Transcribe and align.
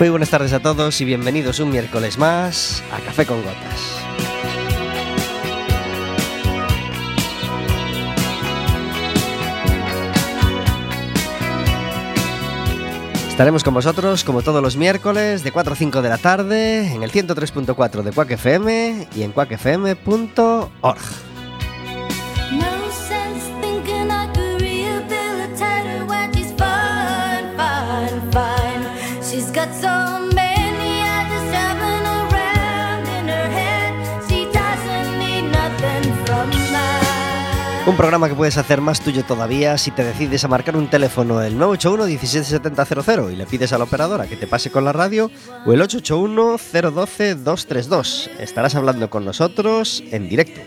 Muy 0.00 0.08
buenas 0.08 0.30
tardes 0.30 0.54
a 0.54 0.60
todos 0.60 0.98
y 1.02 1.04
bienvenidos 1.04 1.60
un 1.60 1.68
miércoles 1.68 2.16
más 2.16 2.82
a 2.90 3.00
Café 3.00 3.26
con 3.26 3.42
Gotas. 3.42 3.98
Estaremos 13.28 13.62
con 13.62 13.74
vosotros 13.74 14.24
como 14.24 14.40
todos 14.40 14.62
los 14.62 14.78
miércoles 14.78 15.44
de 15.44 15.52
4 15.52 15.74
a 15.74 15.76
5 15.76 16.00
de 16.00 16.08
la 16.08 16.16
tarde 16.16 16.94
en 16.94 17.02
el 17.02 17.12
103.4 17.12 18.02
de 18.02 18.10
Quack 18.10 18.30
FM 18.30 19.06
y 19.14 19.22
en 19.22 19.32
quackfm.org. 19.32 21.29
programa 38.00 38.30
que 38.30 38.34
puedes 38.34 38.56
hacer 38.56 38.80
más 38.80 39.02
tuyo 39.02 39.26
todavía 39.26 39.76
si 39.76 39.90
te 39.90 40.02
decides 40.02 40.42
a 40.42 40.48
marcar 40.48 40.74
un 40.74 40.88
teléfono 40.88 41.42
el 41.42 41.58
981 41.58 42.06
177000 42.06 43.34
y 43.34 43.36
le 43.36 43.44
pides 43.44 43.74
a 43.74 43.78
la 43.78 43.84
operadora 43.84 44.26
que 44.26 44.36
te 44.36 44.46
pase 44.46 44.70
con 44.70 44.86
la 44.86 44.92
radio 44.94 45.30
o 45.66 45.72
el 45.74 45.82
881 45.82 46.56
012 46.92 47.34
232. 47.34 48.30
Estarás 48.38 48.74
hablando 48.74 49.10
con 49.10 49.26
nosotros 49.26 50.02
en 50.12 50.30
directo. 50.30 50.62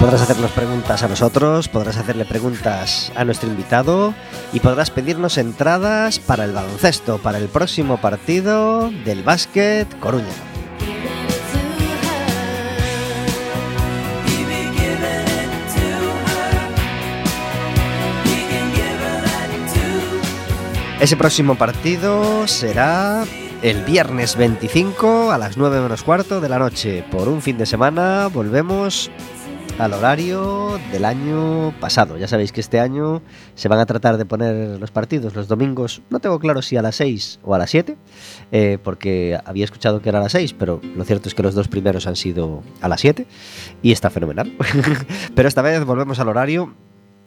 Podrás 0.00 0.22
hacernos 0.22 0.50
preguntas 0.52 1.02
a 1.02 1.08
nosotros, 1.08 1.68
podrás 1.68 1.98
hacerle 1.98 2.24
preguntas 2.24 3.12
a 3.14 3.24
nuestro 3.26 3.50
invitado 3.50 4.14
y 4.50 4.60
podrás 4.60 4.90
pedirnos 4.90 5.36
entradas 5.36 6.18
para 6.18 6.44
el 6.44 6.52
baloncesto, 6.52 7.18
para 7.18 7.36
el 7.36 7.48
próximo 7.48 8.00
partido 8.00 8.90
del 9.04 9.22
básquet 9.22 9.86
Coruña. 10.00 10.24
Ese 20.98 21.16
próximo 21.18 21.56
partido 21.56 22.48
será 22.48 23.24
el 23.62 23.84
viernes 23.84 24.36
25 24.36 25.30
a 25.30 25.38
las 25.38 25.58
9 25.58 25.82
menos 25.82 26.02
cuarto 26.02 26.40
de 26.40 26.48
la 26.48 26.58
noche. 26.58 27.04
Por 27.10 27.28
un 27.28 27.42
fin 27.42 27.58
de 27.58 27.66
semana 27.66 28.28
volvemos 28.28 29.10
al 29.80 29.94
horario 29.94 30.78
del 30.92 31.06
año 31.06 31.72
pasado. 31.80 32.18
Ya 32.18 32.28
sabéis 32.28 32.52
que 32.52 32.60
este 32.60 32.80
año 32.80 33.22
se 33.54 33.68
van 33.68 33.78
a 33.78 33.86
tratar 33.86 34.18
de 34.18 34.26
poner 34.26 34.78
los 34.78 34.90
partidos 34.90 35.34
los 35.34 35.48
domingos. 35.48 36.02
No 36.10 36.20
tengo 36.20 36.38
claro 36.38 36.60
si 36.60 36.76
a 36.76 36.82
las 36.82 36.96
6 36.96 37.40
o 37.42 37.54
a 37.54 37.58
las 37.58 37.70
7, 37.70 37.96
eh, 38.52 38.78
porque 38.82 39.38
había 39.44 39.64
escuchado 39.64 40.02
que 40.02 40.10
era 40.10 40.18
a 40.18 40.22
las 40.22 40.32
6, 40.32 40.54
pero 40.58 40.80
lo 40.94 41.04
cierto 41.04 41.28
es 41.28 41.34
que 41.34 41.42
los 41.42 41.54
dos 41.54 41.68
primeros 41.68 42.06
han 42.06 42.16
sido 42.16 42.62
a 42.82 42.88
las 42.88 43.00
7 43.00 43.26
y 43.82 43.92
está 43.92 44.10
fenomenal. 44.10 44.52
pero 45.34 45.48
esta 45.48 45.62
vez 45.62 45.82
volvemos 45.84 46.18
al 46.18 46.28
horario 46.28 46.74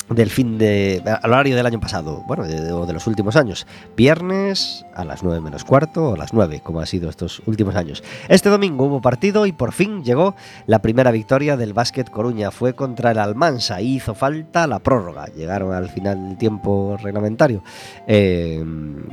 del 0.09 0.29
fin 0.29 0.57
de. 0.57 1.01
al 1.05 1.31
horario 1.31 1.55
del 1.55 1.65
año 1.65 1.79
pasado, 1.79 2.23
bueno, 2.27 2.43
de- 2.45 2.71
o 2.71 2.85
de 2.85 2.93
los 2.93 3.07
últimos 3.07 3.35
años. 3.35 3.65
Viernes 3.95 4.85
a 4.95 5.05
las 5.05 5.23
9 5.23 5.39
menos 5.41 5.63
cuarto 5.63 6.09
o 6.09 6.13
a 6.15 6.17
las 6.17 6.33
9, 6.33 6.61
como 6.63 6.81
ha 6.81 6.85
sido 6.85 7.09
estos 7.09 7.41
últimos 7.45 7.75
años. 7.75 8.03
Este 8.27 8.49
domingo 8.49 8.85
hubo 8.85 9.01
partido 9.01 9.45
y 9.45 9.53
por 9.53 9.71
fin 9.71 10.03
llegó 10.03 10.35
la 10.67 10.79
primera 10.79 11.09
victoria 11.11 11.57
del 11.57 11.73
Básquet 11.73 12.09
Coruña. 12.09 12.51
Fue 12.51 12.73
contra 12.73 13.11
el 13.11 13.17
Almansa 13.17 13.81
y 13.81 13.95
hizo 13.95 14.13
falta 14.13 14.67
la 14.67 14.79
prórroga. 14.79 15.25
Llegaron 15.27 15.73
al 15.73 15.89
final 15.89 16.29
del 16.29 16.37
tiempo 16.37 16.97
reglamentario 17.01 17.63
eh, 18.07 18.63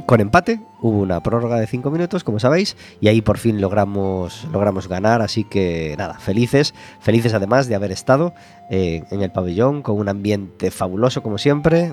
con 0.07 0.21
empate. 0.21 0.61
Hubo 0.83 0.99
una 0.99 1.23
prórroga 1.23 1.59
de 1.59 1.67
5 1.67 1.91
minutos, 1.91 2.25
como 2.25 2.39
sabéis, 2.39 2.77
y 3.01 3.09
ahí 3.09 3.21
por 3.21 3.39
fin 3.39 3.61
logramos, 3.61 4.47
logramos 4.53 4.89
ganar. 4.89 5.23
Así 5.23 5.45
que 5.45 5.95
nada, 5.99 6.15
felices, 6.15 6.75
felices 7.01 7.35
además 7.35 7.67
de 7.69 7.75
haber 7.75 7.93
estado 7.93 8.35
eh, 8.71 9.05
en 9.11 9.23
el 9.23 9.31
pabellón 9.31 9.83
con 9.83 9.99
un 9.99 10.09
ambiente 10.09 10.71
fabuloso 10.71 11.23
como 11.23 11.39
siempre. 11.39 11.93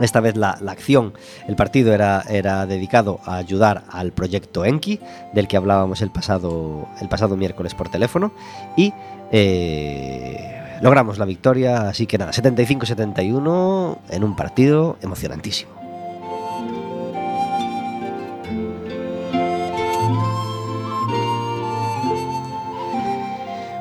esta 0.00 0.20
vez 0.20 0.36
la, 0.36 0.56
la 0.60 0.72
acción, 0.72 1.12
el 1.46 1.56
partido 1.56 1.92
era, 1.92 2.22
era 2.28 2.64
dedicado 2.66 3.20
a 3.26 3.36
ayudar 3.36 3.84
al 3.90 4.12
proyecto 4.12 4.64
Enki, 4.64 4.98
del 5.34 5.46
que 5.46 5.56
hablábamos 5.56 6.00
el 6.00 6.10
pasado, 6.10 6.88
el 7.00 7.08
pasado 7.08 7.36
miércoles 7.36 7.74
por 7.74 7.90
teléfono, 7.90 8.32
y 8.76 8.94
eh, 9.32 10.78
logramos 10.80 11.18
la 11.18 11.24
victoria, 11.24 11.88
así 11.88 12.06
que 12.06 12.18
nada, 12.18 12.32
75-71 12.32 13.98
en 14.10 14.24
un 14.24 14.36
partido 14.36 14.96
emocionantísimo. 15.02 15.79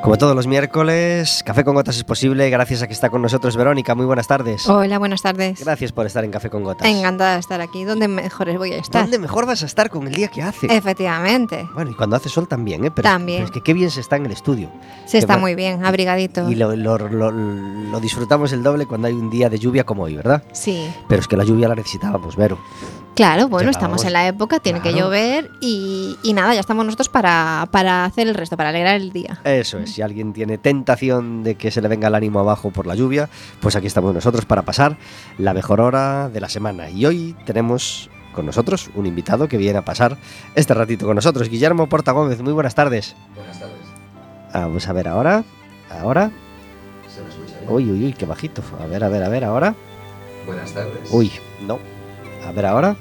Como 0.01 0.17
todos 0.17 0.33
los 0.33 0.47
miércoles, 0.47 1.43
Café 1.45 1.65
con 1.65 1.75
Gotas 1.75 1.97
es 1.97 2.03
posible 2.05 2.49
gracias 2.49 2.81
a 2.81 2.87
que 2.87 2.93
está 2.93 3.09
con 3.09 3.21
nosotros 3.21 3.57
Verónica. 3.57 3.95
Muy 3.95 4.05
buenas 4.05 4.27
tardes. 4.27 4.65
Hola, 4.67 4.97
buenas 4.97 5.21
tardes. 5.21 5.59
Gracias 5.63 5.91
por 5.91 6.05
estar 6.05 6.23
en 6.23 6.31
Café 6.31 6.49
con 6.49 6.63
Gotas. 6.63 6.87
Encantada 6.87 7.33
de 7.33 7.39
estar 7.41 7.59
aquí. 7.59 7.83
¿Dónde 7.83 8.07
mejores 8.07 8.57
voy 8.57 8.71
a 8.73 8.77
estar? 8.77 9.01
¿Dónde 9.03 9.19
mejor 9.19 9.45
vas 9.45 9.61
a 9.61 9.65
estar 9.65 9.89
con 9.89 10.07
el 10.07 10.13
día 10.13 10.29
que 10.29 10.41
hace? 10.41 10.67
Efectivamente. 10.73 11.67
Bueno, 11.75 11.91
y 11.91 11.95
cuando 11.95 12.15
hace 12.15 12.29
sol 12.29 12.47
también, 12.47 12.85
¿eh? 12.85 12.91
Pero 12.91 13.09
También. 13.09 13.39
pero 13.39 13.45
es 13.47 13.51
que 13.51 13.61
qué 13.61 13.73
bien 13.73 13.91
se 13.91 13.99
está 13.99 14.15
en 14.15 14.25
el 14.25 14.31
estudio. 14.31 14.71
Se 15.05 15.17
está 15.17 15.35
va- 15.35 15.41
muy 15.41 15.53
bien, 15.53 15.85
abrigadito. 15.85 16.49
Y 16.49 16.55
lo, 16.55 16.75
lo- 16.77 16.97
lo- 16.97 17.31
lo 17.31 17.99
disfrutamos 17.99 18.53
el 18.53 18.63
doble 18.63 18.85
cuando 18.85 19.07
hay 19.09 19.13
un 19.13 19.29
día 19.29 19.49
de 19.49 19.59
lluvia 19.59 19.83
como 19.83 20.03
hoy, 20.03 20.15
¿verdad? 20.15 20.41
Sí. 20.53 20.89
Pero 21.09 21.21
es 21.21 21.27
que 21.27 21.35
la 21.35 21.43
lluvia 21.43 21.67
la 21.67 21.75
necesitábamos, 21.75 22.37
Vero. 22.37 22.57
Claro, 23.15 23.49
bueno, 23.49 23.69
estamos 23.69 24.05
en 24.05 24.13
la 24.13 24.27
época, 24.27 24.59
tiene 24.59 24.81
que 24.81 24.93
llover 24.93 25.51
y, 25.59 26.17
y 26.23 26.31
nada, 26.33 26.53
ya 26.53 26.61
estamos 26.61 26.85
nosotros 26.85 27.09
para, 27.09 27.67
para 27.69 28.05
hacer 28.05 28.29
el 28.29 28.33
resto, 28.33 28.55
para 28.55 28.69
alegrar 28.69 28.95
el 28.95 29.11
día. 29.11 29.41
Eso 29.43 29.77
es, 29.79 29.91
si 29.91 30.01
alguien 30.01 30.31
tiene 30.31 30.57
tentación 30.57 31.43
de 31.43 31.55
que 31.55 31.69
se 31.69 31.81
le 31.81 31.89
venga 31.89 32.07
el 32.07 32.15
ánimo 32.15 32.39
abajo 32.39 32.71
por 32.71 32.87
la 32.87 32.95
lluvia, 32.95 33.29
pues 33.59 33.75
aquí 33.75 33.87
estamos 33.87 34.13
nosotros 34.13 34.45
para 34.45 34.61
pasar 34.61 34.97
la 35.37 35.53
mejor 35.53 35.81
hora 35.81 36.29
de 36.29 36.39
la 36.39 36.47
semana. 36.47 36.89
Y 36.89 37.05
hoy 37.05 37.35
tenemos 37.45 38.09
con 38.33 38.45
nosotros 38.45 38.89
un 38.95 39.05
invitado 39.05 39.49
que 39.49 39.57
viene 39.57 39.79
a 39.79 39.83
pasar 39.83 40.17
este 40.55 40.73
ratito 40.73 41.05
con 41.05 41.15
nosotros, 41.15 41.49
Guillermo 41.49 41.89
Porta 41.89 42.13
Gómez. 42.13 42.41
Muy 42.41 42.53
buenas 42.53 42.73
tardes. 42.75 43.17
Buenas 43.35 43.59
tardes. 43.59 43.75
Vamos 44.53 44.87
a 44.87 44.93
ver 44.93 45.09
ahora. 45.09 45.43
Ahora. 45.89 46.31
¿Se 47.13 47.21
me 47.21 47.27
escucha 47.27 47.59
bien? 47.59 47.69
Uy, 47.69 47.91
uy, 47.91 48.05
uy, 48.05 48.13
qué 48.13 48.25
bajito. 48.25 48.61
A 48.81 48.85
ver, 48.85 49.03
a 49.03 49.09
ver, 49.09 49.23
a 49.23 49.29
ver, 49.29 49.43
ahora. 49.43 49.75
Buenas 50.45 50.71
tardes. 50.73 51.11
Uy, 51.11 51.31
no. 51.67 51.79
A 52.45 52.51
ver 52.51 52.65
ahora. 52.65 52.95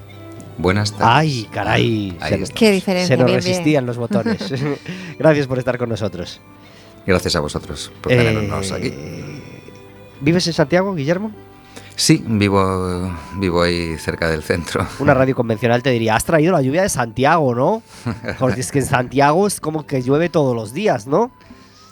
Buenas 0.59 0.91
tardes. 0.93 1.07
Ay, 1.09 1.49
caray. 1.53 2.17
Ahí 2.21 2.31
Se, 2.37 2.43
está. 2.43 2.55
Qué 2.55 2.71
diferencia. 2.73 3.17
se 3.17 3.17
nos 3.17 3.27
bien, 3.27 3.39
bien. 3.41 3.49
resistían 3.51 3.87
los 3.87 3.97
botones. 3.97 4.53
Gracias 5.19 5.47
por 5.47 5.59
estar 5.59 5.79
con 5.79 5.89
nosotros. 5.89 6.41
Gracias 7.07 7.37
a 7.37 7.41
vosotros 7.41 7.93
por 8.03 8.11
tenernos 8.13 8.71
Eh, 8.73 8.75
aquí. 8.75 8.93
¿Vives 10.21 10.47
en 10.49 10.53
Santiago, 10.53 10.95
Guillermo? 10.95 11.31
Sí, 11.95 12.23
vivo, 12.27 13.13
vivo 13.37 13.63
ahí 13.63 13.97
cerca 13.99 14.29
del 14.29 14.43
centro. 14.43 14.87
Una 14.99 15.15
radio 15.15 15.35
convencional 15.37 15.83
te 15.83 15.91
diría, 15.91 16.17
has 16.17 16.25
traído 16.25 16.53
la 16.53 16.61
lluvia 16.63 16.83
de 16.83 16.89
Santiago, 16.89 17.55
¿no? 17.55 17.83
Porque 18.39 18.61
es 18.61 18.71
que 18.71 18.81
en 18.81 18.87
Santiago 18.87 19.47
es 19.47 19.61
como 19.61 19.87
que 19.87 20.03
llueve 20.03 20.29
todos 20.29 20.55
los 20.55 20.73
días, 20.73 21.07
¿no? 21.07 21.31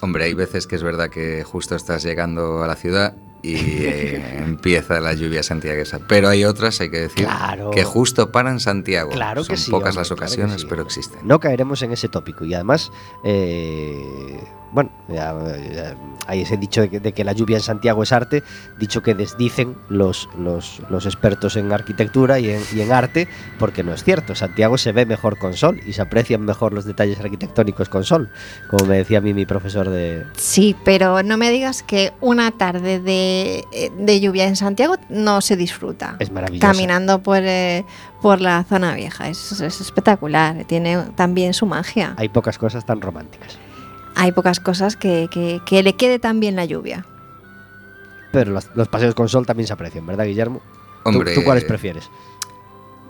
Hombre, 0.00 0.24
hay 0.24 0.34
veces 0.34 0.66
que 0.66 0.76
es 0.76 0.82
verdad 0.82 1.08
que 1.08 1.42
justo 1.44 1.74
estás 1.74 2.02
llegando 2.02 2.62
a 2.62 2.66
la 2.66 2.74
ciudad 2.76 3.14
y 3.54 3.84
eh, 3.84 4.38
empieza 4.38 5.00
la 5.00 5.12
lluvia 5.14 5.42
santiaguesa. 5.42 6.00
Pero 6.08 6.28
hay 6.28 6.44
otras, 6.44 6.80
hay 6.80 6.90
que 6.90 7.00
decir, 7.00 7.24
Claro. 7.26 7.70
que 7.70 7.84
justo 7.84 8.30
paran 8.32 8.60
Santiago. 8.60 9.10
Claro 9.10 9.42
que 9.42 9.56
Son 9.56 9.56
sí, 9.56 9.70
pocas 9.70 9.90
hombre, 9.90 10.00
las 10.00 10.08
claro 10.08 10.18
que 10.18 10.24
ocasiones, 10.24 10.60
sí. 10.62 10.66
pero 10.68 10.82
existen. 10.82 11.20
No 11.24 11.38
caeremos 11.40 11.82
en 11.82 11.92
ese 11.92 12.08
tópico. 12.08 12.44
Y 12.44 12.54
además, 12.54 12.90
eh, 13.24 14.40
bueno, 14.72 14.90
ya, 15.08 15.34
ya, 15.72 15.94
hay 16.26 16.42
ese 16.42 16.56
dicho 16.56 16.80
de 16.80 16.88
que, 16.88 17.00
de 17.00 17.12
que 17.12 17.24
la 17.24 17.32
lluvia 17.32 17.56
en 17.56 17.62
Santiago 17.62 18.02
es 18.02 18.12
arte, 18.12 18.42
dicho 18.78 19.02
que 19.02 19.14
desdicen 19.14 19.76
los, 19.88 20.28
los, 20.38 20.82
los 20.90 21.06
expertos 21.06 21.56
en 21.56 21.72
arquitectura 21.72 22.38
y 22.38 22.50
en, 22.50 22.62
y 22.74 22.80
en 22.80 22.92
arte, 22.92 23.28
porque 23.58 23.82
no 23.82 23.92
es 23.92 24.04
cierto. 24.04 24.34
Santiago 24.34 24.78
se 24.78 24.92
ve 24.92 25.06
mejor 25.06 25.38
con 25.38 25.54
sol 25.54 25.80
y 25.86 25.92
se 25.92 26.02
aprecian 26.02 26.44
mejor 26.44 26.72
los 26.72 26.84
detalles 26.84 27.18
arquitectónicos 27.20 27.88
con 27.88 28.04
sol, 28.04 28.30
como 28.68 28.86
me 28.86 28.98
decía 28.98 29.18
a 29.18 29.20
mí 29.20 29.34
mi 29.34 29.46
profesor 29.46 29.88
de... 29.88 30.24
Sí, 30.36 30.76
pero 30.84 31.22
no 31.22 31.36
me 31.36 31.50
digas 31.50 31.82
que 31.82 32.12
una 32.20 32.50
tarde 32.50 33.00
de, 33.00 33.64
de 33.98 34.20
lluvia 34.20 34.46
en 34.46 34.56
Santiago 34.56 34.96
no 35.08 35.40
se 35.40 35.56
disfruta. 35.56 36.16
Es 36.18 36.30
maravilloso. 36.30 36.66
Caminando 36.66 37.22
por, 37.22 37.40
eh, 37.42 37.84
por 38.20 38.40
la 38.40 38.64
zona 38.64 38.94
vieja. 38.94 39.28
Es, 39.28 39.52
es 39.60 39.80
espectacular. 39.80 40.64
Tiene 40.64 40.98
también 41.14 41.54
su 41.54 41.66
magia. 41.66 42.14
Hay 42.16 42.28
pocas 42.28 42.58
cosas 42.58 42.84
tan 42.84 43.00
románticas. 43.00 43.58
Hay 44.16 44.32
pocas 44.32 44.58
cosas 44.60 44.96
que, 44.96 45.28
que- 45.30 45.60
que 45.64 45.82
le 45.82 45.94
quede 45.94 46.18
tan 46.18 46.40
bien 46.40 46.56
la 46.56 46.64
lluvia. 46.64 47.04
Pero 48.32 48.50
los, 48.50 48.68
los 48.74 48.88
paseos 48.88 49.14
con 49.14 49.28
sol 49.28 49.46
también 49.46 49.66
se 49.66 49.72
aprecian, 49.72 50.04
¿verdad, 50.06 50.24
Guillermo? 50.24 50.60
¿Tú- 51.04 51.10
Hombre, 51.10 51.34
¿Tú, 51.34 51.44
cuáles 51.44 51.64
prefieres? 51.64 52.10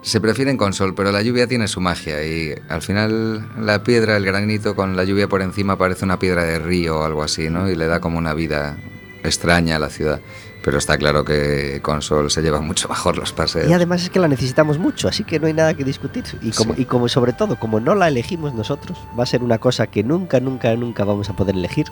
se 0.02 0.20
prefieren 0.20 0.56
con 0.56 0.72
sol, 0.72 0.94
pero 0.94 1.10
la 1.10 1.20
lluvia 1.22 1.48
tiene 1.48 1.66
su 1.66 1.80
magia 1.80 2.22
y 2.24 2.54
al 2.68 2.80
final 2.80 3.44
la 3.60 3.82
piedra, 3.82 4.16
el 4.16 4.24
granito 4.24 4.76
con 4.76 4.94
la 4.94 5.02
lluvia 5.02 5.26
por 5.26 5.42
encima 5.42 5.76
parece 5.78 6.04
una 6.04 6.18
piedra 6.20 6.44
de 6.44 6.60
río 6.60 7.00
o 7.00 7.02
algo 7.04 7.24
así, 7.24 7.50
¿no? 7.50 7.68
Y 7.68 7.74
le 7.74 7.86
da 7.86 7.98
como 7.98 8.16
una 8.18 8.32
vida 8.32 8.76
extraña 9.24 9.76
a 9.76 9.78
la 9.80 9.88
ciudad 9.88 10.20
pero 10.66 10.78
está 10.78 10.98
claro 10.98 11.24
que 11.24 11.78
con 11.80 12.02
Sol 12.02 12.28
se 12.28 12.42
llevan 12.42 12.66
mucho 12.66 12.88
mejor 12.88 13.16
los 13.16 13.32
paseos. 13.32 13.70
Y 13.70 13.72
además 13.72 14.02
es 14.02 14.10
que 14.10 14.18
la 14.18 14.26
necesitamos 14.26 14.80
mucho, 14.80 15.06
así 15.06 15.22
que 15.22 15.38
no 15.38 15.46
hay 15.46 15.52
nada 15.52 15.74
que 15.74 15.84
discutir. 15.84 16.24
Y 16.42 16.50
como, 16.50 16.74
Sí. 16.74 16.82
y 16.82 16.84
como 16.86 17.06
sobre 17.08 17.32
todo, 17.32 17.56
como 17.56 17.78
no 17.78 17.94
la 17.94 18.08
elegimos 18.08 18.52
nosotros, 18.52 18.98
va 19.16 19.22
a 19.22 19.26
ser 19.26 19.44
una 19.44 19.58
cosa 19.58 19.86
que 19.86 20.02
nunca, 20.02 20.40
nunca, 20.40 20.74
nunca 20.74 21.04
vamos 21.04 21.30
a 21.30 21.34
poder 21.36 21.54
elegir, 21.54 21.86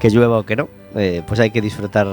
que 0.00 0.08
llueva 0.08 0.38
o 0.38 0.46
que 0.46 0.56
no, 0.56 0.70
eh, 0.96 1.22
pues 1.26 1.38
hay 1.40 1.50
que 1.50 1.60
disfrutar 1.60 2.06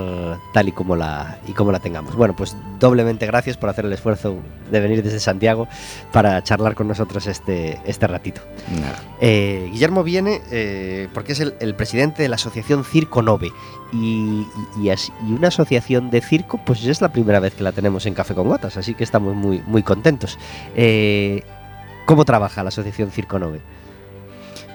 tal 0.54 0.68
y 0.68 0.72
como 0.72 0.96
la 0.96 1.40
y 1.48 1.54
como 1.54 1.72
la 1.72 1.80
tengamos. 1.80 2.16
Bueno, 2.16 2.36
pues 2.36 2.56
doblemente 2.80 3.26
gracias 3.26 3.58
por 3.58 3.70
hacer 3.70 3.86
el 3.86 3.94
esfuerzo 3.94 4.36
de 4.72 4.80
venir 4.80 5.02
desde 5.02 5.20
Santiago 5.20 5.68
para 6.12 6.44
charlar 6.44 6.76
con 6.76 6.88
nosotros 6.88 7.26
este, 7.28 7.80
este 7.86 8.08
ratito. 8.08 8.42
Eh, 9.22 9.70
Guillermo 9.72 10.04
viene 10.04 10.42
eh, 10.52 11.08
porque 11.14 11.32
es 11.32 11.40
el, 11.40 11.54
el 11.60 11.76
presidente 11.76 12.22
de 12.24 12.30
la 12.30 12.36
asociación 12.36 12.84
Circo 12.84 13.22
Nove 13.22 13.52
y, 13.94 14.46
y- 14.82 14.90
y 14.90 15.32
una 15.32 15.48
asociación 15.48 16.10
de 16.10 16.22
circo 16.22 16.60
pues 16.66 16.84
es 16.86 17.02
la 17.02 17.10
primera 17.12 17.40
vez 17.40 17.54
que 17.54 17.64
la 17.64 17.72
tenemos 17.72 18.06
en 18.06 18.14
Café 18.14 18.34
con 18.36 18.48
Gotas, 18.48 18.76
así 18.78 18.94
que 18.96 19.04
estamos 19.04 19.36
muy, 19.36 19.64
muy 19.66 19.84
contentos. 19.84 20.38
¿Cómo 22.06 22.26
trabaja 22.26 22.64
la 22.64 22.68
asociación 22.70 23.12
Circo 23.12 23.40
Nove? 23.40 23.62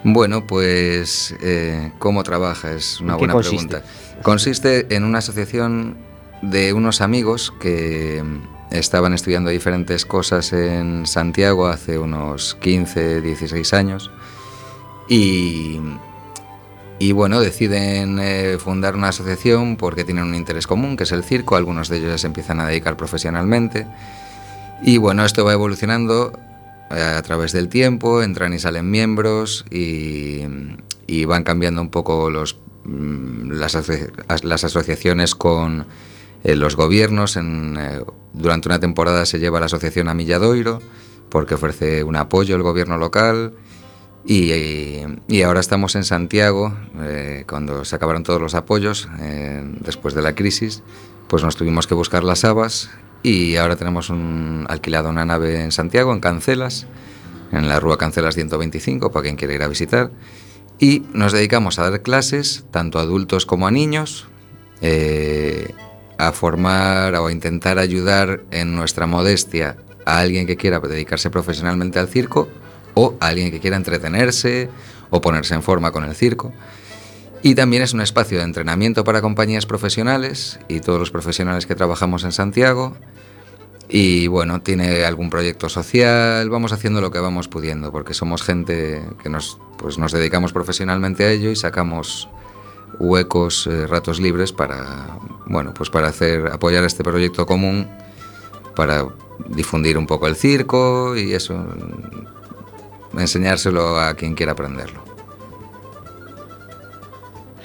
Bueno, 0.04 0.46
pues 0.46 1.34
eh, 1.42 1.92
¿cómo 1.98 2.22
trabaja? 2.22 2.72
Es 2.72 3.00
una 3.00 3.14
¿En 3.14 3.18
qué 3.18 3.20
buena 3.20 3.32
consiste? 3.34 3.66
pregunta. 3.66 4.22
Consiste 4.22 4.94
en 4.94 5.04
una 5.04 5.18
asociación 5.18 5.96
de 6.42 6.72
unos 6.72 7.00
amigos 7.00 7.52
que 7.60 8.22
mm, 8.22 8.74
estaban 8.74 9.12
estudiando 9.12 9.50
diferentes 9.50 10.06
cosas 10.06 10.52
en 10.52 11.06
Santiago 11.06 11.66
hace 11.66 11.98
unos 11.98 12.54
15, 12.60 13.20
16 13.22 13.72
años 13.74 14.10
y, 15.08 15.80
y 16.98 17.12
bueno, 17.12 17.40
deciden 17.40 18.18
eh, 18.20 18.58
fundar 18.58 18.94
una 18.94 19.08
asociación 19.08 19.76
porque 19.76 20.04
tienen 20.04 20.24
un 20.24 20.34
interés 20.34 20.66
común, 20.66 20.96
que 20.96 21.04
es 21.04 21.12
el 21.12 21.24
circo, 21.24 21.56
algunos 21.56 21.88
de 21.88 21.96
ellos 21.98 22.10
ya 22.10 22.18
se 22.18 22.26
empiezan 22.28 22.60
a 22.60 22.66
dedicar 22.66 22.96
profesionalmente 22.96 23.86
y 24.82 24.98
bueno, 24.98 25.24
esto 25.24 25.44
va 25.44 25.52
evolucionando 25.52 26.38
a 26.90 27.22
través 27.22 27.52
del 27.52 27.68
tiempo, 27.68 28.22
entran 28.22 28.52
y 28.54 28.58
salen 28.58 28.90
miembros 28.90 29.64
y, 29.70 30.44
van 31.26 31.44
cambiando 31.44 31.82
un 31.82 31.90
poco 31.90 32.30
los, 32.30 32.58
mm, 32.84 33.52
las, 33.52 33.76
las 34.44 34.64
asociaciones 34.64 35.34
con 35.34 35.86
eh, 36.44 36.56
los 36.56 36.76
gobiernos. 36.76 37.36
Eh, 37.36 37.42
durante 38.32 38.68
una 38.68 38.80
temporada 38.80 39.26
se 39.26 39.38
lleva 39.38 39.60
la 39.60 39.66
asociación 39.66 40.08
a 40.08 40.14
Milladoiro 40.14 40.80
porque 41.28 41.54
ofrece 41.54 42.02
un 42.04 42.16
apoyo 42.16 42.54
al 42.54 42.62
gobierno 42.62 42.98
local. 42.98 43.52
Y, 44.24 44.52
y 45.26 45.42
ahora 45.42 45.60
estamos 45.60 45.94
en 45.94 46.04
Santiago, 46.04 46.74
eh, 47.00 47.44
cuando 47.48 47.84
se 47.86 47.96
acabaron 47.96 48.24
todos 48.24 48.40
los 48.40 48.54
apoyos 48.54 49.08
eh, 49.20 49.62
después 49.80 50.14
de 50.14 50.20
la 50.20 50.34
crisis, 50.34 50.82
pues 51.28 51.42
nos 51.42 51.56
tuvimos 51.56 51.86
que 51.86 51.94
buscar 51.94 52.24
las 52.24 52.44
habas 52.44 52.90
y 53.22 53.56
ahora 53.56 53.76
tenemos 53.76 54.10
un, 54.10 54.66
alquilado 54.68 55.10
una 55.10 55.24
nave 55.24 55.62
en 55.62 55.72
Santiago, 55.72 56.12
en 56.12 56.20
Cancelas, 56.20 56.86
en 57.52 57.68
la 57.68 57.80
Rúa 57.80 57.98
Cancelas 57.98 58.34
125, 58.34 59.10
para 59.10 59.24
quien 59.24 59.36
quiera 59.36 59.54
ir 59.54 59.62
a 59.62 59.68
visitar. 59.68 60.10
Y 60.78 61.02
nos 61.12 61.32
dedicamos 61.32 61.78
a 61.78 61.90
dar 61.90 62.02
clases, 62.02 62.64
tanto 62.70 62.98
a 62.98 63.02
adultos 63.02 63.46
como 63.46 63.66
a 63.66 63.70
niños, 63.70 64.28
eh, 64.80 65.74
a 66.18 66.32
formar 66.32 67.14
o 67.14 67.26
a 67.26 67.32
intentar 67.32 67.78
ayudar 67.78 68.42
en 68.50 68.76
nuestra 68.76 69.06
modestia 69.06 69.76
a 70.04 70.20
alguien 70.20 70.46
que 70.46 70.56
quiera 70.56 70.78
dedicarse 70.78 71.30
profesionalmente 71.30 71.98
al 71.98 72.08
circo 72.08 72.48
o 72.94 73.16
a 73.20 73.28
alguien 73.28 73.50
que 73.50 73.60
quiera 73.60 73.76
entretenerse 73.76 74.68
o 75.10 75.20
ponerse 75.20 75.54
en 75.54 75.62
forma 75.62 75.90
con 75.90 76.04
el 76.04 76.14
circo. 76.14 76.52
Y 77.42 77.54
también 77.54 77.82
es 77.82 77.94
un 77.94 78.00
espacio 78.00 78.38
de 78.38 78.44
entrenamiento 78.44 79.04
para 79.04 79.20
compañías 79.20 79.64
profesionales 79.64 80.58
y 80.68 80.80
todos 80.80 80.98
los 80.98 81.10
profesionales 81.10 81.66
que 81.66 81.74
trabajamos 81.74 82.24
en 82.24 82.32
Santiago. 82.32 82.96
Y 83.88 84.26
bueno, 84.26 84.60
tiene 84.60 85.04
algún 85.04 85.30
proyecto 85.30 85.68
social, 85.68 86.50
vamos 86.50 86.72
haciendo 86.72 87.00
lo 87.00 87.10
que 87.10 87.20
vamos 87.20 87.48
pudiendo, 87.48 87.90
porque 87.90 88.12
somos 88.12 88.42
gente 88.42 89.02
que 89.22 89.30
nos, 89.30 89.58
pues 89.78 89.98
nos 89.98 90.12
dedicamos 90.12 90.52
profesionalmente 90.52 91.24
a 91.24 91.30
ello 91.30 91.50
y 91.50 91.56
sacamos 91.56 92.28
huecos, 92.98 93.66
eh, 93.66 93.86
ratos 93.86 94.20
libres 94.20 94.52
para, 94.52 95.18
bueno, 95.46 95.72
pues 95.72 95.88
para 95.88 96.08
hacer, 96.08 96.48
apoyar 96.48 96.84
este 96.84 97.02
proyecto 97.02 97.46
común, 97.46 97.88
para 98.76 99.06
difundir 99.48 99.96
un 99.96 100.06
poco 100.06 100.26
el 100.26 100.36
circo 100.36 101.16
y 101.16 101.32
eso, 101.32 101.64
enseñárselo 103.16 103.98
a 103.98 104.14
quien 104.14 104.34
quiera 104.34 104.52
aprenderlo. 104.52 105.07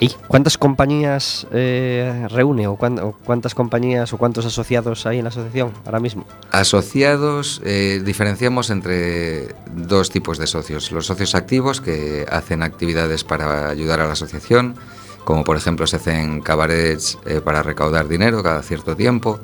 ¿Y 0.04 0.10
cuántas 0.28 0.58
compañías 0.58 1.48
eh, 1.54 2.28
reúne 2.30 2.68
o, 2.68 2.76
cuán- 2.76 3.00
o 3.00 3.14
cuántas 3.24 3.56
compañías 3.56 4.12
o 4.12 4.18
cuántos 4.18 4.46
asociados 4.46 5.06
hay 5.06 5.20
en 5.20 5.24
la 5.24 5.30
asociación 5.30 5.72
ahora 5.86 6.02
mismo? 6.02 6.26
Asociados, 6.52 7.62
eh, 7.64 8.02
diferenciamos 8.04 8.70
entre 8.70 9.56
dos 9.74 10.10
tipos 10.10 10.38
de 10.38 10.48
socios. 10.48 10.92
Los 10.92 11.06
socios 11.06 11.36
activos 11.36 11.80
que 11.80 12.26
hacen 12.30 12.64
actividades 12.64 13.24
para 13.24 13.70
ayudar 13.70 14.02
a 14.02 14.06
la 14.08 14.12
asociación, 14.12 14.76
como 15.24 15.46
por 15.46 15.56
ejemplo 15.56 15.88
se 15.88 15.96
hacen 15.96 16.42
cabarets 16.42 17.18
eh, 17.26 17.40
para 17.40 17.64
recaudar 17.64 18.10
dinero 18.10 18.44
cada 18.44 18.62
cierto 18.62 18.98
tiempo. 18.98 19.40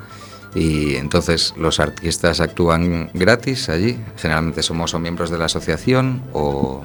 Y 0.56 0.96
entonces 0.98 1.54
los 1.56 1.80
artistas 1.80 2.42
actúan 2.42 3.12
gratis 3.14 3.70
allí. 3.70 3.98
Generalmente 4.18 4.62
somos 4.62 4.94
o 4.94 5.00
miembros 5.00 5.30
de 5.30 5.38
la 5.38 5.46
asociación 5.46 6.22
o, 6.34 6.82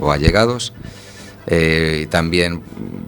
o 0.00 0.12
allegados. 0.12 0.72
Eh, 1.50 2.00
y 2.02 2.06
también 2.06 2.62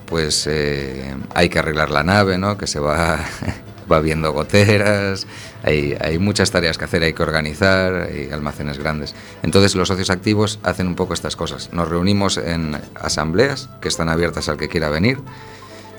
pues 0.07 0.47
eh, 0.51 1.15
hay 1.35 1.51
que 1.51 1.59
arreglar 1.59 1.91
la 1.91 2.03
nave, 2.03 2.39
¿no? 2.39 2.57
que 2.57 2.67
se 2.67 2.81
va, 2.81 3.19
va 3.93 4.01
viendo 4.01 4.33
goteras, 4.33 5.27
hay, 5.63 5.95
hay 6.01 6.19
muchas 6.19 6.51
tareas 6.51 6.79
que 6.79 6.87
hacer, 6.87 7.03
hay 7.03 7.13
que 7.13 7.23
organizar, 7.23 8.09
hay 8.11 8.31
almacenes 8.33 8.79
grandes. 8.79 9.15
Entonces 9.43 9.75
los 9.75 9.89
socios 9.89 10.09
activos 10.09 10.59
hacen 10.63 10.87
un 10.87 10.95
poco 10.95 11.13
estas 11.13 11.37
cosas. 11.37 11.71
Nos 11.73 11.89
reunimos 11.89 12.39
en 12.39 12.79
asambleas 12.95 13.69
que 13.83 13.89
están 13.89 14.09
abiertas 14.09 14.49
al 14.49 14.57
que 14.57 14.69
quiera 14.69 14.89
venir. 14.89 15.19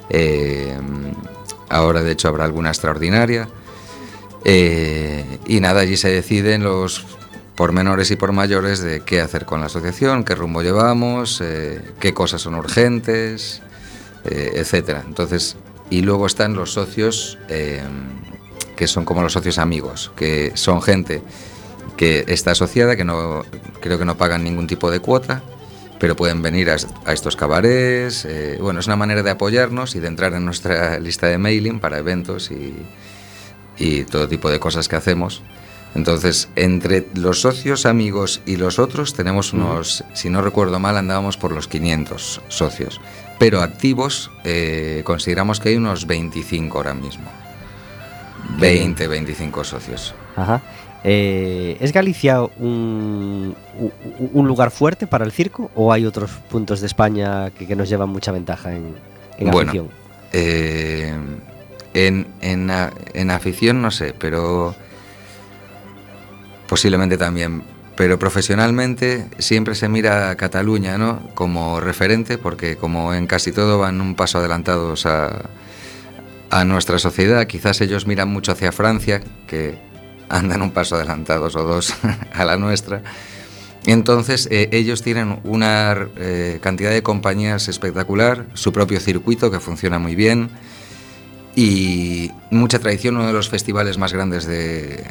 Eh, 0.09 0.75
ahora 1.69 2.01
de 2.01 2.11
hecho 2.11 2.27
habrá 2.27 2.45
alguna 2.45 2.69
extraordinaria. 2.69 3.49
Y 4.43 5.59
nada, 5.59 5.81
allí 5.81 5.97
se 5.97 6.09
deciden 6.09 6.63
los 6.63 7.05
pormenores 7.61 8.09
y 8.09 8.15
por 8.15 8.31
mayores 8.31 8.81
de 8.81 9.01
qué 9.01 9.21
hacer 9.21 9.45
con 9.45 9.59
la 9.59 9.67
asociación, 9.67 10.23
qué 10.23 10.33
rumbo 10.33 10.63
llevamos, 10.63 11.41
eh, 11.41 11.79
qué 11.99 12.11
cosas 12.11 12.41
son 12.41 12.55
urgentes, 12.55 13.61
eh, 14.25 14.53
etcétera. 14.55 15.03
Entonces, 15.05 15.57
y 15.91 16.01
luego 16.01 16.25
están 16.25 16.55
los 16.55 16.73
socios 16.73 17.37
eh, 17.49 17.83
que 18.75 18.87
son 18.87 19.05
como 19.05 19.21
los 19.21 19.33
socios 19.33 19.59
amigos, 19.59 20.11
que 20.15 20.53
son 20.55 20.81
gente 20.81 21.21
que 21.97 22.25
está 22.29 22.49
asociada, 22.53 22.95
que 22.95 23.05
no 23.05 23.43
creo 23.79 23.99
que 23.99 24.05
no 24.05 24.17
pagan 24.17 24.43
ningún 24.43 24.65
tipo 24.65 24.89
de 24.89 24.99
cuota, 24.99 25.43
pero 25.99 26.15
pueden 26.15 26.41
venir 26.41 26.71
a, 26.71 26.77
a 27.05 27.13
estos 27.13 27.35
cabarets. 27.35 28.25
eh, 28.25 28.57
bueno, 28.59 28.79
es 28.79 28.87
una 28.87 28.95
manera 28.95 29.21
de 29.21 29.29
apoyarnos 29.29 29.93
y 29.93 29.99
de 29.99 30.07
entrar 30.07 30.33
en 30.33 30.45
nuestra 30.45 30.97
lista 30.99 31.27
de 31.27 31.37
mailing 31.37 31.79
para 31.79 31.99
eventos 31.99 32.49
y, 32.49 32.73
y 33.77 34.03
todo 34.05 34.27
tipo 34.27 34.49
de 34.49 34.59
cosas 34.59 34.87
que 34.87 34.95
hacemos. 34.95 35.43
Entonces, 35.93 36.49
entre 36.55 37.05
los 37.15 37.41
socios, 37.41 37.85
amigos 37.85 38.41
y 38.45 38.55
los 38.55 38.79
otros, 38.79 39.13
tenemos 39.13 39.51
unos, 39.51 40.03
si 40.13 40.29
no 40.29 40.41
recuerdo 40.41 40.79
mal, 40.79 40.95
andábamos 40.97 41.35
por 41.37 41.51
los 41.51 41.67
500 41.67 42.41
socios. 42.47 43.01
Pero 43.39 43.61
activos, 43.61 44.31
eh, 44.43 45.01
consideramos 45.03 45.59
que 45.59 45.69
hay 45.69 45.75
unos 45.75 46.07
25 46.07 46.77
ahora 46.77 46.93
mismo. 46.93 47.29
20, 48.57 49.07
25 49.07 49.63
socios. 49.63 50.15
Ajá. 50.35 50.61
Eh, 51.03 51.77
¿Es 51.79 51.91
Galicia 51.91 52.41
un, 52.41 53.55
un 54.33 54.47
lugar 54.47 54.71
fuerte 54.71 55.07
para 55.07 55.25
el 55.25 55.31
circo 55.31 55.71
o 55.75 55.91
hay 55.91 56.05
otros 56.05 56.29
puntos 56.49 56.79
de 56.79 56.87
España 56.87 57.49
que, 57.49 57.65
que 57.65 57.75
nos 57.75 57.89
llevan 57.89 58.09
mucha 58.09 58.31
ventaja 58.31 58.71
en, 58.71 58.95
en 59.39 59.51
Bueno, 59.51 59.71
afición? 59.71 59.89
Eh, 60.31 61.13
en, 61.93 62.27
en 62.41 63.31
afición 63.31 63.81
no 63.81 63.89
sé, 63.89 64.13
pero 64.17 64.75
posiblemente 66.71 67.17
también. 67.17 67.63
Pero 67.97 68.17
profesionalmente 68.17 69.25
siempre 69.39 69.75
se 69.75 69.89
mira 69.89 70.29
a 70.29 70.37
Cataluña 70.37 70.97
¿no? 70.97 71.19
como 71.35 71.81
referente, 71.81 72.37
porque 72.37 72.77
como 72.77 73.13
en 73.13 73.27
casi 73.27 73.51
todo 73.51 73.77
van 73.77 73.99
un 73.99 74.15
paso 74.15 74.37
adelantados 74.37 75.05
a, 75.05 75.49
nuestra 76.65 76.97
sociedad. 76.97 77.45
Quizás 77.45 77.81
ellos 77.81 78.07
miran 78.07 78.29
mucho 78.29 78.53
hacia 78.53 78.71
Francia, 78.71 79.21
que 79.47 79.77
andan 80.29 80.61
un 80.61 80.71
paso 80.71 80.95
adelantados 80.95 81.57
o 81.57 81.63
dos 81.63 81.93
a 82.33 82.45
la 82.45 82.55
nuestra. 82.55 83.01
Entonces, 83.85 84.47
eh, 84.49 84.69
ellos 84.71 85.01
tienen 85.01 85.39
una 85.43 86.07
eh, 86.15 86.59
cantidad 86.61 86.91
de 86.91 87.03
compañías 87.03 87.67
espectacular, 87.67 88.45
su 88.53 88.71
propio 88.71 89.01
circuito 89.01 89.51
que 89.51 89.59
funciona 89.59 89.99
muy 89.99 90.15
bien 90.15 90.49
y 91.53 92.31
mucha 92.49 92.79
tradición, 92.79 93.17
uno 93.17 93.27
de 93.27 93.33
los 93.33 93.49
festivales 93.49 93.97
más 93.97 94.13
grandes 94.13 94.45
de, 94.45 95.03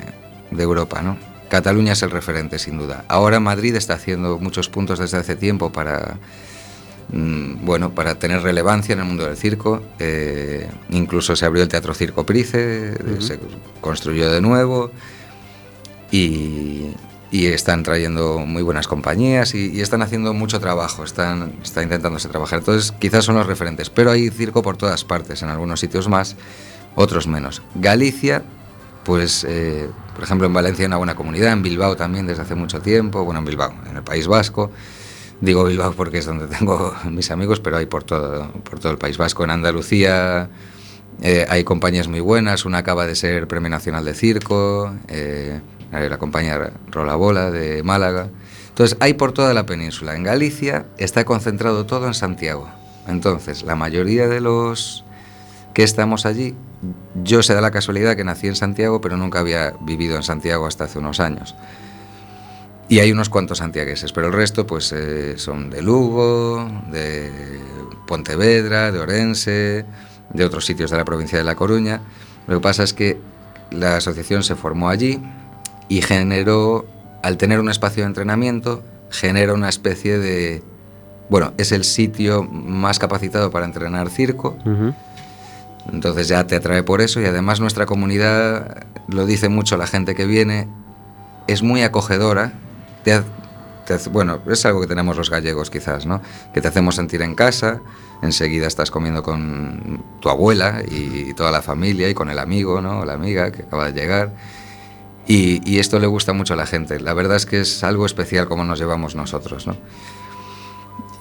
de 0.50 0.62
Europa, 0.62 1.02
¿no? 1.02 1.18
Cataluña 1.50 1.94
es 1.94 2.02
el 2.04 2.12
referente, 2.12 2.60
sin 2.60 2.78
duda. 2.78 3.04
Ahora 3.08 3.40
Madrid 3.40 3.74
está 3.74 3.94
haciendo 3.94 4.38
muchos 4.38 4.68
puntos 4.68 5.00
desde 5.00 5.18
hace 5.18 5.34
tiempo 5.34 5.72
para, 5.72 6.16
mm, 7.12 7.66
bueno, 7.66 7.90
para 7.90 8.20
tener 8.20 8.40
relevancia 8.42 8.92
en 8.92 9.00
el 9.00 9.04
mundo 9.04 9.26
del 9.26 9.36
circo. 9.36 9.82
Eh, 9.98 10.70
incluso 10.90 11.34
se 11.34 11.44
abrió 11.44 11.64
el 11.64 11.68
Teatro 11.68 11.92
Circo 11.92 12.24
Price, 12.24 12.94
se 13.18 13.40
construyó 13.80 14.30
de 14.30 14.40
nuevo 14.40 14.92
y, 16.12 16.92
y 17.32 17.46
están 17.46 17.82
trayendo 17.82 18.38
muy 18.38 18.62
buenas 18.62 18.86
compañías 18.86 19.52
y, 19.54 19.72
y 19.72 19.80
están 19.80 20.02
haciendo 20.02 20.32
mucho 20.32 20.60
trabajo, 20.60 21.02
están, 21.02 21.54
está 21.64 21.82
intentándose 21.82 22.28
trabajar. 22.28 22.60
Entonces, 22.60 22.92
quizás 22.92 23.24
son 23.24 23.34
los 23.34 23.46
referentes, 23.48 23.90
pero 23.90 24.12
hay 24.12 24.30
circo 24.30 24.62
por 24.62 24.76
todas 24.76 25.04
partes, 25.04 25.42
en 25.42 25.48
algunos 25.48 25.80
sitios 25.80 26.08
más, 26.08 26.36
otros 26.94 27.26
menos. 27.26 27.60
Galicia, 27.74 28.44
pues, 29.04 29.44
eh, 29.48 29.88
por 30.20 30.26
ejemplo, 30.26 30.46
en 30.46 30.52
Valencia 30.52 30.82
hay 30.82 30.86
una 30.88 30.98
buena 30.98 31.14
comunidad, 31.14 31.54
en 31.54 31.62
Bilbao 31.62 31.96
también 31.96 32.26
desde 32.26 32.42
hace 32.42 32.54
mucho 32.54 32.82
tiempo, 32.82 33.24
bueno, 33.24 33.38
en 33.38 33.46
Bilbao, 33.46 33.72
en 33.88 33.96
el 33.96 34.02
País 34.02 34.26
Vasco. 34.26 34.70
Digo 35.40 35.64
Bilbao 35.64 35.94
porque 35.94 36.18
es 36.18 36.26
donde 36.26 36.46
tengo 36.58 36.94
mis 37.06 37.30
amigos, 37.30 37.58
pero 37.60 37.78
hay 37.78 37.86
por 37.86 38.04
todo, 38.04 38.52
por 38.62 38.78
todo 38.78 38.92
el 38.92 38.98
País 38.98 39.16
Vasco. 39.16 39.44
En 39.44 39.50
Andalucía 39.50 40.50
eh, 41.22 41.46
hay 41.48 41.64
compañías 41.64 42.06
muy 42.06 42.20
buenas, 42.20 42.66
una 42.66 42.76
acaba 42.76 43.06
de 43.06 43.14
ser 43.14 43.48
Premio 43.48 43.70
Nacional 43.70 44.04
de 44.04 44.12
Circo, 44.12 44.94
eh, 45.08 45.58
la 45.90 46.18
compañía 46.18 46.70
Rola 46.90 47.14
Bola 47.14 47.50
de 47.50 47.82
Málaga. 47.82 48.28
Entonces, 48.68 48.98
hay 49.00 49.14
por 49.14 49.32
toda 49.32 49.54
la 49.54 49.64
península. 49.64 50.16
En 50.16 50.22
Galicia 50.22 50.84
está 50.98 51.24
concentrado 51.24 51.86
todo 51.86 52.08
en 52.08 52.12
Santiago. 52.14 52.68
Entonces, 53.08 53.62
la 53.62 53.74
mayoría 53.74 54.28
de 54.28 54.42
los 54.42 55.02
que 55.74 55.82
estamos 55.82 56.26
allí, 56.26 56.54
yo 57.22 57.42
se 57.42 57.54
da 57.54 57.60
la 57.60 57.70
casualidad 57.70 58.16
que 58.16 58.24
nací 58.24 58.48
en 58.48 58.56
Santiago, 58.56 59.00
pero 59.00 59.16
nunca 59.16 59.40
había 59.40 59.74
vivido 59.80 60.16
en 60.16 60.22
Santiago 60.22 60.66
hasta 60.66 60.84
hace 60.84 60.98
unos 60.98 61.20
años. 61.20 61.54
Y 62.88 62.98
hay 62.98 63.12
unos 63.12 63.28
cuantos 63.28 63.58
santiagueses, 63.58 64.12
pero 64.12 64.26
el 64.26 64.32
resto 64.32 64.66
pues 64.66 64.92
eh, 64.92 65.38
son 65.38 65.70
de 65.70 65.80
Lugo, 65.80 66.68
de 66.90 67.30
Pontevedra, 68.06 68.90
de 68.90 68.98
Orense, 68.98 69.84
de 70.32 70.44
otros 70.44 70.66
sitios 70.66 70.90
de 70.90 70.96
la 70.96 71.04
provincia 71.04 71.38
de 71.38 71.44
La 71.44 71.54
Coruña. 71.54 72.00
Lo 72.48 72.56
que 72.56 72.62
pasa 72.62 72.82
es 72.82 72.92
que 72.92 73.20
la 73.70 73.96
asociación 73.96 74.42
se 74.42 74.56
formó 74.56 74.88
allí 74.88 75.22
y 75.88 76.02
generó, 76.02 76.84
al 77.22 77.36
tener 77.36 77.60
un 77.60 77.70
espacio 77.70 78.02
de 78.02 78.08
entrenamiento, 78.08 78.82
genera 79.10 79.54
una 79.54 79.68
especie 79.68 80.18
de... 80.18 80.62
Bueno, 81.28 81.52
es 81.58 81.70
el 81.70 81.84
sitio 81.84 82.42
más 82.42 82.98
capacitado 82.98 83.52
para 83.52 83.66
entrenar 83.66 84.08
circo. 84.10 84.56
Ujú. 84.64 84.94
Entonces 85.92 86.28
ya 86.28 86.46
te 86.46 86.56
atrae 86.56 86.82
por 86.82 87.00
eso 87.00 87.20
y 87.20 87.24
además 87.24 87.60
nuestra 87.60 87.86
comunidad, 87.86 88.86
lo 89.08 89.26
dice 89.26 89.48
mucho 89.48 89.76
la 89.76 89.86
gente 89.86 90.14
que 90.14 90.26
viene, 90.26 90.68
es 91.46 91.62
muy 91.62 91.82
acogedora. 91.82 92.52
Te 93.02 93.22
te 93.86 94.10
bueno, 94.10 94.40
es 94.48 94.64
algo 94.66 94.80
que 94.80 94.86
tenemos 94.86 95.16
los 95.16 95.30
gallegos 95.30 95.70
quizás, 95.70 96.06
¿no? 96.06 96.20
Que 96.54 96.60
te 96.60 96.68
hacemos 96.68 96.94
sentir 96.94 97.22
en 97.22 97.34
casa, 97.34 97.80
enseguida 98.22 98.66
estás 98.66 98.90
comiendo 98.90 99.22
con 99.22 100.02
tu 100.20 100.28
abuela 100.28 100.82
y 100.88 101.34
toda 101.34 101.50
la 101.50 101.62
familia 101.62 102.08
y 102.08 102.14
con 102.14 102.30
el 102.30 102.38
amigo, 102.38 102.80
¿no? 102.80 103.04
La 103.04 103.14
amiga 103.14 103.50
que 103.50 103.62
acaba 103.62 103.90
de 103.90 104.00
llegar. 104.00 104.32
Y, 105.26 105.60
y 105.68 105.78
esto 105.78 105.98
le 105.98 106.06
gusta 106.06 106.32
mucho 106.32 106.54
a 106.54 106.56
la 106.56 106.66
gente. 106.66 107.00
La 107.00 107.14
verdad 107.14 107.36
es 107.36 107.46
que 107.46 107.60
es 107.60 107.82
algo 107.84 108.06
especial 108.06 108.48
como 108.48 108.64
nos 108.64 108.78
llevamos 108.78 109.14
nosotros, 109.14 109.66
¿no? 109.66 109.76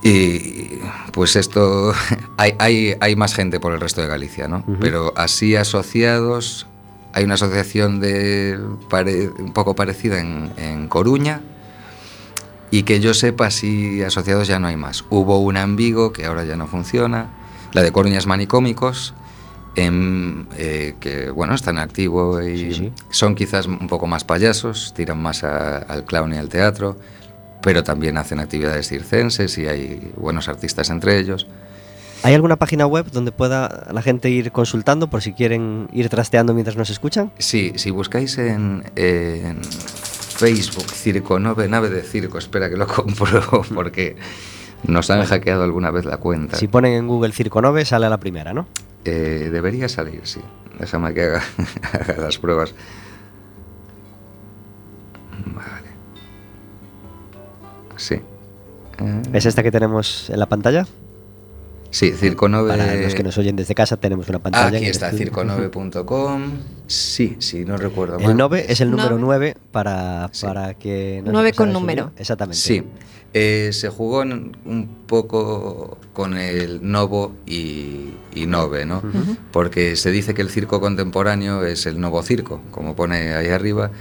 Y 0.01 0.79
pues 1.11 1.35
esto, 1.35 1.93
hay, 2.37 2.53
hay, 2.59 2.95
hay 2.99 3.15
más 3.15 3.33
gente 3.35 3.59
por 3.59 3.73
el 3.73 3.79
resto 3.81 4.01
de 4.01 4.07
Galicia, 4.07 4.47
¿no? 4.47 4.63
Pero 4.79 5.13
así 5.17 5.55
asociados, 5.55 6.67
hay 7.13 7.23
una 7.25 7.33
asociación 7.33 7.99
de 7.99 8.59
pare- 8.89 9.29
un 9.29 9.51
poco 9.53 9.75
parecida 9.75 10.19
en, 10.19 10.51
en 10.57 10.87
Coruña 10.87 11.41
y 12.71 12.83
que 12.83 12.99
yo 12.99 13.13
sepa, 13.13 13.47
así 13.47 14.01
asociados 14.03 14.47
ya 14.47 14.59
no 14.59 14.67
hay 14.67 14.77
más. 14.77 15.03
Hubo 15.09 15.39
una 15.39 15.63
en 15.63 15.75
Vigo 15.75 16.13
que 16.13 16.25
ahora 16.25 16.45
ya 16.45 16.55
no 16.55 16.67
funciona, 16.67 17.29
la 17.73 17.81
de 17.81 17.91
Coruña 17.91 18.19
es 18.19 18.27
Manicómicos, 18.27 19.13
en, 19.75 20.47
eh, 20.57 20.95
que 20.99 21.29
bueno, 21.29 21.53
están 21.55 21.77
en 21.77 21.83
activo 21.83 22.41
y 22.41 22.57
Sí, 22.57 22.73
sí. 22.73 22.91
son 23.11 23.35
quizás 23.35 23.65
un 23.67 23.87
poco 23.87 24.07
más 24.07 24.23
payasos, 24.23 24.93
tiran 24.95 25.21
más 25.21 25.43
a- 25.43 25.77
al 25.79 26.05
clown 26.05 26.33
y 26.33 26.37
al 26.37 26.49
teatro, 26.49 26.97
pero 27.61 27.83
también 27.83 28.17
hacen 28.17 28.39
actividades 28.39 28.87
circenses 28.87 29.57
y 29.57 29.67
hay 29.67 30.11
buenos 30.15 30.47
artistas 30.47 30.89
entre 30.89 31.17
ellos. 31.17 31.47
¿Hay 32.21 32.33
alguna 32.33 32.57
página 32.57 32.85
web 32.85 33.09
donde 33.11 33.31
pueda 33.31 33.87
la 33.91 34.01
gente 34.01 34.29
ir 34.29 34.51
consultando 34.51 35.09
por 35.09 35.21
si 35.21 35.33
quieren 35.33 35.87
ir 35.93 36.09
trasteando 36.09 36.53
mientras 36.53 36.75
nos 36.75 36.89
escuchan? 36.89 37.31
Sí, 37.37 37.71
si 37.75 37.91
buscáis 37.91 38.37
en, 38.37 38.83
en 38.95 39.61
Facebook 39.63 40.89
Circo 40.91 41.39
Nove, 41.39 41.69
nave 41.69 41.89
de 41.89 42.01
circo, 42.01 42.37
espera 42.37 42.69
que 42.69 42.75
lo 42.75 42.87
compruebo 42.93 43.63
porque 43.73 44.17
nos 44.83 45.09
han 45.09 45.25
hackeado 45.25 45.63
alguna 45.63 45.91
vez 45.91 46.05
la 46.05 46.17
cuenta. 46.17 46.57
Si 46.57 46.67
ponen 46.67 46.93
en 46.93 47.07
Google 47.07 47.31
Circo 47.31 47.61
9 47.61 47.85
sale 47.85 48.05
a 48.05 48.09
la 48.09 48.19
primera, 48.19 48.53
¿no? 48.53 48.67
Eh, 49.05 49.49
debería 49.51 49.87
salir, 49.87 50.21
sí. 50.23 50.41
Déjame 50.77 51.13
que 51.13 51.23
haga, 51.23 51.43
haga 51.93 52.17
las 52.17 52.37
pruebas. 52.37 52.73
Vale. 55.45 55.88
Sí. 57.99 58.15
Eh, 58.15 59.21
¿Es 59.33 59.45
esta 59.45 59.61
que 59.63 59.71
tenemos 59.71 60.29
en 60.29 60.39
la 60.39 60.47
pantalla? 60.47 60.87
Sí, 61.91 62.11
Circo 62.11 62.47
Nove. 62.47 62.69
Para 62.69 62.93
los 62.95 63.15
que 63.15 63.23
nos 63.23 63.37
oyen 63.39 63.55
desde 63.55 63.73
casa 63.73 63.97
tenemos 63.97 64.29
una 64.29 64.39
pantalla. 64.39 64.77
Aquí 64.77 64.85
está, 64.85 65.11
circonove.com. 65.11 66.51
Sí, 66.87 67.35
sí, 67.39 67.65
no 67.65 67.77
recuerdo 67.77 68.19
mal. 68.19 68.29
El 68.31 68.37
9 68.37 68.65
es 68.69 68.81
el 68.81 68.91
número 68.91 69.17
Nueve. 69.17 69.53
9 69.55 69.67
para, 69.71 70.29
Sí. 70.31 70.45
para 70.45 70.73
que... 70.75 71.21
no 71.25 71.31
Nueve 71.31 71.49
se 71.49 71.55
con 71.55 71.71
nos 71.73 71.81
número. 71.81 72.11
Exactamente. 72.17 72.57
Sí. 72.57 72.83
Eh, 73.33 73.69
se 73.73 73.89
jugó 73.89 74.21
en- 74.23 74.55
un 74.65 74.87
poco 75.07 75.97
con 76.13 76.37
el 76.37 76.79
Novo 76.91 77.33
y, 77.47 78.11
y 78.33 78.45
Nove, 78.47 78.85
¿no? 78.85 79.01
Porque 79.51 79.95
se 79.95 80.11
dice 80.11 80.33
que 80.33 80.41
el 80.41 80.49
circo 80.49 80.79
contemporáneo 80.81 81.63
es 81.65 81.85
el 81.87 81.99
Novo 81.99 82.21
Circo, 82.23 82.61
como 82.71 82.95
pone 82.95 83.33
ahí 83.35 83.47
arriba, 83.49 83.91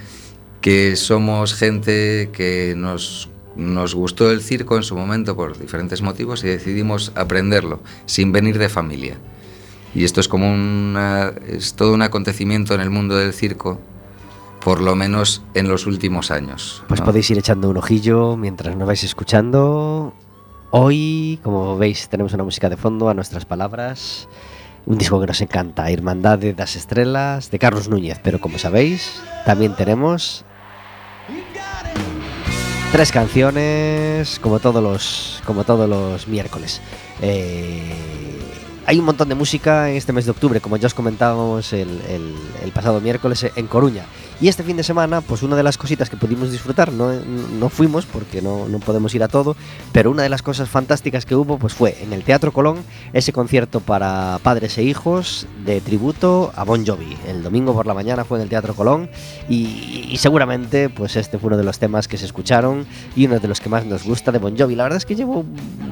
que 0.62 0.96
somos 0.96 1.54
gente 1.54 2.30
que 2.32 2.74
nos, 2.76 3.28
nos 3.58 3.94
gustó 3.94 4.30
el 4.30 4.40
circo 4.40 4.76
en 4.76 4.84
su 4.84 4.96
momento 4.96 5.36
por 5.36 5.58
diferentes 5.58 6.00
motivos 6.00 6.44
y 6.44 6.46
decidimos 6.46 7.12
aprenderlo 7.16 7.80
sin 8.06 8.32
venir 8.32 8.56
de 8.58 8.68
familia. 8.68 9.18
Y 9.94 10.04
esto 10.04 10.20
es 10.20 10.28
como 10.28 10.50
una, 10.50 11.32
es 11.46 11.74
todo 11.74 11.92
un 11.92 12.02
acontecimiento 12.02 12.74
en 12.74 12.80
el 12.80 12.90
mundo 12.90 13.16
del 13.16 13.32
circo, 13.32 13.80
por 14.64 14.80
lo 14.80 14.94
menos 14.94 15.42
en 15.54 15.68
los 15.68 15.86
últimos 15.86 16.30
años. 16.30 16.84
Pues 16.88 17.00
¿no? 17.00 17.06
podéis 17.06 17.30
ir 17.30 17.38
echando 17.38 17.68
un 17.68 17.76
ojillo 17.76 18.36
mientras 18.36 18.76
nos 18.76 18.86
vais 18.86 19.02
escuchando. 19.02 20.14
Hoy, 20.70 21.40
como 21.42 21.76
veis, 21.76 22.08
tenemos 22.08 22.32
una 22.34 22.44
música 22.44 22.68
de 22.68 22.76
fondo 22.76 23.08
a 23.08 23.14
nuestras 23.14 23.44
palabras. 23.44 24.28
Un 24.86 24.98
disco 24.98 25.20
que 25.20 25.26
nos 25.26 25.40
encanta, 25.40 25.90
Hermandad 25.90 26.38
de 26.38 26.54
las 26.54 26.76
Estrellas, 26.76 27.50
de 27.50 27.58
Carlos 27.58 27.88
Núñez. 27.88 28.20
Pero 28.22 28.40
como 28.40 28.58
sabéis, 28.58 29.20
también 29.44 29.74
tenemos 29.74 30.44
tres 32.92 33.12
canciones, 33.12 34.38
como 34.38 34.58
todos 34.60 34.82
los, 34.82 35.42
como 35.44 35.64
todos 35.64 35.88
los 35.88 36.26
miércoles. 36.28 36.80
Eh, 37.20 38.37
hay 38.88 38.98
un 38.98 39.04
montón 39.04 39.28
de 39.28 39.34
música 39.34 39.90
en 39.90 39.96
este 39.96 40.14
mes 40.14 40.24
de 40.24 40.30
octubre, 40.30 40.60
como 40.62 40.78
ya 40.78 40.86
os 40.86 40.94
comentábamos 40.94 41.74
el, 41.74 41.88
el- 42.08 42.34
el 42.64 42.72
pasado 42.72 43.00
miércoles 43.02 43.46
en 43.54 43.66
Coruña. 43.66 44.04
Y 44.40 44.46
este 44.48 44.62
fin 44.62 44.76
de 44.76 44.84
semana, 44.84 45.20
pues 45.20 45.42
una 45.42 45.56
de 45.56 45.64
las 45.64 45.76
cositas 45.76 46.08
que 46.08 46.16
pudimos 46.16 46.52
disfrutar, 46.52 46.92
no, 46.92 47.12
no 47.12 47.68
fuimos 47.68 48.06
porque 48.06 48.40
no, 48.40 48.68
no 48.68 48.78
podemos 48.78 49.12
ir 49.14 49.22
a 49.24 49.28
todo, 49.28 49.56
pero 49.92 50.10
una 50.12 50.22
de 50.22 50.28
las 50.28 50.42
cosas 50.42 50.68
fantásticas 50.70 51.26
que 51.26 51.34
hubo 51.34 51.58
pues 51.58 51.74
fue 51.74 51.96
en 52.02 52.12
el 52.12 52.22
Teatro 52.22 52.52
Colón 52.52 52.78
ese 53.12 53.32
concierto 53.32 53.80
para 53.80 54.38
padres 54.44 54.78
e 54.78 54.84
hijos 54.84 55.46
de 55.66 55.80
tributo 55.80 56.52
a 56.54 56.62
Bon 56.64 56.86
Jovi. 56.86 57.16
El 57.26 57.42
domingo 57.42 57.74
por 57.74 57.86
la 57.86 57.94
mañana 57.94 58.24
fue 58.24 58.38
en 58.38 58.44
el 58.44 58.48
Teatro 58.48 58.74
Colón 58.74 59.10
y, 59.50 60.06
y 60.08 60.16
seguramente 60.18 60.88
pues 60.88 61.16
este 61.16 61.38
fue 61.38 61.48
uno 61.48 61.56
de 61.58 61.64
los 61.64 61.78
temas 61.80 62.06
que 62.08 62.16
se 62.16 62.24
escucharon 62.24 62.86
y 63.16 63.26
uno 63.26 63.40
de 63.40 63.48
los 63.48 63.60
que 63.60 63.68
más 63.68 63.84
nos 63.86 64.04
gusta 64.04 64.30
de 64.32 64.38
Bon 64.38 64.56
Jovi. 64.56 64.76
La 64.76 64.84
verdad 64.84 64.98
es 64.98 65.04
que 65.04 65.16
llevo 65.16 65.44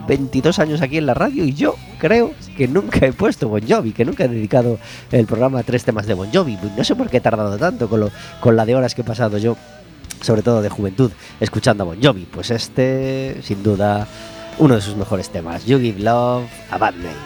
22 0.06 0.60
años 0.60 0.80
aquí 0.82 0.98
en 0.98 1.06
la 1.06 1.14
radio 1.14 1.44
y 1.44 1.52
yo 1.52 1.74
creo 1.98 2.30
que 2.56 2.68
nunca 2.68 2.85
he 2.92 3.12
puesto 3.12 3.48
Bon 3.48 3.60
Jovi, 3.66 3.92
que 3.92 4.04
nunca 4.04 4.24
he 4.24 4.28
dedicado 4.28 4.78
el 5.12 5.26
programa 5.26 5.60
a 5.60 5.62
tres 5.62 5.84
temas 5.84 6.06
de 6.06 6.14
Bon 6.14 6.28
Jovi. 6.32 6.58
No 6.76 6.84
sé 6.84 6.94
por 6.94 7.10
qué 7.10 7.18
he 7.18 7.20
tardado 7.20 7.56
tanto 7.58 7.88
con, 7.88 8.00
lo, 8.00 8.10
con 8.40 8.56
la 8.56 8.64
de 8.66 8.74
horas 8.74 8.94
que 8.94 9.02
he 9.02 9.04
pasado 9.04 9.38
yo, 9.38 9.56
sobre 10.20 10.42
todo 10.42 10.62
de 10.62 10.68
juventud, 10.68 11.10
escuchando 11.40 11.84
a 11.84 11.86
Bon 11.86 12.02
Jovi. 12.02 12.26
Pues 12.30 12.50
este, 12.50 13.40
sin 13.42 13.62
duda, 13.62 14.06
uno 14.58 14.74
de 14.74 14.80
sus 14.80 14.96
mejores 14.96 15.30
temas. 15.30 15.64
You 15.66 15.78
Give 15.78 16.00
Love 16.00 16.46
a 16.70 16.78
Bad 16.78 16.94
Name. 16.94 17.16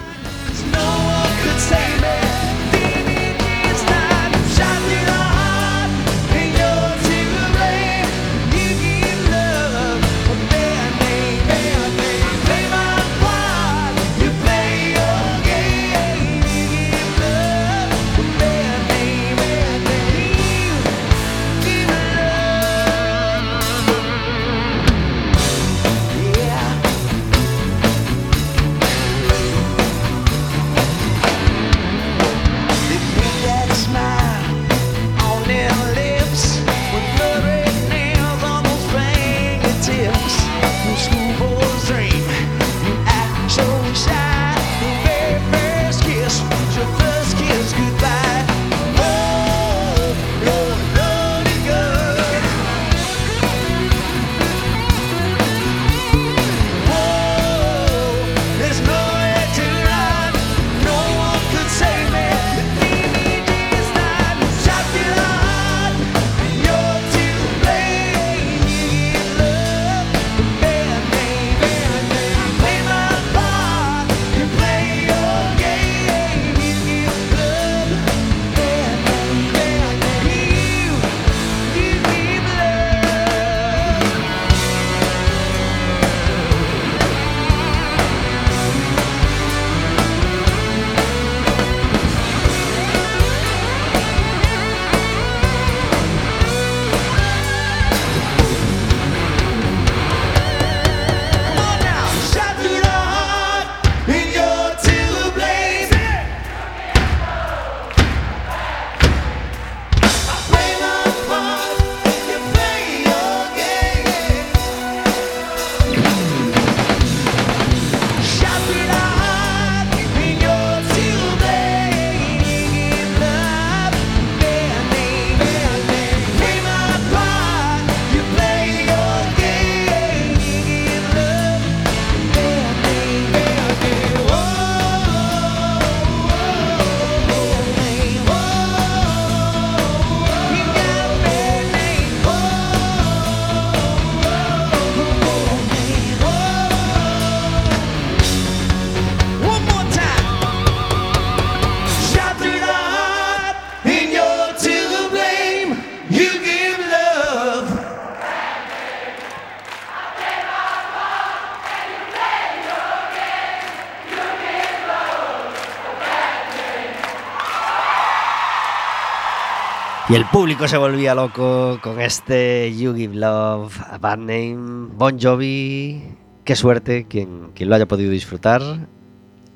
Y 170.11 170.17
el 170.17 170.25
público 170.25 170.67
se 170.67 170.77
volvía 170.77 171.15
loco 171.15 171.79
con 171.81 172.01
este 172.01 172.75
You 172.77 172.97
Give 172.97 173.15
Love, 173.15 173.81
a 173.81 173.97
bad 173.99 174.19
name, 174.19 174.89
Bon 174.97 175.17
Jovi. 175.21 176.03
Qué 176.43 176.57
suerte 176.57 177.07
quien, 177.07 177.53
quien 177.55 177.69
lo 177.69 177.77
haya 177.77 177.87
podido 177.87 178.11
disfrutar 178.11 178.61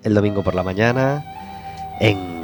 el 0.04 0.14
domingo 0.14 0.44
por 0.44 0.54
la 0.54 0.62
mañana 0.62 1.24
en 1.98 2.43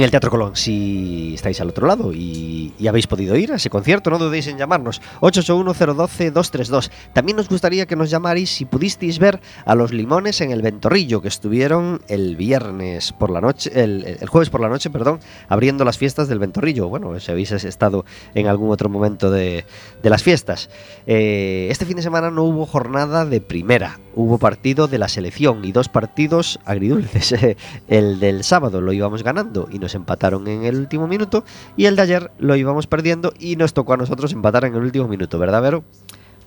en 0.00 0.04
el 0.04 0.10
Teatro 0.10 0.30
Colón, 0.30 0.56
si 0.56 1.34
estáis 1.34 1.60
al 1.60 1.68
otro 1.68 1.86
lado 1.86 2.14
y, 2.14 2.72
y 2.78 2.86
habéis 2.86 3.06
podido 3.06 3.36
ir 3.36 3.52
a 3.52 3.56
ese 3.56 3.68
concierto, 3.68 4.08
no 4.08 4.16
dudéis 4.16 4.46
en 4.46 4.56
llamarnos 4.56 5.02
881-012-232. 5.20 6.90
También 7.12 7.36
nos 7.36 7.50
gustaría 7.50 7.84
que 7.84 7.96
nos 7.96 8.08
llamarais 8.08 8.48
si 8.48 8.64
pudisteis 8.64 9.18
ver 9.18 9.40
a 9.66 9.74
los 9.74 9.92
limones 9.92 10.40
en 10.40 10.52
el 10.52 10.62
Ventorrillo, 10.62 11.20
que 11.20 11.28
estuvieron 11.28 12.00
el 12.08 12.36
viernes 12.36 13.12
por 13.12 13.30
la 13.30 13.42
noche, 13.42 13.70
el, 13.74 14.26
jueves 14.26 14.48
por 14.48 14.62
la 14.62 14.70
noche, 14.70 14.88
perdón, 14.88 15.20
abriendo 15.48 15.84
las 15.84 15.98
fiestas 15.98 16.28
del 16.28 16.38
Ventorrillo. 16.38 16.88
Bueno, 16.88 17.20
si 17.20 17.30
habéis 17.30 17.52
estado 17.52 18.06
en 18.34 18.46
algún 18.46 18.70
otro 18.70 18.88
momento 18.88 19.30
de, 19.30 19.66
de 20.02 20.10
las 20.10 20.22
fiestas. 20.22 20.70
Eh, 21.06 21.68
este 21.70 21.84
fin 21.84 21.96
de 21.96 22.02
semana 22.02 22.30
no 22.30 22.44
hubo 22.44 22.64
jornada 22.64 23.26
de 23.26 23.42
primera, 23.42 24.00
hubo 24.20 24.38
partido 24.38 24.86
de 24.86 24.98
la 24.98 25.08
selección 25.08 25.64
y 25.64 25.72
dos 25.72 25.88
partidos 25.88 26.60
agridulces. 26.64 27.34
el 27.88 28.20
del 28.20 28.44
sábado 28.44 28.80
lo 28.80 28.92
íbamos 28.92 29.22
ganando 29.22 29.68
y 29.72 29.78
nos 29.78 29.94
empataron 29.94 30.46
en 30.46 30.64
el 30.64 30.76
último 30.76 31.06
minuto 31.06 31.44
y 31.76 31.86
el 31.86 31.96
de 31.96 32.02
ayer 32.02 32.30
lo 32.38 32.54
íbamos 32.56 32.86
perdiendo 32.86 33.32
y 33.38 33.56
nos 33.56 33.72
tocó 33.72 33.94
a 33.94 33.96
nosotros 33.96 34.32
empatar 34.32 34.64
en 34.66 34.74
el 34.74 34.82
último 34.82 35.08
minuto, 35.08 35.38
¿verdad, 35.38 35.62
Vero? 35.62 35.84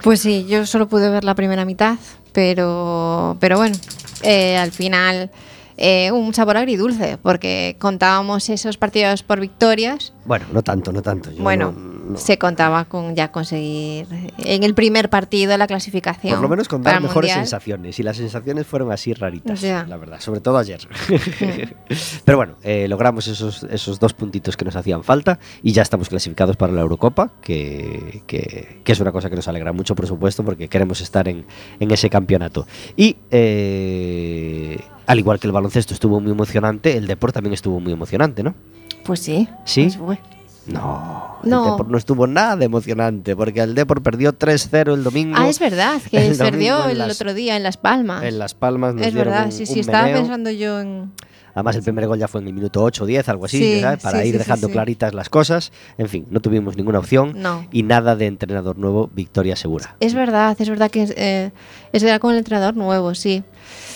Pues 0.01 0.19
sí, 0.19 0.45
yo 0.47 0.65
solo 0.65 0.87
pude 0.87 1.09
ver 1.09 1.23
la 1.23 1.33
primera 1.33 1.65
mitad, 1.65 1.97
pero, 2.33 3.37
pero 3.39 3.57
bueno, 3.57 3.75
eh, 4.21 4.57
al 4.57 4.71
final 4.71 5.31
eh, 5.77 6.11
un 6.11 6.33
sabor 6.33 6.57
agridulce, 6.57 7.17
porque 7.21 7.77
contábamos 7.79 8.49
esos 8.49 8.77
partidos 8.77 9.23
por 9.23 9.39
victorias. 9.39 10.13
Bueno, 10.25 10.45
no 10.51 10.61
tanto, 10.61 10.91
no 10.91 11.01
tanto. 11.01 11.31
Yo 11.31 11.41
bueno, 11.41 11.71
no- 11.71 11.92
no- 12.03 12.17
se 12.17 12.37
contaba 12.37 12.85
con 12.85 13.15
ya 13.15 13.31
conseguir 13.31 14.07
en 14.37 14.63
el 14.63 14.73
primer 14.73 15.09
partido 15.09 15.57
la 15.57 15.67
clasificación. 15.67 16.33
Por 16.33 16.41
lo 16.41 16.49
menos 16.49 16.67
con 16.67 16.81
dar 16.83 17.01
mejores 17.01 17.29
Mundial. 17.31 17.45
sensaciones. 17.45 17.99
Y 17.99 18.03
las 18.03 18.17
sensaciones 18.17 18.67
fueron 18.67 18.91
así 18.91 19.13
raritas, 19.13 19.61
la 19.63 19.97
verdad. 19.97 20.19
Sobre 20.19 20.39
todo 20.41 20.57
ayer. 20.57 20.87
Pero 22.25 22.37
bueno, 22.37 22.55
eh, 22.63 22.87
logramos 22.87 23.27
esos, 23.27 23.63
esos 23.63 23.99
dos 23.99 24.13
puntitos 24.13 24.57
que 24.57 24.65
nos 24.65 24.75
hacían 24.75 25.03
falta 25.03 25.39
y 25.61 25.71
ya 25.71 25.81
estamos 25.81 26.09
clasificados 26.09 26.57
para 26.57 26.73
la 26.73 26.81
Eurocopa, 26.81 27.31
que, 27.41 28.23
que- 28.27 28.81
que 28.83 28.91
es 28.91 28.99
una 28.99 29.11
cosa 29.11 29.29
que 29.29 29.35
nos 29.35 29.47
alegra 29.47 29.71
mucho, 29.73 29.95
por 29.95 30.07
supuesto, 30.07 30.43
porque 30.43 30.67
queremos 30.67 30.99
estar 31.01 31.27
en, 31.27 31.45
en 31.79 31.91
ese 31.91 32.09
campeonato. 32.09 32.67
Y 32.97 33.17
eh, 33.31 34.79
al 35.07 35.19
igual 35.19 35.39
que 35.39 35.47
el 35.47 35.53
baloncesto 35.53 35.93
estuvo 35.93 36.19
muy 36.19 36.31
emocionante, 36.31 36.97
el 36.97 37.07
deporte 37.07 37.35
también 37.35 37.53
estuvo 37.53 37.79
muy 37.79 37.93
emocionante, 37.93 38.43
¿no? 38.43 38.55
Pues 39.03 39.19
sí. 39.19 39.47
¿Sí? 39.65 39.89
pues. 39.97 40.19
No, 40.67 41.39
No. 41.43 41.65
el 41.65 41.71
Depor 41.71 41.89
no 41.89 41.97
estuvo 41.97 42.25
nada 42.27 42.63
emocionante, 42.63 43.35
porque 43.35 43.59
el 43.61 43.75
Depor 43.75 44.01
perdió 44.01 44.33
3-0 44.33 44.93
el 44.93 45.03
domingo. 45.03 45.35
Ah, 45.37 45.47
es 45.49 45.59
verdad, 45.59 46.01
que 46.09 46.17
El 46.27 46.37
perdió 46.37 46.85
el 46.87 46.97
las- 46.97 47.15
otro 47.19 47.33
día 47.33 47.55
en 47.57 47.63
Las 47.63 47.77
Palmas. 47.77 48.23
En 48.23 48.39
Las 48.39 48.53
Palmas 48.53 48.93
nos 48.95 49.05
es 49.07 49.13
dieron 49.13 49.31
verdad, 49.33 49.45
un- 49.47 49.51
sí, 49.51 49.63
un 49.63 49.67
sí, 49.67 49.79
estaba 49.81 50.03
meneo. 50.03 50.19
pensando 50.21 50.49
yo 50.51 50.79
en... 50.79 51.11
Además, 51.55 51.75
el 51.75 51.83
primer 51.83 52.07
gol 52.07 52.17
ya 52.17 52.27
fue 52.27 52.41
en 52.41 52.47
el 52.47 52.53
minuto 52.53 52.81
8 52.81 53.03
o 53.03 53.05
10, 53.07 53.29
algo 53.29 53.45
así, 53.45 53.59
Sí, 53.59 53.81
¿sabes? 53.81 54.01
para 54.01 54.21
sí, 54.23 54.27
ir 54.29 54.31
sí, 54.33 54.37
dejando 54.39 54.69
claritas 54.69 55.13
las 55.13 55.29
cosas. 55.29 55.71
En 55.99 56.09
fin, 56.09 56.25
no 56.31 56.39
tuvimos 56.39 56.75
ninguna 56.77 56.97
opción 56.97 57.33
No. 57.35 57.67
y 57.71 57.83
nada 57.83 58.15
de 58.15 58.25
entrenador 58.25 58.79
nuevo, 58.79 59.11
victoria 59.13 59.55
segura. 59.55 59.95
Es 59.99 60.15
verdad, 60.15 60.55
es 60.59 60.67
verdad 60.67 60.89
que 60.89 61.05
eh, 61.15 61.51
es 61.91 62.01
era 62.01 62.17
con 62.17 62.31
el 62.31 62.39
entrenador 62.39 62.75
nuevo, 62.75 63.13
sí. 63.13 63.43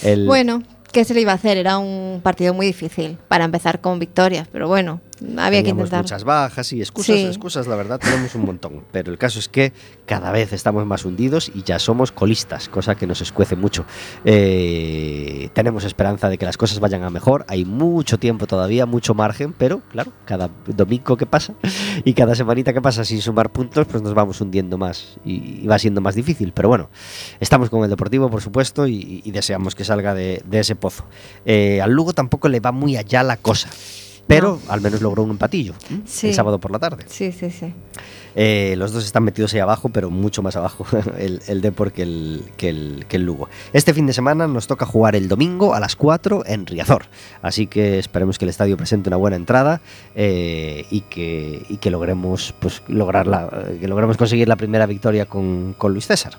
El- 0.03 0.27
Bueno, 0.27 0.61
¿qué 0.91 1.03
se 1.03 1.15
le 1.15 1.21
iba 1.21 1.31
a 1.31 1.35
hacer? 1.35 1.57
Era 1.57 1.79
un 1.79 2.19
partido 2.21 2.53
muy 2.53 2.67
difícil 2.67 3.17
para 3.27 3.45
empezar 3.45 3.81
con 3.81 3.97
victorias, 3.97 4.47
pero 4.51 4.67
bueno, 4.67 5.01
había 5.37 5.63
que 5.63 5.69
intentar. 5.69 6.01
muchas 6.03 6.23
bajas 6.23 6.71
y 6.73 6.79
excusas, 6.81 7.15
Sí. 7.15 7.25
excusas, 7.25 7.67
la 7.67 7.75
verdad, 7.75 7.99
tenemos 7.99 8.33
un 8.35 8.45
montón. 8.45 8.83
Pero 8.91 9.11
el 9.11 9.17
caso 9.17 9.39
es 9.39 9.49
que 9.49 9.73
cada 10.05 10.31
vez 10.31 10.53
estamos 10.53 10.85
más 10.85 11.05
hundidos 11.05 11.51
y 11.53 11.63
ya 11.63 11.79
somos 11.79 12.11
colistas, 12.11 12.69
cosa 12.69 12.95
que 12.95 13.07
nos 13.07 13.21
escuece 13.21 13.55
mucho. 13.55 13.85
Eh, 14.25 15.49
tenemos 15.53 15.83
esperanza 15.83 16.29
de 16.29 16.37
que 16.37 16.45
las 16.45 16.57
cosas 16.57 16.79
vayan 16.79 17.03
a 17.03 17.09
mejor. 17.09 17.45
Hay 17.47 17.65
mucho 17.65 18.17
tiempo 18.19 18.47
todavía, 18.47 18.85
mucho 18.85 19.13
margen, 19.13 19.53
pero 19.53 19.81
claro, 19.91 20.11
cada 20.25 20.49
domingo 20.67 21.17
que 21.17 21.25
pasa 21.25 21.53
y 22.05 22.13
cada 22.13 22.35
semanita 22.35 22.73
que 22.73 22.81
pasa 22.81 23.03
sin 23.03 23.21
sumar 23.21 23.51
puntos, 23.51 23.87
pues 23.87 24.01
nos 24.03 24.13
vamos 24.13 24.39
hundiendo 24.41 24.77
más 24.77 25.17
y, 25.25 25.61
y 25.63 25.67
va 25.67 25.79
siendo 25.79 26.01
más 26.01 26.15
difícil. 26.15 26.51
Pero 26.53 26.69
bueno, 26.69 26.89
estamos 27.39 27.69
con 27.69 27.83
el 27.83 27.89
Deportivo, 27.89 28.29
por 28.29 28.41
supuesto, 28.41 28.87
y, 28.87 29.21
y 29.25 29.31
deseamos 29.31 29.75
que 29.75 29.83
salga 29.83 30.13
de, 30.13 30.41
de 30.45 30.59
ese 30.59 30.75
pozo. 30.75 31.05
Eh, 31.45 31.81
al 31.81 31.91
Lugo 31.91 32.13
tampoco 32.13 32.49
le 32.49 32.59
va 32.59 32.71
muy 32.71 32.97
allá 32.97 33.23
la 33.23 33.37
cosa. 33.37 33.69
Pero 34.27 34.59
al 34.67 34.81
menos 34.81 35.01
logró 35.01 35.23
un 35.23 35.31
empatillo 35.31 35.73
el 36.27 36.33
sábado 36.33 36.59
por 36.59 36.71
la 36.71 36.79
tarde. 36.79 37.05
Sí, 37.07 37.31
sí, 37.31 37.49
sí. 37.49 37.73
Eh, 38.35 38.75
los 38.77 38.91
dos 38.91 39.03
están 39.05 39.23
metidos 39.23 39.53
ahí 39.53 39.59
abajo, 39.61 39.89
pero 39.89 40.09
mucho 40.11 40.43
más 40.43 40.55
abajo 40.55 40.85
el, 41.17 41.41
el 41.47 41.61
Depor 41.61 41.91
que 41.91 42.03
el, 42.03 42.43
que, 42.57 42.69
el, 42.69 43.05
que 43.07 43.15
el 43.15 43.23
Lugo. 43.23 43.49
Este 43.73 43.93
fin 43.93 44.05
de 44.05 44.13
semana 44.13 44.47
nos 44.47 44.67
toca 44.67 44.85
jugar 44.85 45.15
el 45.15 45.27
domingo 45.27 45.73
a 45.73 45.79
las 45.79 45.95
4 45.95 46.43
en 46.45 46.65
Riazor. 46.67 47.05
Así 47.41 47.65
que 47.67 47.97
esperemos 47.97 48.37
que 48.37 48.45
el 48.45 48.49
estadio 48.49 48.77
presente 48.77 49.09
una 49.09 49.17
buena 49.17 49.37
entrada 49.37 49.81
eh, 50.13 50.85
y, 50.91 51.01
que, 51.01 51.65
y 51.69 51.77
que 51.77 51.89
logremos 51.89 52.53
pues, 52.59 52.83
lograr 52.87 53.25
la- 53.27 53.49
que 53.79 53.87
logremos 53.87 54.17
conseguir 54.17 54.47
la 54.47 54.55
primera 54.55 54.85
victoria 54.85 55.25
con, 55.25 55.73
con 55.77 55.93
Luis 55.93 56.05
César. 56.05 56.37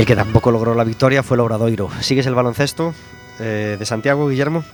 El 0.00 0.06
que 0.06 0.16
tampoco 0.16 0.50
logró 0.50 0.74
la 0.74 0.82
victoria 0.82 1.22
fue 1.22 1.34
el 1.34 1.42
Obradoiro. 1.42 1.90
¿Sigues 2.00 2.24
el 2.24 2.34
baloncesto 2.34 2.94
eh, 3.38 3.76
de 3.78 3.84
Santiago, 3.84 4.30
Guillermo? 4.30 4.64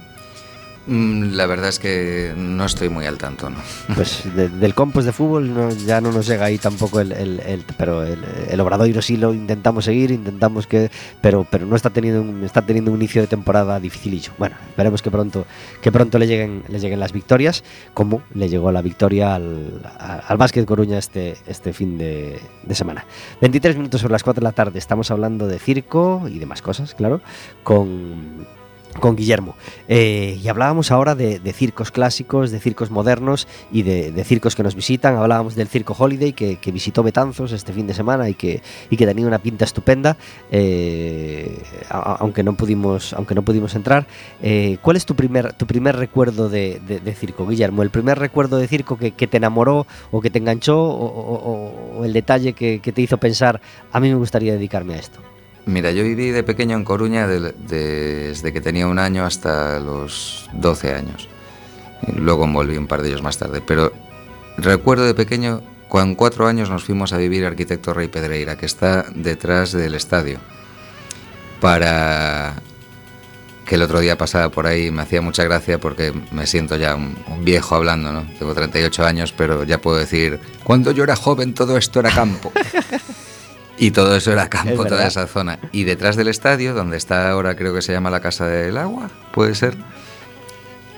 Mm, 0.88 1.32
La 1.34 1.46
verdad 1.46 1.68
es 1.68 1.78
que 1.80 2.32
no 2.36 2.64
estoy 2.64 2.88
muy 2.88 3.06
al 3.06 3.18
tanto, 3.18 3.50
¿no? 3.50 3.56
Pues 3.96 4.22
de- 4.36 4.48
del 4.48 4.74
compos 4.74 5.04
de 5.04 5.12
fútbol 5.12 5.52
no- 5.52 5.70
ya 5.70 6.00
no 6.00 6.12
nos 6.12 6.26
llega 6.28 6.44
ahí 6.44 6.58
tampoco 6.58 7.00
el, 7.00 7.10
el- 7.12 7.64
pero 7.76 8.04
el, 8.04 8.60
Obradoiro 8.60 9.02
sí 9.02 9.16
lo 9.16 9.34
intentamos 9.34 9.84
seguir, 9.86 10.10
intentamos 10.12 10.66
que, 10.66 10.90
pero, 11.20 11.44
pero 11.50 11.66
no 11.66 11.74
está 11.74 11.90
teniendo 11.90 12.20
un, 12.22 12.44
está 12.44 12.62
teniendo 12.62 12.92
un 12.92 12.98
inicio 12.98 13.20
de 13.20 13.26
temporada 13.26 13.80
dificilillo. 13.80 14.32
Bueno, 14.38 14.54
esperemos 14.68 15.02
que 15.02 15.10
pronto, 15.10 15.44
que 15.82 15.90
pronto 15.90 16.18
le 16.18 16.26
lleguen, 16.28 16.62
le 16.68 16.78
lleguen 16.78 17.00
las 17.00 17.12
victorias, 17.12 17.64
como 17.92 18.22
le 18.34 18.48
llegó 18.48 18.70
la 18.70 18.82
victoria 18.82 19.34
al, 19.34 19.80
a- 19.98 20.18
al 20.28 20.36
Básquet 20.36 20.64
Coruña 20.66 20.98
este, 20.98 21.36
este 21.48 21.72
fin 21.72 21.98
de, 21.98 22.38
de 22.62 22.74
semana. 22.76 23.04
23 23.40 23.76
minutos 23.76 24.00
sobre 24.00 24.12
las 24.12 24.22
4 24.22 24.40
de 24.40 24.44
la 24.44 24.52
tarde, 24.52 24.78
estamos 24.78 25.10
hablando 25.10 25.48
de 25.48 25.58
circo 25.58 26.22
y 26.28 26.38
demás 26.38 26.62
cosas, 26.62 26.94
claro, 26.94 27.20
con 27.64 28.46
con 29.00 29.16
Guillermo. 29.16 29.56
Eh, 29.88 30.38
y 30.42 30.48
hablábamos 30.48 30.90
ahora 30.90 31.14
de, 31.14 31.40
circos 31.52 31.90
clásicos, 31.90 32.50
de 32.50 32.60
circos 32.60 32.90
modernos 32.90 33.46
y 33.70 33.82
de, 33.82 34.24
circos 34.24 34.54
que 34.54 34.62
nos 34.62 34.74
visitan. 34.74 35.16
Hablábamos 35.16 35.54
del 35.54 35.68
Circo 35.68 35.94
Holiday 35.98 36.32
que, 36.32 36.72
visitó 36.72 37.02
Betanzos 37.02 37.52
este 37.52 37.72
fin 37.72 37.86
de 37.86 37.94
semana 37.94 38.28
y 38.28 38.34
que, 38.34 38.62
y 38.90 38.96
que 38.96 39.06
tenía 39.06 39.26
una 39.26 39.38
pinta 39.38 39.64
estupenda, 39.64 40.16
eh, 40.50 41.62
aunque, 41.88 42.42
no 42.42 42.54
pudimos, 42.54 43.12
aunque 43.12 43.34
no 43.34 43.42
pudimos 43.42 43.74
entrar. 43.74 44.06
Eh, 44.42 44.78
¿Cuál 44.82 44.96
es 44.96 45.06
tu 45.06 45.14
primer, 45.14 45.52
tu 45.54 45.66
primer 45.66 45.96
recuerdo 45.96 46.48
de, 46.48 46.80
circo, 47.18 47.46
Guillermo? 47.46 47.82
¿El 47.82 47.90
primer 47.90 48.18
recuerdo 48.18 48.58
de 48.58 48.68
circo 48.68 48.98
que, 48.98 49.12
te 49.12 49.36
enamoró 49.36 49.86
o 50.10 50.20
que 50.20 50.30
te 50.30 50.38
enganchó 50.38 50.78
o, 50.78 52.04
el 52.04 52.12
detalle 52.12 52.52
que 52.52 52.78
te 52.80 53.02
hizo 53.02 53.16
pensar, 53.18 53.60
a 53.92 54.00
mí 54.00 54.08
me 54.08 54.16
gustaría 54.16 54.52
dedicarme 54.52 54.94
a 54.94 54.98
esto? 54.98 55.35
Mira, 55.66 55.90
yo 55.90 56.04
viví 56.04 56.30
de 56.30 56.42
pequeño 56.44 56.76
en 56.76 56.84
Coruña 56.84 57.26
de- 57.26 57.52
desde 57.52 58.52
que 58.52 58.60
tenía 58.60 58.86
un 58.86 58.98
año 58.98 59.24
hasta 59.24 59.80
los 59.80 60.48
12 60.52 60.94
años. 60.94 61.28
Luego 62.14 62.46
volví 62.46 62.76
un 62.76 62.86
par 62.86 63.02
de 63.02 63.08
ellos 63.08 63.22
más 63.22 63.36
tarde. 63.38 63.60
Pero 63.66 63.92
recuerdo 64.58 65.04
de 65.04 65.14
pequeño, 65.14 65.62
con 65.88 66.14
cuatro 66.14 66.46
años 66.46 66.70
nos 66.70 66.84
fuimos 66.84 67.12
a 67.12 67.16
vivir 67.18 67.44
Arquitecto 67.44 67.92
Rey 67.94 68.06
Pedreira, 68.08 68.56
que 68.56 68.66
está 68.66 69.06
detrás 69.14 69.72
del 69.72 69.94
estadio. 69.96 70.38
Para 71.60 72.54
que 73.64 73.74
el 73.74 73.82
otro 73.82 73.98
día 73.98 74.16
pasaba 74.16 74.50
por 74.50 74.66
ahí, 74.68 74.92
me 74.92 75.02
hacía 75.02 75.20
mucha 75.20 75.42
gracia 75.42 75.78
porque 75.80 76.12
me 76.30 76.46
siento 76.46 76.76
ya 76.76 76.94
un, 76.94 77.16
un 77.26 77.44
viejo 77.44 77.74
hablando, 77.74 78.12
¿no? 78.12 78.24
Tengo 78.38 78.54
38 78.54 79.04
años, 79.04 79.32
pero 79.36 79.64
ya 79.64 79.80
puedo 79.80 79.96
decir, 79.96 80.38
cuando 80.62 80.92
yo 80.92 81.02
era 81.02 81.16
joven 81.16 81.54
todo 81.54 81.76
esto 81.76 81.98
era 81.98 82.10
campo. 82.10 82.52
Y 83.78 83.90
todo 83.90 84.16
eso 84.16 84.32
era 84.32 84.44
Es 84.44 84.48
campo, 84.48 84.84
toda 84.86 85.06
esa 85.06 85.26
zona. 85.26 85.58
Y 85.72 85.84
detrás 85.84 86.16
del 86.16 86.28
estadio, 86.28 86.74
donde 86.74 86.96
está 86.96 87.30
ahora 87.30 87.56
creo 87.56 87.74
que 87.74 87.82
se 87.82 87.92
llama 87.92 88.10
la 88.10 88.20
Casa 88.20 88.46
del 88.46 88.76
Agua, 88.78 89.10
puede 89.32 89.54
ser, 89.54 89.76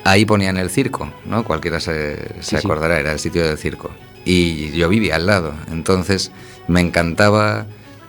ahí 0.03 0.25
ponían 0.25 0.57
el 0.57 0.69
circo, 0.69 1.11
¿no? 1.25 1.43
Cualquiera 1.43 1.79
se, 1.79 2.15
se 2.35 2.41
Sí, 2.41 2.49
sí. 2.51 2.55
acordará, 2.57 2.99
era 2.99 3.11
el 3.11 3.19
sitio 3.19 3.45
del 3.45 3.57
circo. 3.57 3.91
Y 4.25 4.71
yo 4.71 4.89
vivía 4.89 5.15
al 5.15 5.25
lado, 5.25 5.53
entonces 5.71 6.31
me 6.67 6.81
encantaba 6.81 7.65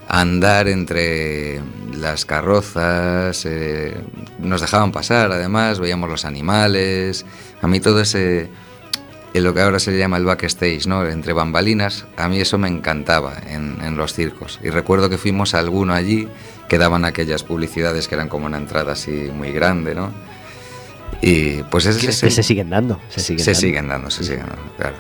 andar 0.09 0.67
entre 0.69 1.61
las 1.97 2.25
carrozas, 2.25 3.45
eh, 3.47 3.95
nos 4.41 4.61
dejaban 4.61 4.91
pasar 4.91 5.31
además, 5.31 5.79
veíamos 5.79 6.11
los 6.11 6.25
animales, 6.25 7.25
a 7.63 7.69
mí 7.69 7.79
todo 7.81 8.01
ese 8.01 8.49
en 9.33 9.45
lo 9.45 9.55
que 9.55 9.61
ahora 9.61 9.79
se 9.79 9.97
llama 9.97 10.17
el 10.17 10.25
backstage, 10.25 10.87
¿no? 10.87 11.07
entre 11.07 11.33
bambalinas, 11.33 12.07
a 12.17 12.29
mí 12.29 12.41
eso 12.41 12.59
me 12.59 12.69
encantaba 12.69 13.35
en, 13.49 13.79
en, 13.83 13.97
los 13.97 14.13
circos. 14.13 14.59
Y 14.63 14.71
recuerdo 14.71 15.09
que 15.09 15.19
fuimos 15.19 15.55
a 15.55 15.61
alguno 15.61 15.95
allí 15.95 16.29
que 16.69 16.79
daban 16.79 17.05
aquellas 17.05 17.43
publicidades 17.43 18.09
que 18.09 18.15
eran 18.15 18.29
como 18.29 18.47
una 18.47 18.59
entrada 18.59 18.93
así 18.93 19.31
muy 19.33 19.53
grande, 19.53 19.95
¿no? 19.95 20.13
Y 21.23 21.63
pues 21.65 21.87
ese, 21.87 22.07
que, 22.07 22.13
se 22.13 22.43
siguen 22.43 22.71
dando. 22.71 22.99
Se 23.09 23.21
siguen, 23.21 23.45
se 23.45 23.51
dando. 23.51 23.61
siguen 23.61 23.89
dando, 23.89 24.11
se 24.11 24.25
siguen 24.25 24.47
dando, 24.47 24.73
claro. 24.77 24.97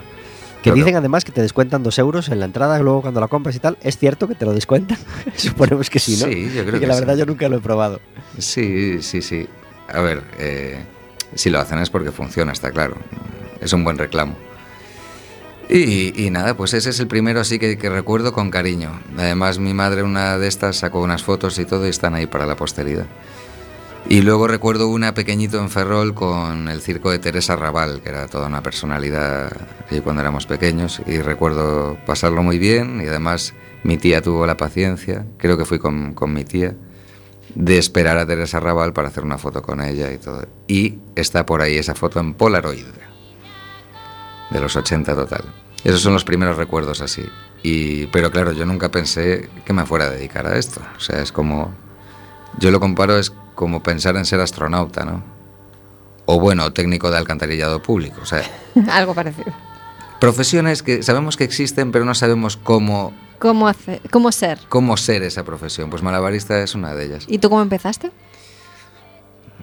Que 0.63 0.73
dicen 0.73 0.95
además 0.95 1.25
que 1.25 1.33
te 1.33 1.41
descuentan 1.41 1.83
dos 1.83 1.99
euros 1.99 2.29
en 2.29 2.39
la 2.39 2.45
entrada, 2.45 2.79
luego 2.81 3.01
cuando 3.01 3.21
la 3.21 3.29
compras 3.29 3.57
y 3.57 3.61
tal. 3.61 3.79
¿Es 3.81 3.97
cierto 3.97 4.29
que 4.29 4.35
te 4.35 4.45
lo 4.45 4.53
descuentan? 4.53 4.99
Suponemos 5.37 5.89
que 5.89 5.99
sí, 5.99 6.19
¿no? 6.21 6.27
Sí, 6.27 6.53
yo 6.55 6.65
creo 6.65 6.77
y 6.77 6.81
que, 6.81 6.87
la 6.87 6.95
verdad 6.97 7.17
yo 7.17 7.25
nunca 7.25 7.49
lo 7.49 7.57
he 7.57 7.61
probado. 7.61 8.01
Sí, 8.39 9.01
sí, 9.01 9.23
sí. 9.23 9.49
A 9.89 10.01
ver, 10.01 10.23
eh, 10.39 10.85
si 11.35 11.49
lo 11.49 11.61
hacen 11.61 11.79
es 11.79 11.89
porque 11.89 12.13
funciona, 12.13 12.53
está 12.53 12.71
claro. 12.71 12.97
Es 13.61 13.73
un 13.73 13.85
buen 13.85 13.99
reclamo. 13.99 14.37
Y, 15.73 16.31
nada, 16.31 16.57
pues 16.57 16.75
ese 16.75 16.91
es 16.91 16.99
el 16.99 17.07
primero 17.07 17.39
así 17.39 17.61
que, 17.61 17.77
recuerdo 17.89 18.33
con 18.33 18.51
cariño. 18.51 19.01
Además, 19.17 19.61
mi 19.61 19.73
madre, 19.73 20.03
una 20.03 20.37
de 20.37 20.49
estas, 20.49 20.79
sacó 20.79 21.01
unas 21.01 21.23
fotos 21.23 21.61
y 21.61 21.65
todo 21.65 21.87
y 21.87 21.91
están 21.91 22.15
ahí 22.15 22.27
para 22.27 22.45
la 22.45 22.57
posteridad. 22.57 23.07
Y 24.09 24.23
luego 24.23 24.49
recuerdo 24.49 24.89
una 24.89 25.15
pequeñito 25.15 25.61
en 25.61 25.71
Ferrol 25.71 26.13
con 26.13 26.67
el 26.69 26.81
circo 26.81 27.13
de 27.13 27.21
Teresa 27.21 27.55
Raval, 27.55 28.01
que 28.03 28.09
era 28.09 28.27
toda 28.27 28.49
una 28.49 28.65
personalidad 28.65 29.53
allí 29.89 30.01
cuando 30.01 30.23
éramos 30.23 30.47
pequeños. 30.47 31.01
Y 31.07 31.19
recuerdo 31.19 31.97
pasarlo 32.05 32.43
muy 32.43 32.59
bien 32.59 33.01
y 33.01 33.07
además 33.07 33.55
mi 33.85 33.97
tía 33.97 34.23
tuvo 34.23 34.47
la 34.47 34.57
paciencia, 34.57 35.25
creo 35.37 35.57
que 35.57 35.65
fui 35.65 35.79
con, 35.79 36.15
con 36.15 36.33
mi 36.33 36.45
tía, 36.45 36.75
de 37.55 37.79
esperar 37.79 38.19
a 38.19 38.27
Teresa 38.27 38.59
Raval 38.59 38.93
para 38.93 39.09
hacer 39.09 39.23
una 39.23 39.39
foto 39.39 39.63
con 39.63 39.81
ella 39.81 40.13
y 40.13 40.19
todo. 40.19 40.49
Y 40.67 40.99
está 41.15 41.47
por 41.47 41.63
ahí 41.63 41.77
esa 41.77 41.95
foto 41.95 42.19
en 42.19 42.35
Polaroid, 42.35 42.87
de 44.51 44.61
los 44.61 44.77
80 44.77 45.15
total. 45.15 45.45
Esos 45.85 46.03
son 46.03 46.13
los 46.13 46.25
primeros 46.25 46.57
recuerdos 46.57 47.01
así. 47.01 47.25
Y, 47.63 48.07
pero 48.09 48.31
claro, 48.31 48.53
yo 48.53 48.67
nunca 48.67 48.91
pensé 48.91 49.49
que 49.65 49.73
me 49.73 49.87
fuera 49.87 50.07
a 50.07 50.11
dedicar 50.11 50.47
a 50.47 50.59
esto. 50.59 50.81
O 50.97 51.01
sea, 51.01 51.23
es 51.23 51.33
como... 51.33 51.73
Yo 52.59 52.71
lo 52.71 52.81
comparo, 52.81 53.17
es 53.19 53.33
como 53.55 53.83
pensar 53.83 54.17
en 54.17 54.25
ser 54.25 54.41
astronauta, 54.41 55.05
¿no? 55.05 55.23
O 56.27 56.39
bueno, 56.39 56.73
técnico 56.73 57.11
de 57.11 57.19
alcantarillado 57.19 57.83
público, 57.83 58.21
o 58.23 58.27
sea... 58.27 58.43
Algo 58.91 59.15
parecido. 59.15 59.53
Profesiones 60.21 60.83
que 60.83 61.03
sabemos 61.03 61.37
que 61.37 61.45
existen, 61.45 61.93
pero 61.93 62.05
no 62.05 62.15
sabemos 62.15 62.57
cómo... 62.57 63.15
¿Cómo, 63.39 63.69
hacer, 63.69 64.03
cómo 64.11 64.33
ser? 64.33 64.59
Cómo 64.69 64.99
ser 64.99 65.23
esa 65.23 65.45
profesión. 65.45 65.89
Pues 65.89 66.03
malabarista 66.03 66.63
es 66.63 66.75
una 66.75 66.95
de 66.95 67.07
ellas. 67.07 67.25
¿Y 67.27 67.39
tú 67.39 67.49
cómo 67.49 67.63
empezaste? 67.63 68.11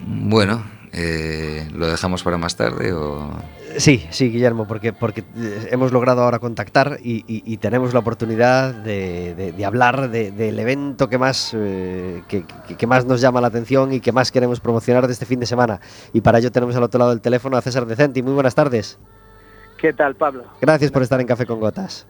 Bueno, 0.04 0.64
eh, 0.92 1.68
¿lo 1.72 1.86
dejamos 1.86 2.22
para 2.22 2.38
más 2.38 2.56
tarde 2.56 2.92
o...? 2.92 3.30
Sí, 3.76 4.06
sí, 4.10 4.30
Guillermo, 4.30 4.66
porque, 4.66 4.92
porque 4.92 5.20
eh, 5.36 5.68
hemos 5.70 5.92
logrado 5.92 6.22
ahora 6.22 6.38
contactar 6.38 6.98
y, 7.02 7.18
y, 7.26 7.42
y 7.44 7.58
tenemos 7.58 7.92
la 7.92 8.00
oportunidad 8.00 8.74
de, 8.74 9.34
de, 9.34 9.52
de 9.52 9.64
hablar 9.64 10.10
del 10.10 10.36
de, 10.36 10.48
evento 10.48 11.08
que 11.08 11.18
más, 11.18 11.52
eh, 11.54 12.22
que, 12.28 12.44
que, 12.76 12.86
más 12.86 13.04
nos 13.04 13.20
llama 13.20 13.40
la 13.40 13.48
atención 13.48 13.92
y 13.92 14.00
que 14.00 14.10
más 14.12 14.32
queremos 14.32 14.60
promocionar 14.60 15.06
de 15.06 15.12
este 15.12 15.26
fin 15.26 15.40
de 15.40 15.46
semana. 15.46 15.80
Y 16.12 16.20
para 16.22 16.38
ello 16.38 16.50
tenemos 16.50 16.74
al 16.76 16.82
otro 16.82 16.98
lado 16.98 17.10
del 17.10 17.20
teléfono 17.20 17.56
a 17.56 17.62
César 17.62 17.86
Decenti. 17.86 18.22
Muy 18.22 18.32
buenas 18.32 18.54
tardes. 18.54 18.98
¿Qué 19.78 19.92
tal, 19.92 20.16
Pablo? 20.16 20.44
Gracias 20.60 20.90
por 20.90 21.02
estar 21.02 21.20
en 21.20 21.26
Café 21.26 21.46
con 21.46 21.60
Gotas. 21.60 22.06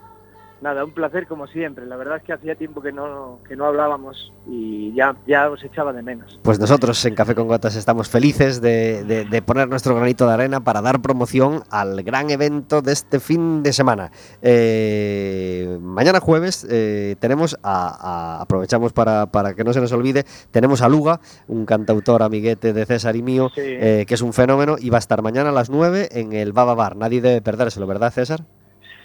Nada, 0.60 0.84
un 0.84 0.90
placer 0.90 1.26
como 1.26 1.46
siempre. 1.46 1.86
La 1.86 1.96
verdad 1.96 2.16
es 2.16 2.22
que 2.24 2.32
hacía 2.32 2.56
tiempo 2.56 2.82
que 2.82 2.90
no, 2.90 3.38
que 3.48 3.54
no 3.54 3.66
hablábamos 3.66 4.32
y 4.48 4.92
ya, 4.92 5.14
ya 5.26 5.48
os 5.48 5.62
echaba 5.62 5.92
de 5.92 6.02
menos. 6.02 6.40
Pues 6.42 6.58
nosotros 6.58 7.04
en 7.04 7.14
Café 7.14 7.34
con 7.34 7.46
Gotas 7.46 7.76
estamos 7.76 8.08
felices 8.08 8.60
de, 8.60 9.04
de, 9.04 9.24
de, 9.24 9.42
poner 9.42 9.68
nuestro 9.68 9.94
granito 9.94 10.26
de 10.26 10.34
arena 10.34 10.60
para 10.60 10.82
dar 10.82 11.00
promoción 11.00 11.62
al 11.70 12.02
gran 12.02 12.30
evento 12.30 12.82
de 12.82 12.92
este 12.92 13.20
fin 13.20 13.62
de 13.62 13.72
semana. 13.72 14.10
Eh, 14.42 15.78
mañana 15.80 16.18
jueves 16.20 16.66
eh, 16.68 17.14
tenemos, 17.20 17.56
a, 17.62 18.38
a, 18.38 18.42
aprovechamos 18.42 18.92
para, 18.92 19.26
para, 19.26 19.54
que 19.54 19.62
no 19.62 19.72
se 19.72 19.80
nos 19.80 19.92
olvide, 19.92 20.24
tenemos 20.50 20.82
a 20.82 20.88
Luga, 20.88 21.20
un 21.46 21.66
cantautor 21.66 22.22
amiguete 22.22 22.72
de 22.72 22.84
César 22.84 23.14
y 23.14 23.22
mío, 23.22 23.50
sí. 23.54 23.62
eh, 23.64 24.04
que 24.08 24.14
es 24.14 24.22
un 24.22 24.32
fenómeno 24.32 24.76
y 24.78 24.90
va 24.90 24.98
a 24.98 25.00
estar 25.00 25.22
mañana 25.22 25.50
a 25.50 25.52
las 25.52 25.70
9 25.70 26.08
en 26.12 26.32
el 26.32 26.52
Baba 26.52 26.74
Bar. 26.74 26.96
Nadie 26.96 27.20
debe 27.20 27.42
perdérselo, 27.42 27.86
¿verdad, 27.86 28.12
César? 28.12 28.40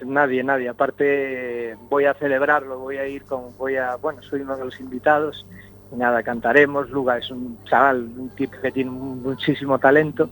Nadie, 0.05 0.43
nadie. 0.43 0.69
Aparte 0.69 1.77
voy 1.89 2.05
a 2.05 2.13
celebrarlo, 2.13 2.79
voy 2.79 2.97
a 2.97 3.07
ir 3.07 3.23
con, 3.23 3.57
voy 3.57 3.77
a, 3.77 3.95
bueno, 3.95 4.21
soy 4.23 4.41
uno 4.41 4.57
de 4.57 4.65
los 4.65 4.79
invitados 4.79 5.45
y 5.91 5.95
nada, 5.95 6.23
cantaremos. 6.23 6.89
Luga 6.89 7.17
es 7.17 7.29
un 7.31 7.57
chaval, 7.65 8.09
un 8.17 8.29
tipo 8.35 8.57
que 8.61 8.71
tiene 8.71 8.91
muchísimo 8.91 9.79
talento 9.79 10.29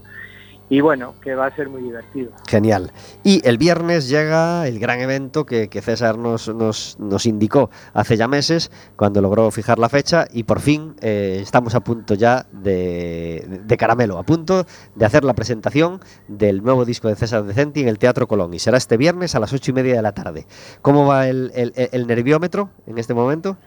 y 0.72 0.80
bueno, 0.80 1.16
que 1.20 1.34
va 1.34 1.44
a 1.44 1.54
ser 1.54 1.68
muy 1.68 1.82
divertido. 1.82 2.32
Genial. 2.48 2.92
Y 3.22 3.46
el 3.46 3.58
viernes 3.58 4.08
llega 4.08 4.66
el 4.66 4.78
gran 4.78 5.00
evento 5.00 5.44
que, 5.44 5.68
que 5.68 5.82
César 5.82 6.16
nos, 6.16 6.48
nos, 6.48 6.98
nos, 6.98 7.26
indicó 7.26 7.68
hace 7.92 8.16
ya 8.16 8.26
meses, 8.26 8.70
cuando 8.96 9.20
logró 9.20 9.50
fijar 9.50 9.78
la 9.78 9.90
fecha, 9.90 10.24
y 10.32 10.44
por 10.44 10.60
fin 10.60 10.94
eh, 11.02 11.40
estamos 11.42 11.74
a 11.74 11.80
punto 11.80 12.14
ya 12.14 12.46
de, 12.52 13.60
de, 13.66 13.76
caramelo, 13.76 14.16
a 14.16 14.22
punto 14.22 14.64
de 14.94 15.04
hacer 15.04 15.24
la 15.24 15.34
presentación 15.34 16.00
del 16.26 16.62
nuevo 16.62 16.86
disco 16.86 17.06
de 17.08 17.16
César 17.16 17.42
Decenti 17.42 17.82
en 17.82 17.88
el 17.88 17.98
Teatro 17.98 18.26
Colón, 18.26 18.54
y 18.54 18.58
será 18.58 18.78
este 18.78 18.96
viernes 18.96 19.34
a 19.34 19.40
las 19.40 19.52
ocho 19.52 19.72
y 19.72 19.74
media 19.74 19.96
de 19.96 20.00
la 20.00 20.12
tarde. 20.12 20.46
¿Cómo 20.80 21.06
va 21.06 21.28
el, 21.28 21.52
el, 21.54 21.74
el 21.76 22.06
nerviómetro 22.06 22.70
en 22.86 22.96
este 22.96 23.12
momento? 23.12 23.58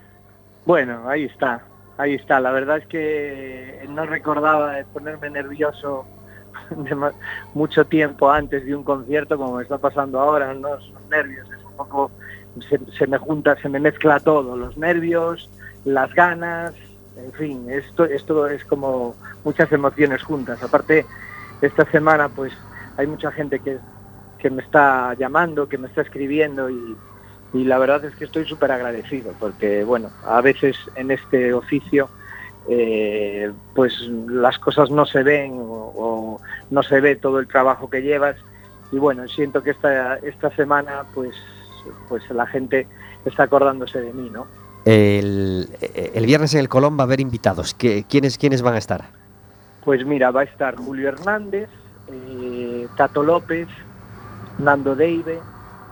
Bueno, 0.66 1.08
ahí 1.08 1.26
está, 1.26 1.68
ahí 2.00 2.16
está. 2.16 2.40
La 2.40 2.52
verdad 2.52 2.80
es 2.80 2.88
que 2.88 3.86
no 3.90 4.08
recordaba 4.08 4.74
ponerme 4.92 5.30
nervioso 5.30 6.08
de 6.70 7.12
mucho 7.54 7.86
tiempo 7.86 8.30
antes 8.30 8.66
de 8.66 8.76
un 8.76 8.84
concierto, 8.84 9.38
como 9.38 9.58
me 9.58 9.64
está 9.64 9.78
pasando 9.78 10.20
ahora, 10.20 10.54
no 10.54 10.80
son 10.80 11.10
nervios, 11.10 11.48
es 11.50 11.64
un 11.66 11.78
poco, 11.78 12.12
se, 12.70 12.80
se, 12.98 13.08
me 13.08 13.18
junta, 13.18 13.56
se 13.62 13.70
me 13.70 13.80
mezcla 13.80 14.20
todo, 14.20 14.56
los 14.56 14.78
nervios, 14.78 15.50
las 15.84 16.14
ganas, 16.14 16.74
en 17.18 17.32
fin, 17.34 17.70
esto, 17.70 18.06
esto 18.06 18.48
es 18.48 18.64
como 18.66 19.16
muchas 19.44 19.72
emociones 19.72 20.24
juntas. 20.24 20.62
Aparte, 20.64 21.06
esta 21.62 21.90
semana 21.92 22.30
pues 22.30 22.54
hay 22.98 23.08
mucha 23.08 23.32
gente 23.32 23.60
que, 23.60 23.78
que 24.40 24.50
me 24.50 24.62
está 24.62 25.14
llamando, 25.16 25.70
que 25.70 25.78
me 25.78 25.88
está 25.88 26.02
escribiendo 26.02 26.70
y, 26.70 26.96
y 27.54 27.64
la 27.64 27.78
verdad 27.78 28.04
es 28.06 28.16
que 28.16 28.26
estoy 28.26 28.46
súper 28.46 28.72
agradecido, 28.72 29.34
porque 29.40 29.84
bueno, 29.84 30.10
a 30.26 30.42
veces 30.42 30.78
en 30.96 31.12
este 31.12 31.54
oficio 31.54 32.10
eh, 32.68 33.52
pues 33.74 33.94
las 34.28 34.58
cosas 34.60 34.90
no 34.90 35.06
se 35.06 35.24
ven 35.24 35.54
o, 35.54 35.94
o, 35.96 36.42
no 36.70 36.84
se 36.84 37.00
ve 37.00 37.16
todo 37.16 37.40
el 37.40 37.48
trabajo 37.48 37.90
que 37.90 38.02
llevas. 38.02 38.36
Y 38.92 38.98
bueno 38.98 39.28
siento 39.28 39.64
que 39.64 39.72
esta 39.72 40.18
esta 40.18 40.56
semana 40.56 41.04
pues 41.14 41.36
pues 42.08 42.24
la 42.32 42.48
gente 42.48 42.88
está 43.26 43.44
acordándose 43.44 44.02
de 44.02 44.14
mí 44.14 44.30
no 44.32 44.48
el, 44.86 45.68
el 45.82 46.26
viernes 46.26 46.54
en 46.54 46.60
el 46.60 46.70
Colón 46.70 46.98
va 46.98 47.02
a 47.02 47.06
haber 47.06 47.20
invitados. 47.20 47.74
¿Qué, 47.74 48.06
quiénes 48.08 48.38
quiénes 48.38 48.62
van 48.62 48.76
a 48.76 48.78
estar 48.78 49.06
pues 49.84 50.06
mira 50.06 50.32
va 50.32 50.42
a 50.42 50.44
estar 50.46 50.76
Julio 50.76 51.10
Hernández 51.10 51.70
eh, 52.12 52.88
Tato 52.98 53.24
López 53.24 53.68
Nando 54.58 54.96
Deive 54.96 55.40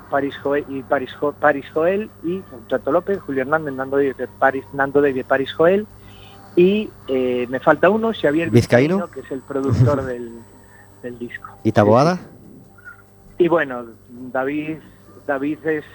Paris 0.10 0.36
Joel 0.44 0.66
y 0.68 0.82
Paris 0.84 1.16
Joel 1.74 2.10
y 2.24 2.42
Tato 2.70 2.92
López 2.92 3.20
Julio 3.22 3.42
Hernández 3.42 3.74
Nando 3.74 3.98
Deive 3.98 4.28
Paris 4.40 4.66
Nando 4.74 5.02
Deive 5.02 5.24
Paris 5.24 5.54
Joel 5.54 5.88
y 6.56 6.90
eh, 7.08 7.48
me 7.50 7.60
falta 7.60 7.90
uno, 7.90 8.12
Xavier 8.14 8.50
Vizcaíno, 8.50 8.96
Vizcaíno 8.98 9.12
que 9.12 9.20
es 9.22 9.32
el 9.32 9.42
productor 9.42 10.04
del, 10.06 10.32
del, 11.02 11.20
disco. 11.20 11.48
¿Y 11.64 11.72
Taboada? 11.72 12.20
Y 13.38 13.48
bueno, 13.48 13.86
David, 14.10 14.78
David 15.26 15.66
es 15.66 15.86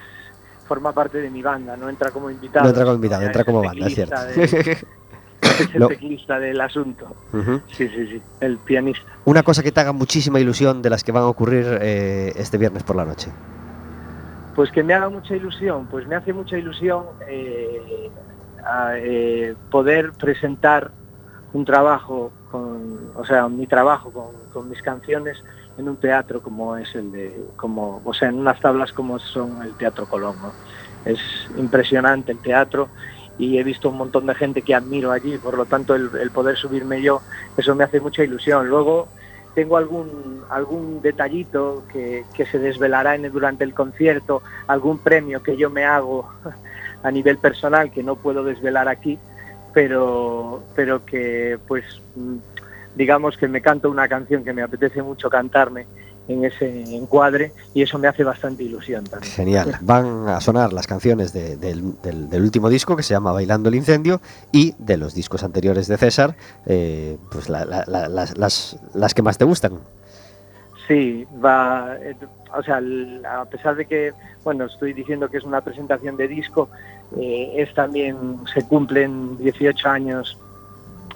forma 0.67 0.93
parte 0.93 1.19
de 1.19 1.31
mi 1.31 1.43
banda, 1.43 1.77
no 1.77 1.89
entra 1.89 2.11
como 2.11 2.31
invitado. 2.31 2.65
No 2.65 2.71
entra 2.71 2.85
como 2.85 2.97
invitado, 2.97 3.23
entra 3.23 3.45
como 3.45 3.63
banda, 3.63 3.87
es 3.87 3.95
cierto. 3.95 4.23
De, 4.25 4.45
es 5.43 5.75
el 5.75 5.81
no. 5.81 5.89
teclista 5.89 6.39
del 6.39 6.61
asunto. 6.61 7.07
Uh 7.33 7.37
-huh. 7.37 7.63
Sí, 7.69 7.89
sí, 7.89 8.07
sí, 8.07 8.23
el 8.41 8.59
pianista. 8.59 9.07
Una 9.25 9.43
cosa 9.43 9.63
que 9.63 9.73
te 9.73 9.81
haga 9.81 9.93
muchísima 9.93 10.41
ilusión 10.41 10.83
de 10.83 10.91
las 10.91 11.05
que 11.05 11.13
van 11.13 11.23
a 11.23 11.29
ocurrir 11.29 11.79
eh, 11.81 12.33
este 12.37 12.59
viernes 12.59 12.83
por 12.83 12.97
la 12.97 13.05
noche. 13.05 13.31
Pues 14.55 14.71
que 14.73 14.83
me 14.83 14.93
haga 14.93 15.09
mucha 15.09 15.37
ilusión, 15.37 15.87
pues 15.87 16.07
me 16.07 16.17
hace 16.17 16.33
mucha 16.33 16.59
ilusión 16.59 17.05
eh, 17.29 18.11
a 18.65 18.99
eh, 18.99 19.55
poder 19.71 20.13
presentar 20.13 20.91
un 21.53 21.65
trabajo 21.65 22.31
con, 22.51 23.13
o 23.15 23.25
sea, 23.25 23.49
mi 23.49 23.67
trabajo 23.67 24.11
con, 24.53 24.69
mis 24.69 24.83
canciones 24.83 25.43
en 25.77 25.89
un 25.89 25.97
teatro 25.97 26.43
como 26.43 26.77
es 26.77 26.93
el 26.95 27.13
de, 27.13 27.45
como, 27.57 28.03
o 28.05 28.13
sea, 28.13 28.29
en 28.29 28.39
unas 28.39 28.61
tablas 28.61 28.93
como 28.93 29.19
son 29.21 29.63
el 29.63 29.75
Teatro 29.75 30.07
Colón, 30.07 30.37
¿no? 30.43 30.53
Es 31.05 31.21
impresionante 31.57 32.33
el 32.33 32.39
teatro 32.39 32.89
y 33.39 33.59
he 33.59 33.63
visto 33.63 33.89
un 33.89 33.99
montón 33.99 34.27
de 34.27 34.35
gente 34.35 34.63
que 34.63 34.75
admiro 34.75 35.13
allí, 35.13 35.39
por 35.39 35.57
lo 35.57 35.67
tanto 35.67 35.95
el, 35.95 36.11
el 36.21 36.33
poder 36.33 36.57
subirme 36.57 37.01
yo, 37.01 37.23
eso 37.57 37.77
me 37.77 37.85
hace 37.85 38.01
mucha 38.01 38.25
ilusión. 38.25 38.69
Luego 38.69 39.09
tengo 39.55 39.77
algún, 39.77 40.43
algún 40.51 41.01
detallito 41.03 41.85
que, 41.93 42.25
que 42.35 42.47
se 42.47 42.59
desvelará 42.59 43.15
en, 43.15 43.31
durante 43.33 43.65
el 43.65 43.75
concierto, 43.75 44.43
algún 44.67 44.99
premio 44.99 45.43
que 45.43 45.57
yo 45.57 45.69
me 45.71 45.85
hago 45.85 46.29
a 47.03 47.11
nivel 47.11 47.39
personal 47.39 47.91
que 47.91 48.03
no 48.03 48.17
puedo 48.17 48.43
desvelar 48.45 48.89
aquí, 48.89 49.19
pero, 49.73 50.63
pero 50.75 51.05
que 51.05 51.59
pues 51.69 51.85
digamos 52.97 53.37
que 53.37 53.47
me 53.49 53.61
canto 53.63 53.91
una 53.91 54.09
canción 54.09 54.43
que 54.45 54.53
me 54.53 54.63
apetece 54.63 55.03
mucho 55.03 55.31
cantarme 55.31 55.87
en 56.27 56.45
ese 56.45 56.95
encuadre 56.95 57.53
y 57.73 57.81
eso 57.83 57.99
me 57.99 58.07
hace 58.09 58.23
bastante 58.23 58.63
ilusión 58.63 59.05
también. 59.05 59.33
Genial. 59.33 59.77
Van 59.81 60.29
a 60.29 60.41
sonar 60.43 60.73
las 60.75 60.87
canciones 60.87 61.33
de- 61.33 61.57
del, 61.57 62.01
del- 62.03 62.29
del 62.29 62.43
último 62.43 62.69
disco 62.69 62.97
que 62.97 63.03
se 63.03 63.15
llama 63.15 63.33
Bailando 63.33 63.71
el 63.71 63.77
Incendio 63.77 64.21
y 64.53 64.75
de 64.79 64.99
los 64.99 65.15
discos 65.15 65.43
anteriores 65.43 65.87
de 65.89 65.97
César, 65.97 66.35
eh, 66.67 67.17
pues 67.31 67.49
la- 67.49 67.65
la- 67.65 67.85
la- 67.87 68.09
las, 68.09 68.37
las- 68.37 68.79
las 68.95 69.15
que 69.15 69.23
más 69.23 69.39
te 69.39 69.45
gustan. 69.47 69.79
Sí, 70.87 71.27
va, 71.43 71.97
eh, 72.01 72.15
o 72.57 72.63
sea, 72.63 72.81
a 73.41 73.45
pesar 73.47 73.77
de 73.77 73.87
que, 73.87 74.13
bueno, 74.45 74.65
estoy 74.65 74.93
diciendo 74.93 75.29
que 75.29 75.39
es 75.39 75.45
una 75.45 75.61
presentación 75.61 76.17
de 76.17 76.29
disco, 76.29 76.69
eh, 77.17 77.55
es 77.57 77.73
también, 77.75 78.39
se 78.53 78.67
cumplen 78.67 79.39
18 79.39 79.89
años 79.89 80.39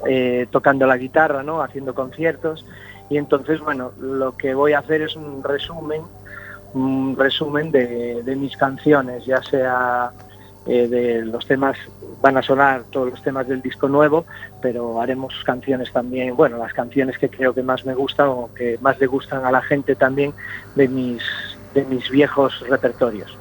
eh, 0.07 0.47
tocando 0.51 0.87
la 0.87 0.97
guitarra, 0.97 1.43
¿no? 1.43 1.63
Haciendo 1.63 1.95
conciertos 1.95 2.65
y 3.13 3.19
entonces, 3.19 3.61
bueno, 3.61 3.93
lo 4.01 4.37
que 4.37 4.55
voy 4.55 4.73
a 4.73 4.79
hacer 4.79 5.03
es 5.03 5.17
un 5.17 5.45
resumen, 5.45 6.01
un 6.73 7.15
resumen 7.15 7.71
de, 7.71 8.23
de 8.23 8.37
mis 8.37 8.57
canciones, 8.57 9.27
ya 9.27 9.43
sea 9.43 10.11
eh, 10.67 10.89
de 10.89 11.23
los 11.27 11.47
temas, 11.47 11.77
van 12.23 12.37
a 12.37 12.43
sonar 12.43 12.85
todos 12.91 13.11
los 13.11 13.23
temas 13.23 13.49
del 13.49 13.61
disco 13.61 13.89
nuevo, 13.89 14.25
pero 14.61 15.01
haremos 15.01 15.35
canciones 15.45 15.93
también, 15.93 16.37
bueno, 16.37 16.57
las 16.57 16.73
canciones 16.73 17.19
que 17.19 17.29
creo 17.29 17.53
que 17.53 17.63
más 17.63 17.85
me 17.85 17.95
gustan 17.95 18.29
o 18.29 18.51
que 18.55 18.79
más 18.81 18.99
le 19.01 19.07
gustan 19.07 19.45
a 19.45 19.51
la 19.51 19.61
gente 19.61 19.97
también 19.97 20.33
de 20.77 20.89
mis, 20.89 21.23
de 21.75 21.85
mis 21.85 22.09
viejos 22.09 22.61
repertorios. 22.69 23.37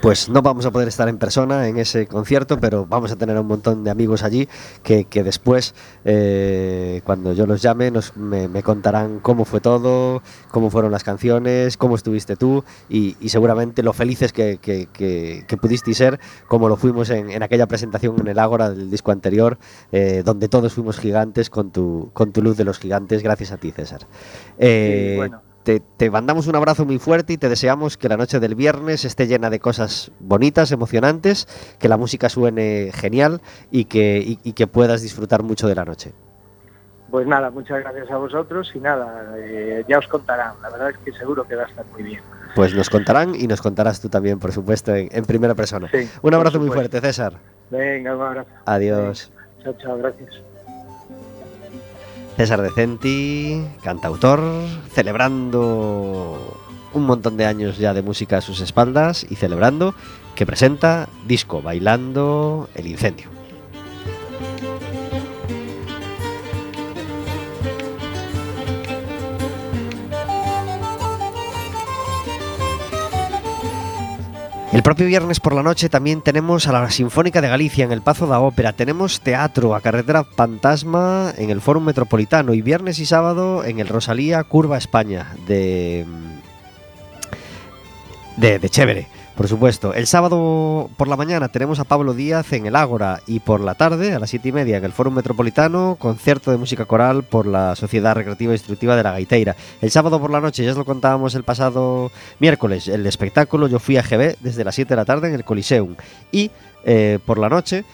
Pues 0.00 0.28
no 0.28 0.42
vamos 0.42 0.66
a 0.66 0.70
poder 0.70 0.88
estar 0.88 1.08
en 1.08 1.18
persona 1.18 1.68
en 1.68 1.78
ese 1.78 2.06
concierto, 2.06 2.58
pero 2.58 2.86
vamos 2.86 3.12
a 3.12 3.16
tener 3.16 3.38
un 3.38 3.46
montón 3.46 3.84
de 3.84 3.90
amigos 3.90 4.22
allí 4.22 4.48
que, 4.82 5.04
que 5.04 5.22
después, 5.22 5.74
eh, 6.04 7.00
cuando 7.04 7.32
yo 7.32 7.46
los 7.46 7.62
llame, 7.62 7.90
nos, 7.90 8.16
me, 8.16 8.48
me 8.48 8.62
contarán 8.62 9.20
cómo 9.20 9.44
fue 9.44 9.60
todo, 9.60 10.22
cómo 10.50 10.70
fueron 10.70 10.90
las 10.90 11.04
canciones, 11.04 11.76
cómo 11.76 11.96
estuviste 11.96 12.36
tú 12.36 12.64
y, 12.88 13.16
y 13.20 13.28
seguramente 13.28 13.82
lo 13.82 13.92
felices 13.92 14.32
que, 14.32 14.58
que, 14.58 15.56
pudisteis 15.60 15.96
ser, 15.96 16.20
como 16.48 16.68
lo 16.68 16.76
fuimos 16.76 17.10
en, 17.10 17.30
en 17.30 17.42
aquella 17.42 17.66
presentación 17.66 18.16
en 18.20 18.28
el 18.28 18.38
Ágora 18.38 18.70
del 18.70 18.90
disco 18.90 19.12
anterior, 19.12 19.58
eh, 19.92 20.22
donde 20.24 20.48
todos 20.48 20.74
fuimos 20.74 20.98
gigantes 20.98 21.50
con 21.50 21.70
tu, 21.70 22.10
con 22.12 22.32
tu 22.32 22.42
luz 22.42 22.56
de 22.56 22.64
los 22.64 22.78
gigantes, 22.78 23.22
gracias 23.22 23.52
a 23.52 23.56
ti, 23.56 23.70
César. 23.70 24.00
Eh, 24.58 25.12
Sí, 25.12 25.16
bueno. 25.16 25.42
Te, 25.64 25.80
te 25.80 26.10
mandamos 26.10 26.46
un 26.46 26.54
abrazo 26.56 26.84
muy 26.84 26.98
fuerte 26.98 27.32
y 27.32 27.38
te 27.38 27.48
deseamos 27.48 27.96
que 27.96 28.08
la 28.08 28.16
noche 28.16 28.38
del 28.38 28.54
viernes 28.54 29.04
esté 29.04 29.26
llena 29.26 29.50
de 29.50 29.58
cosas 29.58 30.12
bonitas, 30.20 30.70
emocionantes, 30.72 31.48
que 31.78 31.88
la 31.88 31.96
música 31.96 32.28
suene 32.28 32.90
genial 32.94 33.40
y 33.70 33.86
que, 33.86 34.18
y- 34.18 34.38
y 34.44 34.52
que 34.52 34.66
puedas 34.66 35.02
disfrutar 35.02 35.42
mucho 35.42 35.66
de 35.66 35.74
la 35.74 35.84
noche. 35.84 36.12
Pues 37.10 37.26
nada, 37.26 37.50
muchas 37.50 37.80
gracias 37.80 38.10
a 38.10 38.16
vosotros 38.16 38.70
y 38.74 38.78
nada, 38.80 39.34
eh, 39.38 39.84
ya 39.88 39.98
os 39.98 40.06
contarán, 40.08 40.54
la 40.62 40.68
verdad 40.70 40.90
es 40.90 40.96
que 40.98 41.12
seguro 41.12 41.44
que 41.44 41.54
va 41.54 41.62
a 41.62 41.66
estar 41.66 41.84
muy 41.92 42.02
bien. 42.02 42.20
Pues 42.54 42.74
nos 42.74 42.90
contarán 42.90 43.34
y 43.34 43.46
nos 43.46 43.60
contarás 43.62 44.00
tú 44.00 44.08
también, 44.08 44.38
por 44.38 44.52
supuesto, 44.52 44.94
en, 44.94 45.08
en 45.12 45.24
primera 45.24 45.54
persona. 45.54 45.88
Sí, 45.92 46.08
un 46.22 46.34
abrazo 46.34 46.58
muy 46.60 46.68
fuerte, 46.70 47.00
César. 47.00 47.34
Venga, 47.70 48.14
un 48.16 48.22
abrazo. 48.22 48.48
Adiós. 48.66 49.32
Chao, 49.62 49.74
chao, 49.80 49.96
gracias. 49.98 50.30
César 52.36 52.62
Decenti, 52.62 53.64
cantautor, 53.82 54.40
celebrando 54.92 56.38
un 56.92 57.04
montón 57.04 57.36
de 57.36 57.46
años 57.46 57.78
ya 57.78 57.94
de 57.94 58.02
música 58.02 58.38
a 58.38 58.40
sus 58.40 58.60
espaldas 58.60 59.26
y 59.28 59.36
celebrando 59.36 59.94
que 60.34 60.46
presenta 60.46 61.08
disco 61.26 61.62
Bailando 61.62 62.68
el 62.74 62.86
Incendio. 62.86 63.33
El 74.74 74.82
propio 74.82 75.06
viernes 75.06 75.38
por 75.38 75.54
la 75.54 75.62
noche 75.62 75.88
también 75.88 76.20
tenemos 76.20 76.66
a 76.66 76.72
la 76.72 76.90
Sinfónica 76.90 77.40
de 77.40 77.46
Galicia 77.46 77.84
en 77.84 77.92
el 77.92 78.02
Pazo 78.02 78.26
da 78.26 78.40
Ópera, 78.40 78.72
tenemos 78.72 79.20
teatro 79.20 79.76
a 79.76 79.80
carretera 79.80 80.24
Fantasma 80.24 81.32
en 81.38 81.50
el 81.50 81.60
Fórum 81.60 81.84
Metropolitano 81.84 82.54
y 82.54 82.60
viernes 82.60 82.98
y 82.98 83.06
sábado 83.06 83.64
en 83.64 83.78
el 83.78 83.86
Rosalía 83.86 84.42
Curva 84.42 84.76
España 84.76 85.36
de 85.46 86.04
de, 88.36 88.58
de 88.58 88.68
Chévere, 88.68 89.06
por 89.36 89.48
supuesto. 89.48 89.94
El 89.94 90.06
sábado 90.06 90.90
por 90.96 91.08
la 91.08 91.16
mañana 91.16 91.48
tenemos 91.48 91.80
a 91.80 91.84
Pablo 91.84 92.14
Díaz 92.14 92.52
en 92.52 92.66
el 92.66 92.76
Ágora 92.76 93.20
y 93.26 93.40
por 93.40 93.60
la 93.60 93.74
tarde, 93.74 94.14
a 94.14 94.18
las 94.18 94.30
siete 94.30 94.50
y 94.50 94.52
media, 94.52 94.76
en 94.76 94.84
el 94.84 94.92
Fórum 94.92 95.14
Metropolitano, 95.14 95.96
concierto 95.98 96.50
de 96.50 96.56
música 96.56 96.84
coral 96.84 97.24
por 97.24 97.46
la 97.46 97.74
Sociedad 97.74 98.14
Recreativa 98.14 98.52
e 98.52 98.56
Instructiva 98.56 98.96
de 98.96 99.02
la 99.02 99.12
Gaiteira. 99.12 99.56
El 99.80 99.90
sábado 99.90 100.20
por 100.20 100.30
la 100.30 100.40
noche, 100.40 100.64
ya 100.64 100.70
os 100.70 100.76
lo 100.76 100.84
contábamos 100.84 101.34
el 101.34 101.42
pasado 101.42 102.12
miércoles, 102.38 102.88
el 102.88 103.06
espectáculo 103.06 103.66
Yo 103.66 103.78
fui 103.78 103.96
a 103.96 104.02
GB 104.02 104.36
desde 104.40 104.64
las 104.64 104.74
7 104.74 104.90
de 104.90 104.96
la 104.96 105.04
tarde 105.04 105.28
en 105.28 105.34
el 105.34 105.44
Coliseum. 105.44 105.96
Y 106.30 106.50
eh, 106.84 107.18
por 107.24 107.38
la 107.38 107.48
noche 107.48 107.84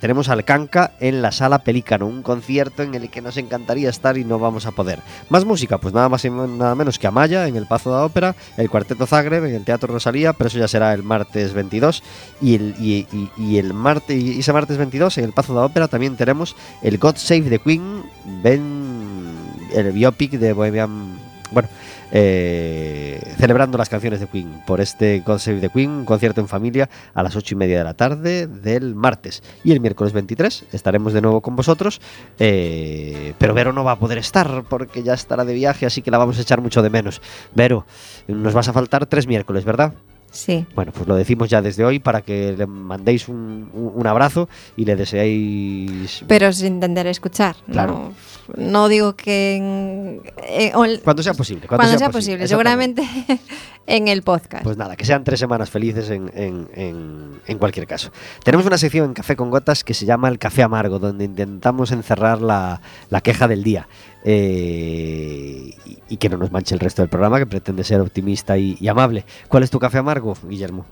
tenemos 0.00 0.28
al 0.28 0.44
Canca 0.44 0.92
en 1.00 1.22
la 1.22 1.32
Sala 1.32 1.60
Pelícano, 1.60 2.06
un 2.06 2.22
concierto 2.22 2.82
en 2.82 2.94
el 2.94 3.10
que 3.10 3.20
nos 3.20 3.36
encantaría 3.36 3.90
estar 3.90 4.16
y 4.16 4.24
no 4.24 4.38
vamos 4.38 4.66
a 4.66 4.70
poder. 4.72 5.00
Más 5.28 5.44
música, 5.44 5.78
pues 5.78 5.92
nada 5.94 6.08
más 6.08 6.24
y 6.24 6.30
nada 6.30 6.74
menos 6.74 6.98
que 6.98 7.06
Amaya 7.06 7.46
en 7.48 7.56
el 7.56 7.66
Pazo 7.66 7.90
da 7.90 8.04
Ópera, 8.04 8.34
el 8.56 8.70
Cuarteto 8.70 9.06
Zagreb 9.06 9.44
en 9.46 9.54
el 9.54 9.64
Teatro 9.64 9.92
Rosalía, 9.92 10.32
pero 10.32 10.48
eso 10.48 10.58
ya 10.58 10.68
será 10.68 10.92
el 10.94 11.02
martes 11.02 11.52
22 11.52 12.02
y 12.40 12.54
el 12.54 12.74
y, 12.78 13.06
y- 13.36 13.58
el 13.58 13.74
martes 13.74 14.16
y 14.22 14.38
ese 14.40 14.52
martes 14.52 14.76
22 14.78 15.18
en 15.18 15.24
el 15.24 15.32
Pazo 15.32 15.54
da 15.54 15.64
Ópera 15.64 15.88
también 15.88 16.16
tenemos 16.16 16.56
el 16.82 16.98
God 16.98 17.16
Save 17.16 17.42
the 17.50 17.58
Queen, 17.58 18.02
ven 18.42 19.34
el 19.74 19.92
biopic 19.92 20.32
de 20.32 20.52
Bohemian, 20.52 21.18
bueno, 21.52 21.68
eh, 22.12 23.20
celebrando 23.38 23.78
las 23.78 23.88
canciones 23.88 24.20
de 24.20 24.26
Queen 24.26 24.62
por 24.66 24.80
este 24.80 25.22
God 25.24 25.38
Save 25.38 25.60
the 25.60 25.68
Queen, 25.68 26.04
concierto 26.04 26.40
en 26.40 26.48
familia 26.48 26.88
a 27.14 27.22
las 27.22 27.36
ocho 27.36 27.54
y 27.54 27.56
media 27.56 27.78
de 27.78 27.84
la 27.84 27.94
tarde 27.94 28.46
del 28.46 28.94
martes. 28.94 29.42
Y 29.64 29.72
el 29.72 29.80
miércoles 29.80 30.12
23 30.12 30.64
estaremos 30.72 31.12
de 31.12 31.20
nuevo 31.20 31.40
con 31.40 31.56
vosotros, 31.56 32.00
eh, 32.38 33.34
pero 33.38 33.54
Vero 33.54 33.72
no 33.72 33.84
va 33.84 33.92
a 33.92 33.98
poder 33.98 34.18
estar 34.18 34.64
porque 34.68 35.02
ya 35.02 35.14
estará 35.14 35.44
de 35.44 35.54
viaje, 35.54 35.86
así 35.86 36.02
que 36.02 36.10
la 36.10 36.18
vamos 36.18 36.38
a 36.38 36.42
echar 36.42 36.60
mucho 36.60 36.82
de 36.82 36.90
menos. 36.90 37.20
Vero, 37.54 37.86
nos 38.28 38.54
vas 38.54 38.68
a 38.68 38.72
faltar 38.72 39.06
tres 39.06 39.26
miércoles, 39.26 39.64
¿verdad? 39.64 39.94
Sí. 40.30 40.64
Bueno, 40.76 40.92
pues 40.92 41.08
lo 41.08 41.16
decimos 41.16 41.48
ya 41.48 41.60
desde 41.60 41.84
hoy 41.84 41.98
para 41.98 42.22
que 42.22 42.54
le 42.56 42.66
mandéis 42.66 43.28
un, 43.28 43.68
un- 43.72 44.06
abrazo 44.06 44.48
y 44.76 44.84
le 44.84 44.94
deseéis... 44.96 46.24
Pero 46.28 46.52
sin 46.52 46.74
entender 46.74 47.06
escuchar. 47.06 47.56
Claro. 47.70 48.12
No, 48.56 48.70
no 48.70 48.88
digo 48.88 49.14
que. 49.14 49.56
en- 49.56 50.22
eh, 50.48 50.72
o 50.74 50.84
el- 50.84 51.00
Cuando 51.00 51.22
sea 51.22 51.34
posible. 51.34 51.66
cuando, 51.66 51.86
sea, 51.98 52.10
posible, 52.10 52.44
exactamente. 52.44 53.02
seguramente 53.04 53.40
en 53.86 54.08
el 54.08 54.22
podcast. 54.22 54.62
Pues 54.64 54.76
nada, 54.76 54.96
que 54.96 55.04
sean 55.04 55.24
tres 55.24 55.40
semanas 55.40 55.68
felices 55.70 56.10
en, 56.10 56.30
en- 56.34 56.68
en- 56.74 57.40
en 57.46 57.58
cualquier 57.58 57.86
caso. 57.86 58.10
Tenemos 58.44 58.66
una 58.66 58.78
sección 58.78 59.06
en 59.06 59.14
Café 59.14 59.36
con 59.36 59.50
Gotas 59.50 59.82
que 59.84 59.94
se 59.94 60.06
llama 60.06 60.28
El 60.28 60.38
Café 60.38 60.62
Amargo, 60.62 60.98
donde 60.98 61.24
intentamos 61.24 61.90
encerrar 61.92 62.40
la, 62.40 62.80
la 63.08 63.20
queja 63.20 63.48
del 63.48 63.62
día 63.64 63.88
eh, 64.24 65.74
y, 66.08 66.16
que 66.16 66.28
no 66.28 66.36
nos 66.36 66.52
manche 66.52 66.74
el 66.74 66.80
resto 66.80 67.02
del 67.02 67.08
programa, 67.08 67.38
que 67.38 67.46
pretende 67.46 67.84
ser 67.84 68.00
optimista 68.00 68.58
y, 68.58 68.76
y 68.80 68.88
amable. 68.88 69.24
¿Cuál 69.48 69.62
es 69.62 69.70
tu 69.70 69.78
café 69.78 69.98
amargo, 69.98 70.36
Guillermo? 70.42 70.84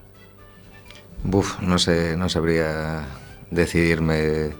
Buf, 1.25 1.61
no 1.61 1.79
sé, 1.79 2.17
no 2.17 2.29
sabría 2.29 3.05
decidirme. 3.51 4.51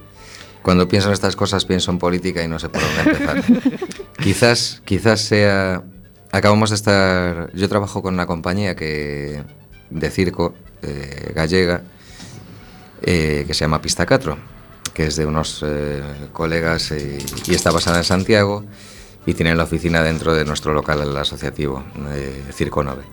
Cuando 0.61 0.87
pienso 0.87 1.07
en 1.07 1.13
estas 1.13 1.35
cosas 1.35 1.65
pienso 1.65 1.91
en 1.91 1.99
política 1.99 2.43
y 2.43 2.47
no 2.47 2.59
sé 2.59 2.69
por 2.69 2.81
dónde 2.81 3.11
empezar. 3.11 3.43
quizás, 4.23 4.81
quizás 4.85 5.21
sea. 5.21 5.83
Acabamos 6.31 6.69
de 6.69 6.75
estar. 6.75 7.51
Yo 7.53 7.69
trabajo 7.69 8.01
con 8.01 8.13
una 8.13 8.27
compañía 8.27 8.75
que 8.75 9.43
de 9.89 10.11
circo 10.11 10.53
eh, 10.83 11.31
gallega 11.33 11.81
eh, 13.01 13.45
que 13.47 13.53
se 13.53 13.61
llama 13.61 13.81
Pista 13.81 14.05
4, 14.05 14.37
que 14.93 15.07
es 15.07 15.15
de 15.15 15.25
unos 15.25 15.63
eh, 15.65 16.01
colegas 16.31 16.91
eh, 16.91 17.17
y 17.47 17.55
está 17.55 17.71
basada 17.71 17.97
en 17.97 18.03
Santiago 18.03 18.63
y 19.25 19.33
tiene 19.33 19.55
la 19.55 19.63
oficina 19.63 20.01
dentro 20.01 20.33
de 20.33 20.45
nuestro 20.45 20.73
local 20.73 21.15
asociativo, 21.17 21.83
eh, 22.11 22.43
Circo 22.53 22.83
9. 22.83 23.03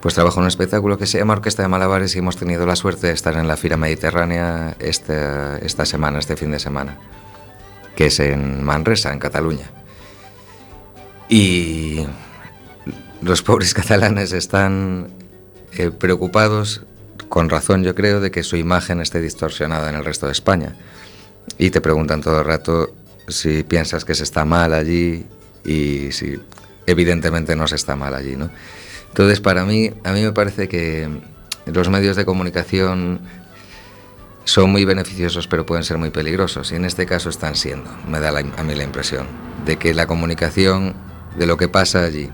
Pues 0.00 0.14
trabajo 0.14 0.38
en 0.38 0.42
un 0.42 0.48
espectáculo 0.48 0.98
que 0.98 1.06
se 1.06 1.18
llama 1.18 1.34
Orquesta 1.34 1.62
de 1.62 1.68
Malabares 1.68 2.14
y 2.14 2.18
hemos 2.18 2.36
tenido 2.36 2.66
la 2.66 2.76
suerte 2.76 3.08
de 3.08 3.12
estar 3.12 3.36
en 3.36 3.48
la 3.48 3.56
Fira 3.56 3.76
Mediterránea 3.76 4.76
esta, 4.78 5.58
esta 5.58 5.86
semana, 5.86 6.18
este 6.18 6.36
fin 6.36 6.50
de 6.50 6.58
semana, 6.58 6.98
que 7.96 8.06
es 8.06 8.20
en 8.20 8.62
Manresa, 8.62 9.12
en 9.12 9.18
Cataluña. 9.18 9.70
Y 11.28 12.06
los 13.22 13.42
pobres 13.42 13.74
catalanes 13.74 14.32
están 14.32 15.08
eh, 15.72 15.90
preocupados, 15.90 16.82
con 17.28 17.48
razón 17.48 17.82
yo 17.82 17.94
creo, 17.94 18.20
de 18.20 18.30
que 18.30 18.42
su 18.42 18.56
imagen 18.56 19.00
esté 19.00 19.20
distorsionada 19.20 19.88
en 19.90 19.96
el 19.96 20.04
resto 20.04 20.26
de 20.26 20.32
España. 20.32 20.76
Y 21.58 21.70
te 21.70 21.80
preguntan 21.80 22.20
todo 22.20 22.40
el 22.40 22.44
rato 22.44 22.94
si 23.28 23.62
piensas 23.62 24.04
que 24.04 24.14
se 24.14 24.22
está 24.24 24.44
mal 24.44 24.72
allí 24.72 25.26
y 25.64 26.12
si 26.12 26.38
evidentemente 26.86 27.56
no 27.56 27.66
se 27.66 27.76
está 27.76 27.96
mal 27.96 28.14
allí, 28.14 28.36
¿no? 28.36 28.50
Entonces, 29.08 29.40
para 29.40 29.64
mí, 29.64 29.90
a 30.04 30.12
mí 30.12 30.22
me 30.22 30.32
parece 30.32 30.68
que 30.68 31.08
los 31.66 31.88
medios 31.88 32.16
de 32.16 32.24
comunicación 32.24 33.20
son 34.44 34.70
muy 34.70 34.84
beneficiosos, 34.84 35.48
pero 35.48 35.66
pueden 35.66 35.82
ser 35.82 35.98
muy 35.98 36.10
peligrosos. 36.10 36.70
Y 36.70 36.76
en 36.76 36.84
este 36.84 37.06
caso 37.06 37.30
están 37.30 37.56
siendo, 37.56 37.90
me 38.08 38.20
da 38.20 38.30
la- 38.30 38.40
a 38.40 38.62
mí 38.62 38.74
la 38.74 38.84
impresión, 38.84 39.26
de 39.64 39.76
que 39.76 39.94
la 39.94 40.06
comunicación 40.06 40.94
de 41.36 41.46
lo 41.46 41.56
que 41.56 41.68
pasa 41.68 42.04
allí 42.04 42.30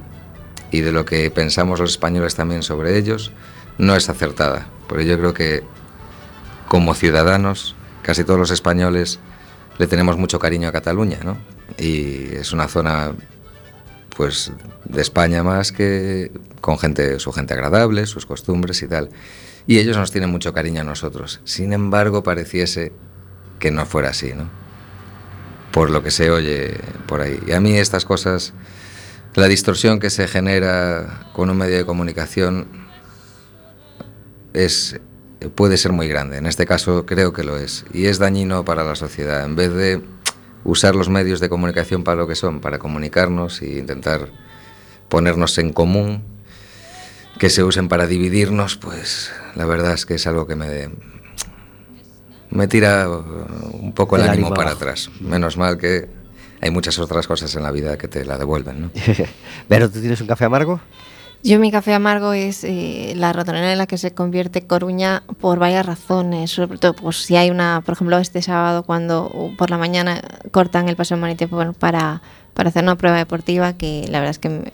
y 0.70 0.80
de 0.80 0.92
lo 0.92 1.04
que 1.06 1.30
pensamos 1.30 1.80
los 1.80 1.92
españoles 1.92 2.34
también 2.34 2.62
sobre 2.62 2.98
ellos 2.98 3.32
no 3.78 3.96
es 3.96 4.08
acertada. 4.10 4.66
Porque 4.88 5.06
yo 5.06 5.16
creo 5.18 5.32
que 5.32 5.62
como 6.68 6.94
ciudadanos, 6.94 7.74
casi 8.02 8.24
todos 8.24 8.38
los 8.38 8.50
españoles 8.50 9.18
le 9.78 9.86
tenemos 9.86 10.16
mucho 10.16 10.38
cariño 10.38 10.68
a 10.68 10.72
Cataluña, 10.72 11.18
¿no? 11.24 11.38
Y 11.78 12.34
es 12.34 12.52
una 12.52 12.68
zona 12.68 13.12
pues 14.16 14.52
de 14.84 15.00
España 15.00 15.42
más 15.42 15.72
que 15.72 16.30
con 16.60 16.78
gente, 16.78 17.18
su 17.18 17.32
gente 17.32 17.54
agradable, 17.54 18.06
sus 18.06 18.26
costumbres 18.26 18.82
y 18.82 18.88
tal. 18.88 19.10
Y 19.66 19.78
ellos 19.78 19.96
nos 19.96 20.10
tienen 20.10 20.30
mucho 20.30 20.52
cariño 20.52 20.82
a 20.82 20.84
nosotros. 20.84 21.40
Sin 21.44 21.72
embargo, 21.72 22.22
pareciese 22.22 22.92
que 23.58 23.70
no 23.70 23.86
fuera 23.86 24.10
así, 24.10 24.32
¿no? 24.34 24.50
Por 25.70 25.90
lo 25.90 26.02
que 26.02 26.10
se 26.10 26.30
oye 26.30 26.76
por 27.06 27.20
ahí. 27.20 27.40
Y 27.46 27.52
a 27.52 27.60
mí 27.60 27.76
estas 27.78 28.04
cosas, 28.04 28.52
la 29.34 29.46
distorsión 29.46 30.00
que 30.00 30.10
se 30.10 30.28
genera 30.28 31.30
con 31.32 31.48
un 31.48 31.56
medio 31.56 31.76
de 31.76 31.86
comunicación 31.86 32.66
es 34.52 35.00
puede 35.48 35.76
ser 35.76 35.92
muy 35.92 36.08
grande. 36.08 36.38
En 36.38 36.46
este 36.46 36.66
caso 36.66 37.06
creo 37.06 37.32
que 37.32 37.44
lo 37.44 37.56
es. 37.56 37.84
Y 37.92 38.06
es 38.06 38.18
dañino 38.18 38.64
para 38.64 38.84
la 38.84 38.94
sociedad. 38.94 39.44
En 39.44 39.56
vez 39.56 39.72
de 39.72 40.02
usar 40.64 40.94
los 40.94 41.08
medios 41.08 41.40
de 41.40 41.48
comunicación 41.48 42.04
para 42.04 42.16
lo 42.16 42.26
que 42.26 42.34
son, 42.34 42.60
para 42.60 42.78
comunicarnos 42.78 43.62
e 43.62 43.78
intentar 43.78 44.28
ponernos 45.08 45.58
en 45.58 45.72
común, 45.72 46.22
que 47.38 47.50
se 47.50 47.64
usen 47.64 47.88
para 47.88 48.06
dividirnos, 48.06 48.76
pues 48.76 49.32
la 49.54 49.64
verdad 49.66 49.94
es 49.94 50.06
que 50.06 50.14
es 50.14 50.26
algo 50.26 50.46
que 50.46 50.56
me, 50.56 50.90
me 52.50 52.68
tira 52.68 53.08
un 53.08 53.92
poco 53.94 54.16
el, 54.16 54.22
ánimo, 54.22 54.54
para 54.54 54.72
atrás. 54.72 55.10
Menos 55.20 55.56
mal 55.56 55.78
que 55.78 56.08
hay 56.60 56.70
muchas 56.70 56.98
otras 56.98 57.26
cosas 57.26 57.54
en 57.56 57.62
la 57.62 57.70
vida 57.70 57.98
que 57.98 58.08
te 58.08 58.24
la 58.24 58.38
devuelven. 58.38 58.82
¿no? 58.82 58.90
¿Pero 59.68 59.90
tú 59.90 60.00
tienes 60.00 60.20
un 60.20 60.26
café 60.26 60.44
amargo? 60.44 60.80
Yo 61.44 61.58
mi 61.58 61.72
café 61.72 61.92
amargo 61.92 62.34
es 62.34 62.62
eh, 62.62 63.14
la 63.16 63.32
ratonera 63.32 63.72
en 63.72 63.78
la 63.78 63.88
que 63.88 63.98
se 63.98 64.14
convierte 64.14 64.64
Coruña 64.64 65.24
por 65.40 65.58
varias 65.58 65.84
razones, 65.84 66.52
sobre 66.52 66.78
todo 66.78 66.94
pues, 66.94 67.16
si 67.16 67.34
hay 67.34 67.50
una, 67.50 67.82
por 67.84 67.94
ejemplo, 67.94 68.16
este 68.18 68.42
sábado 68.42 68.84
cuando 68.84 69.28
uh, 69.28 69.56
por 69.56 69.68
la 69.68 69.76
mañana 69.76 70.22
cortan 70.52 70.88
el 70.88 70.94
paseo 70.94 71.16
marítimo 71.16 71.72
para, 71.72 72.22
para 72.54 72.68
hacer 72.68 72.84
una 72.84 72.94
prueba 72.94 73.16
deportiva, 73.16 73.72
que 73.72 74.06
la 74.08 74.20
verdad 74.20 74.30
es 74.30 74.38
que 74.38 74.72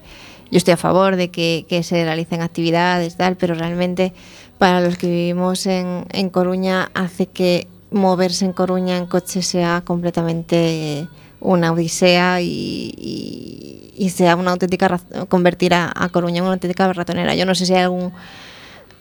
yo 0.51 0.59
estoy 0.59 0.75
a 0.75 0.77
favor 0.77 1.17
de 1.17 1.31
que, 1.31 1.65
se 1.83 2.05
realicen 2.05 2.43
actividades, 2.43 3.17
tal, 3.17 3.37
pero 3.37 3.55
realmente 3.55 4.13
para 4.59 4.83
los 4.83 4.99
que 4.99 5.07
vivimos 5.07 5.65
en, 5.65 6.05
en 6.11 6.29
Coruña 6.29 6.91
hace 6.93 7.27
que 7.29 7.67
moverse 7.91 8.45
en 8.45 8.53
Coruña 8.53 8.99
en 8.99 9.07
coche 9.07 9.41
sea 9.41 9.81
completamente 9.87 11.09
una 11.41 11.73
odisea 11.73 12.41
y, 12.41 14.11
sea 14.11 14.37
una 14.37 14.53
auténtica 14.53 15.01
convertir 15.29 15.75
a, 15.75 15.93
a, 15.95 16.09
Coruña 16.09 16.39
en 16.39 16.45
una 16.45 16.55
auténtica 16.55 16.93
ratonera. 16.93 17.35
Yo 17.35 17.47
no 17.47 17.55
sé 17.55 17.67
si 17.67 17.75
hay 17.75 17.83
algún 17.83 18.13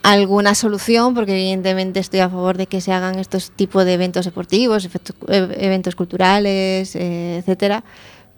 alguna 0.03 0.55
solución, 0.55 1.13
porque 1.13 1.33
evidentemente 1.33 1.99
estoy 1.99 2.21
a 2.21 2.29
favor 2.29 2.57
de 2.57 2.67
que 2.67 2.79
se 2.79 2.93
hagan 2.93 3.19
estos 3.19 3.51
tipos 3.51 3.83
de 3.83 3.93
eventos 3.93 4.23
deportivos, 4.23 4.85
efectos, 4.85 5.15
eventos 5.27 5.95
culturales, 5.95 6.95
eh, 6.95 7.37
etcétera, 7.39 7.83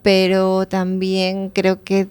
pero 0.02 0.68
también 0.68 1.50
creo 1.50 1.84
que, 1.84 2.08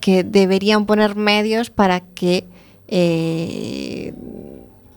que 0.00 0.22
deberían 0.22 0.84
poner 0.84 1.16
medios 1.16 1.70
para 1.70 2.00
que 2.00 2.44
eh, 2.88 4.12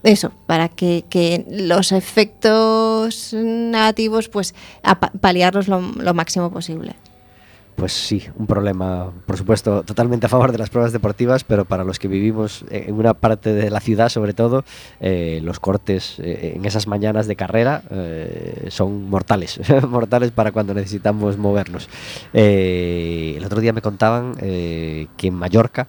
eso, 0.04 0.32
para 0.48 0.70
que, 0.70 1.46
los 1.50 1.92
efectos 1.92 3.34
negativos, 3.34 4.30
pues 4.30 4.56
paliarlos 5.20 5.68
lo, 5.68 5.82
lo, 5.82 6.14
máximo 6.14 6.52
posible. 6.52 6.96
Pues 7.76 7.94
sí, 7.94 8.24
un 8.36 8.46
problema, 8.46 9.12
por 9.26 9.38
supuesto, 9.38 9.82
totalmente 9.84 10.28
a 10.28 10.30
favor 10.30 10.52
de 10.52 10.58
las 10.60 10.70
pruebas 10.70 10.92
deportivas, 10.92 11.44
pero 11.44 11.66
para 11.66 11.84
los 11.84 11.98
que 11.98 12.08
vivimos 12.08 12.64
en 12.70 12.94
una 12.94 13.16
parte 13.16 13.54
de 13.54 13.72
la 13.72 13.80
ciudad, 13.80 14.10
sobre 14.10 14.34
todo, 14.34 14.64
eh, 15.00 15.40
los 15.42 15.60
cortes 15.60 16.20
eh, 16.20 16.54
en 16.56 16.66
esas 16.66 16.86
mañanas 16.86 17.26
de 17.26 17.36
carrera 17.36 17.82
eh, 17.90 18.68
son 18.70 19.10
mortales, 19.10 19.60
mortales 19.90 20.32
para 20.32 20.52
cuando 20.52 20.76
necesitamos 20.76 21.38
movernos. 21.38 21.90
El 22.34 23.44
otro 23.44 23.60
día 23.62 23.74
me 23.74 23.82
contaban 23.82 24.36
que 24.36 25.08
en 25.24 25.34
Mallorca 25.34 25.88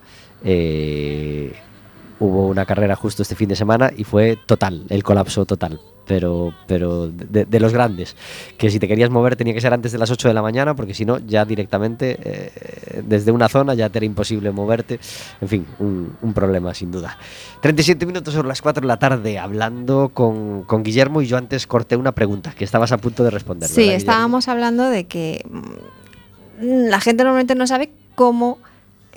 hubo 2.22 2.46
una 2.46 2.64
carrera 2.64 2.94
justo 2.94 3.22
este 3.22 3.34
fin 3.34 3.48
de 3.48 3.56
semana 3.56 3.90
y 3.94 4.04
fue 4.04 4.38
total, 4.46 4.84
el 4.88 5.02
colapso 5.02 5.44
total. 5.44 5.80
Pero, 6.04 6.52
pero 6.66 7.08
de, 7.08 7.44
de 7.44 7.60
los 7.60 7.72
grandes, 7.72 8.16
que 8.58 8.70
si 8.70 8.80
te 8.80 8.88
querías 8.88 9.08
mover 9.08 9.36
tenía 9.36 9.54
que 9.54 9.60
ser 9.60 9.72
antes 9.72 9.92
de 9.92 9.98
las 9.98 10.10
8 10.10 10.28
de 10.28 10.34
la 10.34 10.42
mañana, 10.42 10.74
porque 10.74 10.94
si 10.94 11.04
no, 11.04 11.18
ya 11.18 11.44
directamente 11.44 12.18
eh, 12.22 13.02
desde 13.04 13.30
una 13.30 13.48
zona 13.48 13.74
ya 13.74 13.88
te 13.88 13.98
era 13.98 14.06
imposible 14.06 14.50
moverte. 14.50 14.98
En 15.40 15.48
fin, 15.48 15.66
un, 15.78 16.16
un, 16.20 16.34
problema 16.34 16.74
sin 16.74 16.90
duda. 16.90 17.16
37 17.60 18.04
minutos 18.04 18.34
sobre 18.34 18.48
las 18.48 18.60
4 18.60 18.80
de 18.80 18.88
la 18.88 18.98
tarde, 18.98 19.38
hablando 19.38 20.10
con, 20.12 20.64
con, 20.64 20.82
Guillermo, 20.82 21.22
y 21.22 21.26
yo 21.26 21.36
antes 21.36 21.68
corté 21.68 21.96
una 21.96 22.12
pregunta 22.12 22.52
que 22.52 22.64
estabas 22.64 22.90
a 22.90 22.98
punto 22.98 23.22
de 23.22 23.30
responder. 23.30 23.68
Sí, 23.68 23.88
estábamos 23.88 24.48
hablando 24.48 24.90
de 24.90 25.04
que 25.04 25.44
mm, 25.48 26.88
la 26.88 27.00
gente 27.00 27.22
normalmente 27.22 27.54
no 27.54 27.66
sabe 27.68 27.92
cómo 28.16 28.58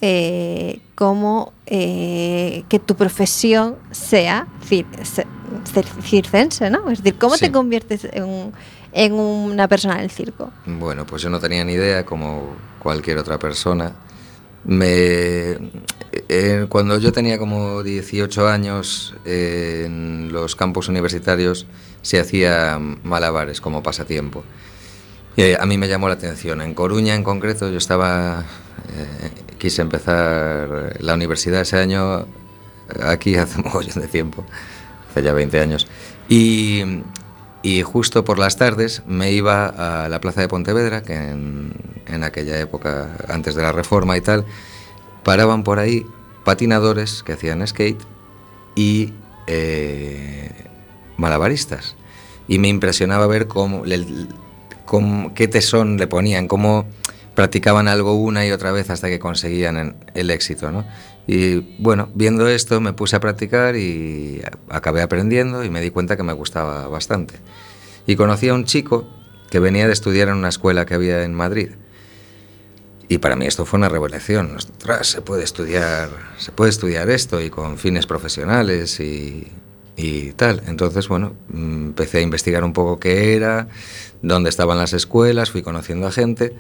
eh, 0.02 0.80
cómo 0.96 1.54
eh, 1.66 2.64
que 2.70 2.80
tu 2.80 2.96
profesión 2.96 3.78
sea 3.92 4.48
cir 4.64 4.86
circense, 6.04 6.70
¿no? 6.70 6.90
Es 6.90 7.04
decir, 7.04 7.20
¿cómo 7.20 7.36
sí. 7.36 7.46
te 7.46 7.52
conviertes 7.52 8.06
en, 8.06 8.52
en, 8.92 9.14
una 9.14 9.68
persona 9.68 10.00
del 10.00 10.10
circo? 10.10 10.52
Bueno, 10.66 11.06
pues 11.06 11.22
yo 11.22 11.30
no 11.30 11.40
tenía 11.40 11.64
ni 11.64 11.74
idea, 11.74 12.06
como 12.06 12.56
cualquier 12.80 13.18
otra 13.18 13.40
persona. 13.40 13.94
Me, 14.64 15.58
eh, 16.30 16.66
cuando 16.70 16.98
yo 16.98 17.12
tenía 17.12 17.38
como 17.38 17.84
18 17.84 18.48
años, 18.48 19.16
eh, 19.26 19.84
en 19.86 20.32
los 20.32 20.56
campos 20.56 20.88
universitarios 20.88 21.68
se 22.02 22.20
hacía 22.20 22.80
malabares 23.04 23.62
como 23.62 23.84
pasatiempo. 23.84 24.44
Y 25.36 25.54
a 25.54 25.66
mí 25.66 25.78
me 25.78 25.88
llamó 25.88 26.08
la 26.08 26.16
atención. 26.16 26.62
En 26.62 26.74
Coruña, 26.74 27.14
en 27.14 27.24
concreto, 27.24 27.70
yo 27.70 27.78
estaba 27.78 28.46
eh, 28.94 29.32
quise 29.58 29.82
empezar 29.82 30.98
la 31.00 31.14
universidad 31.14 31.62
ese 31.62 31.78
año, 31.78 32.26
aquí 33.04 33.36
hace 33.38 33.60
un 33.60 34.02
de 34.02 34.08
tiempo, 34.08 34.46
hace 35.10 35.24
ya 35.24 35.34
20 35.34 35.60
años. 35.60 35.88
Y, 36.28 36.84
justo 37.84 38.24
por 38.24 38.38
las 38.38 38.58
tardes 38.58 39.02
me 39.08 39.32
iba 39.32 39.66
a 39.66 40.08
la 40.08 40.22
plaza 40.22 40.42
de 40.42 40.48
Pontevedra, 40.48 41.02
que 41.02 41.16
en, 41.16 42.24
aquella 42.24 42.60
época, 42.60 43.18
antes 43.28 43.56
de 43.56 43.64
la 43.64 43.72
reforma 43.72 44.18
y 44.18 44.22
tal, 44.22 44.46
paraban 45.24 45.64
por 45.64 45.80
ahí 45.80 46.06
patinadores 46.44 47.24
que 47.24 47.34
hacían 47.34 47.66
skate 47.66 48.02
y 48.76 49.14
eh, 49.48 50.52
malabaristas. 51.18 51.96
Y 52.48 52.60
me 52.60 52.68
impresionaba 52.68 53.26
ver 53.26 53.48
cómo, 53.48 53.84
cómo, 54.86 55.34
qué 55.34 55.48
tesón 55.48 55.98
le 55.98 56.06
ponían, 56.06 56.48
cómo 56.48 56.86
practicaban 57.36 57.88
algo 57.88 58.16
una 58.16 58.46
y 58.46 58.52
otra 58.52 58.72
vez 58.72 58.90
hasta 58.90 59.10
que 59.10 59.20
conseguían 59.20 59.98
el 60.14 60.32
éxito, 60.32 60.72
¿no? 60.72 60.86
Y 61.28 61.60
bueno, 61.80 62.10
viendo 62.16 62.48
esto 62.48 62.80
me 62.82 62.94
puse 62.94 63.16
a 63.16 63.20
practicar 63.20 63.76
y 63.76 64.42
acabé 64.70 65.02
aprendiendo 65.02 65.64
y 65.64 65.70
me 65.70 65.82
di 65.82 65.90
cuenta 65.90 66.16
que 66.16 66.24
me 66.24 66.34
gustaba 66.34 66.88
bastante. 66.88 67.36
Y 68.08 68.16
conocí 68.16 68.48
a 68.48 68.54
un 68.54 68.66
chico 68.66 69.08
que 69.50 69.60
venía 69.60 69.88
de 69.88 69.94
estudiar 69.94 70.30
en 70.30 70.36
una 70.36 70.50
escuela 70.50 70.86
que 70.86 70.94
había 70.94 71.24
en 71.24 71.34
Madrid. 71.34 71.72
Y 73.08 73.18
para 73.20 73.36
mí 73.36 73.46
esto 73.46 73.66
fue 73.66 73.78
una 73.78 73.90
revelación. 73.90 74.56
Ostras, 74.56 75.08
se 75.08 75.22
puede 75.22 75.44
estudiar, 75.44 76.10
se 76.38 76.52
puede 76.52 76.70
estudiar 76.70 77.10
esto 77.10 77.42
y 77.42 77.50
con 77.50 77.78
fines 77.78 78.06
profesionales 78.06 79.00
y, 79.00 79.52
y 79.96 80.32
tal. 80.34 80.64
Entonces, 80.68 81.08
bueno, 81.08 81.34
empecé 81.54 82.20
a 82.20 82.22
investigar 82.22 82.64
un 82.64 82.74
poco 82.74 83.00
qué 83.00 83.36
era, 83.36 83.68
dónde 84.22 84.50
estaban 84.50 84.78
las 84.78 84.94
escuelas, 84.94 85.52
fui 85.52 85.62
conociendo 85.64 86.08
a 86.08 86.12
gente 86.12 86.56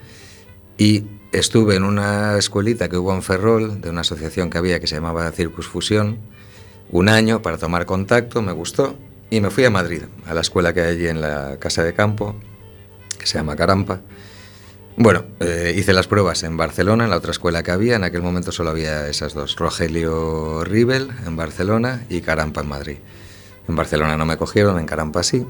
y 0.77 1.05
estuve 1.31 1.75
en 1.75 1.83
una 1.83 2.37
escuelita 2.37 2.89
que 2.89 2.97
hubo 2.97 3.13
en 3.13 3.21
Ferrol, 3.21 3.81
de 3.81 3.89
una 3.89 4.01
asociación 4.01 4.49
que 4.49 4.57
había 4.57 4.79
que 4.79 4.87
se 4.87 4.95
llamaba 4.95 5.29
Circus 5.31 5.67
Fusión, 5.67 6.19
un 6.91 7.09
año 7.09 7.41
para 7.41 7.57
tomar 7.57 7.85
contacto, 7.85 8.41
me 8.41 8.51
gustó, 8.51 8.95
y 9.29 9.41
me 9.41 9.49
fui 9.49 9.65
a 9.65 9.69
Madrid, 9.69 10.03
a 10.25 10.33
la 10.33 10.41
escuela 10.41 10.73
que 10.73 10.81
hay 10.81 10.95
allí 10.95 11.07
en 11.07 11.21
la 11.21 11.57
casa 11.59 11.83
de 11.83 11.93
campo, 11.93 12.35
que 13.17 13.25
se 13.25 13.37
llama 13.37 13.55
Carampa. 13.55 14.01
Bueno, 14.97 15.25
eh, 15.41 15.73
hice 15.75 15.91
las 15.91 16.07
pruebas 16.07 16.43
en 16.43 16.55
Barcelona, 16.55 17.03
en 17.03 17.09
la 17.09 17.17
otra 17.17 17.31
escuela 17.31 17.63
que 17.63 17.71
había, 17.71 17.95
en 17.97 18.03
aquel 18.03 18.21
momento 18.21 18.51
solo 18.51 18.69
había 18.69 19.07
esas 19.09 19.33
dos, 19.33 19.55
Rogelio 19.57 20.63
Rivel 20.63 21.09
en 21.25 21.35
Barcelona 21.35 22.05
y 22.09 22.21
Carampa 22.21 22.61
en 22.61 22.67
Madrid. 22.67 22.97
En 23.67 23.75
Barcelona 23.75 24.15
no 24.15 24.25
me 24.25 24.37
cogieron, 24.37 24.79
en 24.79 24.85
Carampa 24.85 25.23
sí, 25.23 25.45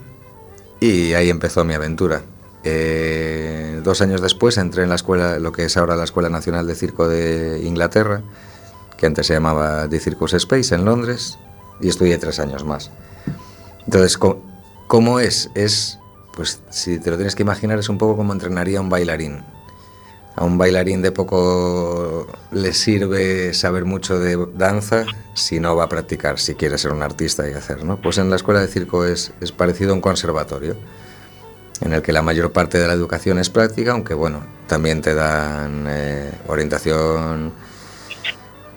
y 0.80 1.14
ahí 1.14 1.30
empezó 1.30 1.64
mi 1.64 1.74
aventura. 1.74 2.24
Eh, 2.68 3.80
dos 3.84 4.02
años 4.02 4.22
después 4.22 4.58
entré 4.58 4.84
en 4.84 4.90
la 4.90 4.96
escuela, 4.96 5.38
lo 5.38 5.52
que 5.52 5.66
es 5.66 5.78
ahora 5.78 5.96
la 5.96 6.04
Escuela 6.04 6.30
Nacional 6.30 6.66
de 6.66 6.74
Circo 6.74 7.08
de 7.08 7.62
Inglaterra, 7.64 8.24
que 8.98 9.06
antes 9.06 9.28
se 9.28 9.34
llamaba 9.34 9.88
The 9.88 10.00
Circus 10.00 10.34
Space 10.34 10.74
en 10.74 10.84
Londres, 10.84 11.38
y 11.80 11.90
estudié 11.90 12.18
tres 12.18 12.40
años 12.40 12.64
más. 12.64 12.90
Entonces, 13.86 14.18
¿cómo 14.88 15.20
es? 15.20 15.52
Es, 15.54 16.00
pues 16.36 16.60
si 16.72 17.00
te 17.00 17.12
lo 17.12 17.18
tienes 17.18 17.36
que 17.36 17.44
imaginar, 17.44 17.78
es 17.78 17.88
un 17.88 18.00
poco 18.00 18.18
como 18.18 18.34
entrenaría 18.34 18.82
un 18.82 18.90
bailarín. 18.90 19.44
A 20.36 20.44
un 20.44 20.58
bailarín 20.58 21.04
de 21.04 21.12
poco 21.12 22.28
le 22.52 22.74
sirve 22.74 23.54
saber 23.54 23.86
mucho 23.86 24.20
de 24.20 24.44
danza 24.56 25.06
si 25.36 25.60
no 25.60 25.76
va 25.76 25.84
a 25.84 25.90
practicar, 25.90 26.40
si 26.40 26.56
quiere 26.56 26.78
ser 26.78 26.92
un 26.92 27.04
artista 27.04 27.48
y 27.48 27.54
hacer, 27.54 27.86
¿no? 27.86 28.02
Pues 28.02 28.18
en 28.18 28.30
la 28.30 28.36
escuela 28.36 28.60
de 28.60 28.68
circo 28.68 29.06
es, 29.06 29.32
es 29.40 29.52
parecido 29.52 29.92
a 29.92 29.94
un 29.94 30.02
conservatorio, 30.02 30.76
en 31.82 31.94
el 31.94 32.02
que 32.02 32.14
la 32.14 32.22
mayor 32.22 32.52
parte 32.52 32.78
de 32.78 32.88
la 32.88 32.94
educación 32.94 33.40
es 33.40 33.50
práctica, 33.50 33.92
aunque 33.92 34.14
bueno, 34.14 34.42
también 34.68 35.02
te 35.02 35.14
dan 35.14 35.86
eh, 35.88 36.32
orientación 36.48 37.54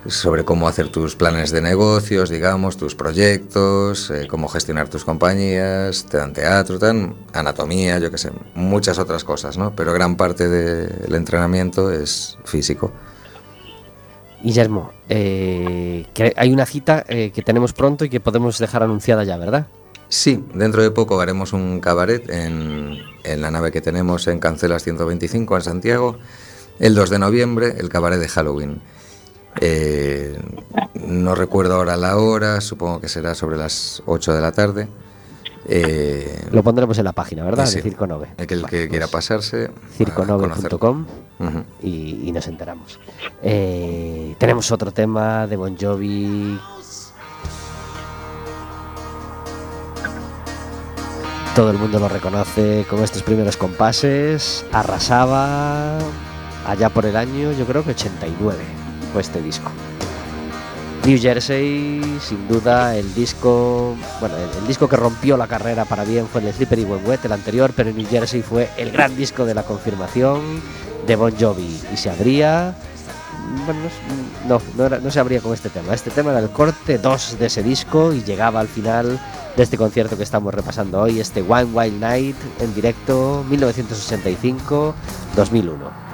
sobre 0.06 0.44
cómo 0.44 0.68
hacer 0.68 0.88
tus 0.90 1.16
planes 1.16 1.50
de 1.50 1.60
negocios, 1.60 2.30
digamos, 2.30 2.76
tus 2.76 2.94
proyectos, 2.94 4.10
eh, 4.10 4.26
cómo 4.28 4.48
gestionar 4.48 4.88
tus 4.88 5.04
compañías, 5.04 6.06
te 6.06 6.16
dan 6.16 6.32
teatro, 6.32 6.78
te 6.78 6.86
dan 6.86 7.16
anatomía, 7.32 7.98
yo 7.98 8.10
qué 8.10 8.18
sé, 8.18 8.30
muchas 8.54 8.98
otras 8.98 9.24
cosas, 9.24 9.58
¿no? 9.58 9.74
Pero 9.76 9.92
gran 9.92 10.16
parte 10.16 10.48
del 10.48 11.14
entrenamiento 11.14 11.90
es 11.90 12.38
físico. 12.44 12.92
Guillermo, 14.42 14.92
eh, 15.08 16.06
hay 16.36 16.52
una 16.52 16.64
cita 16.64 17.02
que 17.02 17.42
tenemos 17.44 17.72
pronto 17.72 18.04
y 18.04 18.08
que 18.08 18.20
podemos 18.20 18.58
dejar 18.58 18.84
anunciada 18.84 19.24
ya, 19.24 19.36
¿verdad? 19.36 19.66
Sí, 20.08 20.42
dentro 20.54 20.82
de 20.82 20.90
poco 20.90 21.20
haremos 21.20 21.52
un 21.52 21.80
cabaret 21.80 22.28
en, 22.30 22.96
en 23.24 23.40
la 23.42 23.50
nave 23.50 23.70
que 23.72 23.80
tenemos 23.82 24.26
en 24.26 24.38
Cancelas 24.38 24.82
125 24.84 25.56
en 25.56 25.62
Santiago, 25.62 26.18
el 26.78 26.94
2 26.94 27.10
de 27.10 27.18
noviembre, 27.18 27.74
el 27.78 27.88
cabaret 27.88 28.18
de 28.18 28.28
Halloween. 28.28 28.80
Eh, 29.60 30.38
no 30.94 31.34
recuerdo 31.34 31.74
ahora 31.74 31.96
la 31.96 32.16
hora, 32.16 32.60
supongo 32.60 33.00
que 33.00 33.08
será 33.08 33.34
sobre 33.34 33.56
las 33.56 34.02
8 34.06 34.34
de 34.34 34.40
la 34.40 34.52
tarde. 34.52 34.88
Eh, 35.66 36.46
Lo 36.52 36.62
pondremos 36.62 36.96
en 36.98 37.04
la 37.04 37.12
página, 37.12 37.44
¿verdad? 37.44 37.66
sí. 37.66 37.76
De 37.76 37.82
Circo 37.82 38.06
Nove. 38.06 38.28
el 38.38 38.46
que, 38.46 38.88
quiera 38.88 39.06
pues, 39.06 39.10
pasarse. 39.10 39.70
circonove.com 39.96 41.04
y 41.82 42.30
nos 42.32 42.46
enteramos. 42.46 42.98
Eh, 43.42 44.34
tenemos 44.38 44.70
otro 44.72 44.92
tema 44.92 45.46
de 45.46 45.56
Bon 45.56 45.76
Jovi. 45.78 46.58
Todo 51.58 51.72
el 51.72 51.78
mundo 51.78 51.98
lo 51.98 52.08
reconoce 52.08 52.86
con 52.88 53.02
estos 53.02 53.24
primeros 53.24 53.56
compases. 53.56 54.64
Arrasaba 54.70 55.98
allá 56.64 56.88
por 56.88 57.04
el 57.04 57.16
año, 57.16 57.50
yo 57.50 57.66
creo 57.66 57.82
que 57.82 57.90
89 57.90 58.56
fue 59.12 59.22
este 59.22 59.42
disco. 59.42 59.68
New 61.04 61.18
Jersey, 61.20 62.00
sin 62.20 62.46
duda, 62.46 62.96
el 62.96 63.12
disco, 63.12 63.96
bueno, 64.20 64.36
el, 64.36 64.56
el 64.56 64.68
disco 64.68 64.88
que 64.88 64.94
rompió 64.94 65.36
la 65.36 65.48
carrera 65.48 65.84
para 65.84 66.04
bien 66.04 66.28
fue 66.28 66.42
el 66.42 66.54
Slippery 66.54 66.84
When 66.84 67.04
Wet, 67.04 67.24
el 67.24 67.32
anterior, 67.32 67.72
pero 67.74 67.90
New 67.90 68.06
Jersey 68.06 68.40
fue 68.40 68.70
el 68.76 68.92
gran 68.92 69.16
disco 69.16 69.44
de 69.44 69.54
la 69.54 69.64
confirmación 69.64 70.62
de 71.08 71.16
Bon 71.16 71.34
Jovi 71.36 71.80
y 71.92 71.96
se 71.96 72.08
abría, 72.08 72.76
bueno, 73.64 73.80
no, 74.46 74.60
no, 74.76 74.90
no, 74.98 75.10
se 75.10 75.20
abría 75.20 75.40
con 75.40 75.54
este 75.54 75.70
tema, 75.70 75.94
este 75.94 76.10
tema 76.10 76.30
era 76.30 76.40
el 76.40 76.50
corte 76.50 76.98
2 76.98 77.38
de 77.38 77.46
ese 77.46 77.62
disco 77.62 78.12
y 78.12 78.22
llegaba 78.22 78.60
al 78.60 78.68
final 78.68 79.18
de 79.56 79.62
este 79.62 79.76
concierto 79.76 80.16
que 80.16 80.22
estamos 80.22 80.54
repasando 80.54 81.00
hoy, 81.00 81.20
este 81.20 81.42
One 81.42 81.64
Wild 81.64 82.00
Night 82.00 82.36
en 82.60 82.74
directo 82.74 83.44
1965-2001. 83.50 86.07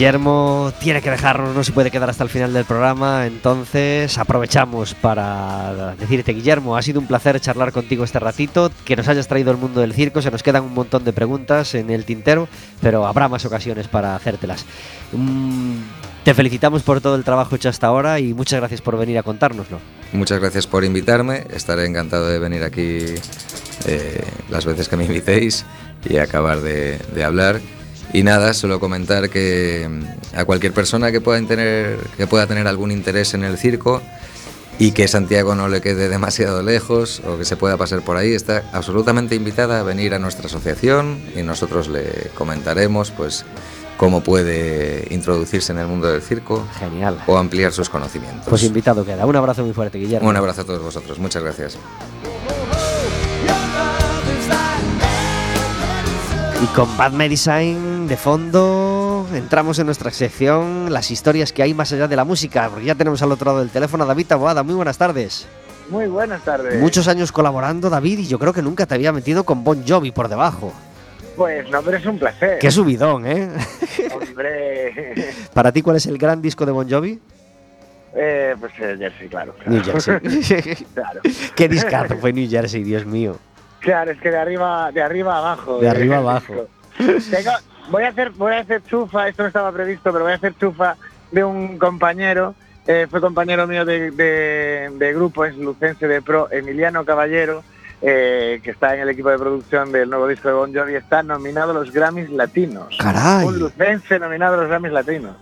Guillermo 0.00 0.72
tiene 0.80 1.02
que 1.02 1.10
dejarnos, 1.10 1.54
no 1.54 1.62
se 1.62 1.72
puede 1.72 1.90
quedar 1.90 2.08
hasta 2.08 2.24
el 2.24 2.30
final 2.30 2.54
del 2.54 2.64
programa, 2.64 3.26
entonces 3.26 4.16
aprovechamos 4.16 4.94
para 4.94 5.94
decirte, 5.96 6.32
Guillermo, 6.32 6.74
ha 6.74 6.80
sido 6.80 7.00
un 7.00 7.06
placer 7.06 7.38
charlar 7.38 7.70
contigo 7.70 8.02
este 8.02 8.18
ratito, 8.18 8.72
que 8.86 8.96
nos 8.96 9.08
hayas 9.08 9.28
traído 9.28 9.50
el 9.50 9.58
mundo 9.58 9.82
del 9.82 9.92
circo, 9.92 10.22
se 10.22 10.30
nos 10.30 10.42
quedan 10.42 10.64
un 10.64 10.72
montón 10.72 11.04
de 11.04 11.12
preguntas 11.12 11.74
en 11.74 11.90
el 11.90 12.06
tintero, 12.06 12.48
pero 12.80 13.06
habrá 13.06 13.28
más 13.28 13.44
ocasiones 13.44 13.88
para 13.88 14.16
hacértelas. 14.16 14.64
Mm, 15.12 15.74
te 16.24 16.32
felicitamos 16.32 16.82
por 16.82 17.02
todo 17.02 17.14
el 17.14 17.22
trabajo 17.22 17.56
hecho 17.56 17.68
hasta 17.68 17.88
ahora 17.88 18.20
y 18.20 18.32
muchas 18.32 18.58
gracias 18.58 18.80
por 18.80 18.96
venir 18.96 19.18
a 19.18 19.22
contárnoslo. 19.22 19.80
Muchas 20.14 20.40
gracias 20.40 20.66
por 20.66 20.82
invitarme. 20.82 21.44
Estaré 21.50 21.84
encantado 21.84 22.26
de 22.26 22.38
venir 22.38 22.62
aquí 22.62 23.04
eh, 23.84 24.24
las 24.48 24.64
veces 24.64 24.88
que 24.88 24.96
me 24.96 25.04
invitéis 25.04 25.66
y 26.08 26.16
acabar 26.16 26.62
de, 26.62 26.98
de 27.14 27.22
hablar. 27.22 27.60
Y 28.12 28.22
nada, 28.22 28.54
solo 28.54 28.80
comentar 28.80 29.30
que 29.30 29.88
mm, 29.88 30.38
a 30.38 30.44
cualquier 30.44 30.72
persona 30.72 31.12
que 31.12 31.20
pueda, 31.20 31.40
tener, 31.46 31.98
que 32.16 32.26
pueda 32.26 32.46
tener 32.46 32.66
algún 32.66 32.90
interés 32.90 33.34
en 33.34 33.44
el 33.44 33.56
circo 33.56 34.02
y 34.78 34.92
que 34.92 35.06
Santiago 35.08 35.54
no 35.54 35.68
le 35.68 35.80
quede 35.80 36.08
demasiado 36.08 36.62
lejos 36.62 37.20
o 37.26 37.36
que 37.38 37.44
se 37.44 37.56
pueda 37.56 37.76
pasar 37.76 38.02
por 38.02 38.16
ahí, 38.16 38.32
está 38.32 38.64
absolutamente 38.72 39.34
invitada 39.34 39.80
a 39.80 39.82
venir 39.82 40.14
a 40.14 40.18
nuestra 40.18 40.46
asociación 40.46 41.20
y 41.36 41.42
nosotros 41.42 41.88
le 41.88 42.30
comentaremos 42.34 43.10
pues 43.10 43.44
cómo 43.98 44.22
puede 44.22 45.06
introducirse 45.10 45.72
en 45.72 45.78
el 45.78 45.86
mundo 45.86 46.10
del 46.10 46.22
circo 46.22 46.66
Genial. 46.78 47.18
o 47.26 47.36
ampliar 47.36 47.72
sus 47.72 47.90
conocimientos. 47.90 48.46
Pues 48.48 48.62
invitado 48.64 49.04
queda. 49.04 49.26
Un 49.26 49.36
abrazo 49.36 49.62
muy 49.62 49.74
fuerte, 49.74 49.98
Guillermo. 49.98 50.26
Un 50.26 50.36
abrazo 50.36 50.62
a 50.62 50.64
todos 50.64 50.82
vosotros, 50.82 51.18
muchas 51.18 51.42
gracias. 51.42 51.78
Y 56.62 56.66
con 56.74 56.96
Bad 56.96 57.12
Medicine 57.12 57.89
de 58.10 58.16
fondo 58.16 59.24
entramos 59.32 59.78
en 59.78 59.86
nuestra 59.86 60.10
sección 60.10 60.92
Las 60.92 61.12
historias 61.12 61.52
que 61.52 61.62
hay 61.62 61.74
más 61.74 61.92
allá 61.92 62.08
de 62.08 62.16
la 62.16 62.24
música. 62.24 62.68
Porque 62.68 62.86
ya 62.86 62.96
tenemos 62.96 63.22
al 63.22 63.30
otro 63.30 63.46
lado 63.46 63.60
del 63.60 63.70
teléfono 63.70 64.02
a 64.02 64.06
David 64.08 64.26
Taboada. 64.26 64.64
Muy 64.64 64.74
buenas 64.74 64.98
tardes. 64.98 65.46
Muy 65.90 66.06
buenas 66.08 66.42
tardes. 66.42 66.80
Muchos 66.80 67.06
años 67.06 67.30
colaborando, 67.30 67.88
David, 67.88 68.18
y 68.18 68.26
yo 68.26 68.40
creo 68.40 68.52
que 68.52 68.62
nunca 68.62 68.84
te 68.84 68.96
había 68.96 69.12
metido 69.12 69.44
con 69.44 69.62
Bon 69.62 69.84
Jovi 69.86 70.10
por 70.10 70.28
debajo. 70.28 70.72
Pues 71.36 71.70
no, 71.70 71.82
pero 71.82 71.98
es 71.98 72.06
un 72.06 72.18
placer. 72.18 72.58
Qué 72.58 72.72
subidón, 72.72 73.26
¿eh? 73.26 73.48
Hombre. 74.12 75.32
Para 75.54 75.70
ti, 75.70 75.80
¿cuál 75.80 75.94
es 75.94 76.06
el 76.06 76.18
gran 76.18 76.42
disco 76.42 76.66
de 76.66 76.72
Bon 76.72 76.90
Jovi? 76.90 77.20
Eh, 78.16 78.56
pues 78.58 78.72
eh, 78.80 78.96
Jersey, 78.98 79.28
claro. 79.28 79.54
claro. 79.54 79.70
New 79.70 79.84
Jersey. 79.84 80.86
claro. 80.94 81.20
Qué 81.54 81.68
discazo 81.68 82.16
fue 82.16 82.32
New 82.32 82.50
Jersey, 82.50 82.82
Dios 82.82 83.06
mío. 83.06 83.36
Claro, 83.78 84.10
es 84.10 84.20
que 84.20 84.30
de 84.30 84.36
arriba, 84.36 84.90
de 84.90 85.00
arriba 85.00 85.38
abajo. 85.38 85.78
De 85.78 85.88
arriba 85.88 86.16
eh, 86.16 86.18
abajo. 86.18 86.66
Tengo- 86.98 87.69
voy 87.90 88.04
a 88.04 88.08
hacer, 88.08 88.30
voy 88.30 88.52
a 88.54 88.60
hacer 88.60 88.82
chufa, 88.84 89.28
esto 89.28 89.42
no 89.42 89.48
estaba 89.48 89.72
previsto, 89.72 90.12
pero 90.12 90.24
voy 90.24 90.32
a 90.32 90.36
hacer 90.36 90.54
chufa 90.58 90.96
de 91.30 91.44
un 91.44 91.78
compañero, 91.78 92.54
eh, 92.86 93.06
fue 93.10 93.20
compañero 93.20 93.66
mío 93.66 93.84
de, 93.84 94.10
de- 94.10 94.90
de 94.94 95.12
grupo, 95.14 95.44
es 95.44 95.56
lucense 95.56 96.06
de 96.08 96.22
pro, 96.22 96.50
Emiliano 96.50 97.04
Caballero, 97.04 97.62
eh, 98.02 98.60
que 98.64 98.70
está 98.70 98.94
en 98.94 99.02
el 99.02 99.10
equipo 99.10 99.28
de 99.30 99.38
producción 99.38 99.92
del 99.92 100.08
nuevo 100.08 100.26
disco 100.26 100.48
de 100.48 100.54
Bon 100.54 100.74
Jovi, 100.74 100.94
está 100.94 101.22
nominado 101.22 101.72
a 101.72 101.74
los 101.74 101.92
Grammys 101.92 102.30
Latinos. 102.30 102.96
Caray. 102.98 103.46
Un 103.46 103.58
lucense 103.58 104.18
nominado 104.18 104.54
a 104.54 104.56
los 104.58 104.68
Grammys 104.68 104.92
Latinos. 104.92 105.36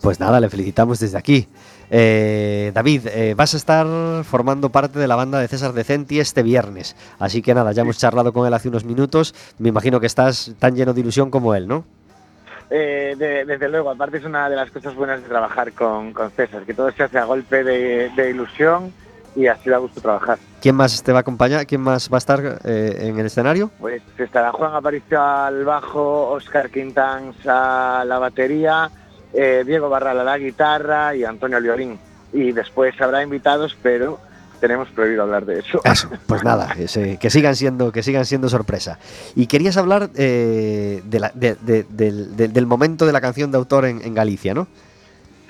Pues 0.00 0.20
nada, 0.20 0.38
le 0.40 0.48
felicitamos 0.48 1.00
desde 1.00 1.18
aquí. 1.18 1.48
Eh, 1.90 2.72
David, 2.74 3.06
eh, 3.06 3.34
vas 3.36 3.54
a 3.54 3.56
estar 3.56 3.86
formando 4.24 4.70
parte 4.70 4.98
de 4.98 5.06
la 5.06 5.16
banda 5.16 5.38
de 5.38 5.48
César 5.48 5.72
Decenti 5.72 6.20
este 6.20 6.42
viernes. 6.42 6.96
Así 7.18 7.42
que 7.42 7.54
nada, 7.54 7.72
ya 7.72 7.82
hemos 7.82 7.98
charlado 7.98 8.32
con 8.32 8.46
él 8.46 8.54
hace 8.54 8.68
unos 8.68 8.84
minutos. 8.84 9.34
Me 9.58 9.68
imagino 9.68 10.00
que 10.00 10.06
estás 10.06 10.52
tan 10.58 10.74
lleno 10.74 10.92
de 10.92 11.00
ilusión 11.00 11.30
como 11.30 11.54
él, 11.54 11.68
¿no? 11.68 11.84
Eh, 12.70 13.14
de- 13.16 13.44
desde 13.44 13.68
luego, 13.68 13.90
aparte 13.90 14.16
es 14.18 14.24
una 14.24 14.48
de 14.50 14.56
las 14.56 14.70
cosas 14.72 14.94
buenas 14.96 15.22
de 15.22 15.28
trabajar 15.28 15.72
con, 15.72 16.12
con 16.12 16.30
César, 16.32 16.64
que 16.64 16.74
todo 16.74 16.90
se 16.90 17.04
hace 17.04 17.18
a 17.18 17.24
golpe 17.24 17.62
de, 17.62 18.10
de 18.16 18.30
ilusión 18.30 18.92
y 19.36 19.46
así 19.46 19.70
da 19.70 19.76
gusto 19.78 20.00
trabajar. 20.00 20.38
¿Quién 20.60 20.74
más 20.74 21.00
te 21.02 21.12
va 21.12 21.18
a 21.18 21.20
acompañar? 21.20 21.64
¿Quién 21.66 21.82
más 21.82 22.10
va 22.10 22.16
a 22.16 22.18
estar 22.18 22.58
eh, 22.64 22.96
en 23.02 23.18
el 23.20 23.26
escenario? 23.26 23.70
Pues 23.78 24.02
estará 24.18 24.50
Juan 24.50 24.74
Aparicio 24.74 25.22
al 25.22 25.64
bajo, 25.64 26.30
Oscar 26.30 26.68
Quintans 26.70 27.36
a 27.46 28.02
la 28.04 28.18
batería, 28.18 28.90
eh, 29.32 29.64
Diego 29.66 29.88
Barral 29.88 30.20
a 30.20 30.24
la 30.24 30.38
guitarra 30.38 31.14
y 31.14 31.24
Antonio 31.24 31.60
Liorín. 31.60 31.98
Y 32.32 32.52
después 32.52 33.00
habrá 33.00 33.22
invitados, 33.22 33.76
pero 33.82 34.18
tenemos 34.60 34.88
prohibido 34.88 35.22
hablar 35.22 35.44
de 35.44 35.58
eso. 35.60 35.80
Eso, 35.84 36.08
pues 36.26 36.42
nada, 36.42 36.72
que, 36.74 36.88
se- 36.88 37.18
que 37.18 37.30
sigan 37.30 37.54
siendo, 37.54 37.92
que 37.92 38.02
sigan 38.02 38.24
siendo 38.24 38.48
sorpresa. 38.48 38.98
Y 39.34 39.46
querías 39.46 39.76
hablar 39.76 40.10
eh, 40.16 41.02
de 41.04 41.20
la- 41.20 41.30
de- 41.34 41.56
de- 41.60 41.84
del, 41.88 42.36
de- 42.36 42.48
del 42.48 42.66
momento 42.66 43.06
de 43.06 43.12
la 43.12 43.20
canción 43.20 43.50
de 43.50 43.58
autor 43.58 43.84
en, 43.84 44.00
en 44.02 44.14
Galicia, 44.14 44.54
¿no? 44.54 44.66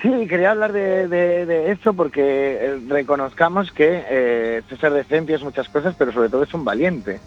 Sí, 0.01 0.27
quería 0.27 0.51
hablar 0.51 0.73
de, 0.73 1.07
de- 1.07 1.45
de 1.45 1.71
eso 1.71 1.93
porque 1.93 2.21
eh, 2.61 2.79
reconozcamos 2.87 3.71
que 3.71 4.03
eh, 4.09 4.61
César 4.69 4.93
Decenti 4.93 5.33
es 5.33 5.41
muchas 5.41 5.67
cosas, 5.69 5.95
pero 5.97 6.11
sobre 6.11 6.29
todo 6.29 6.43
es 6.43 6.53
un 6.53 6.63
valiente. 6.65 7.19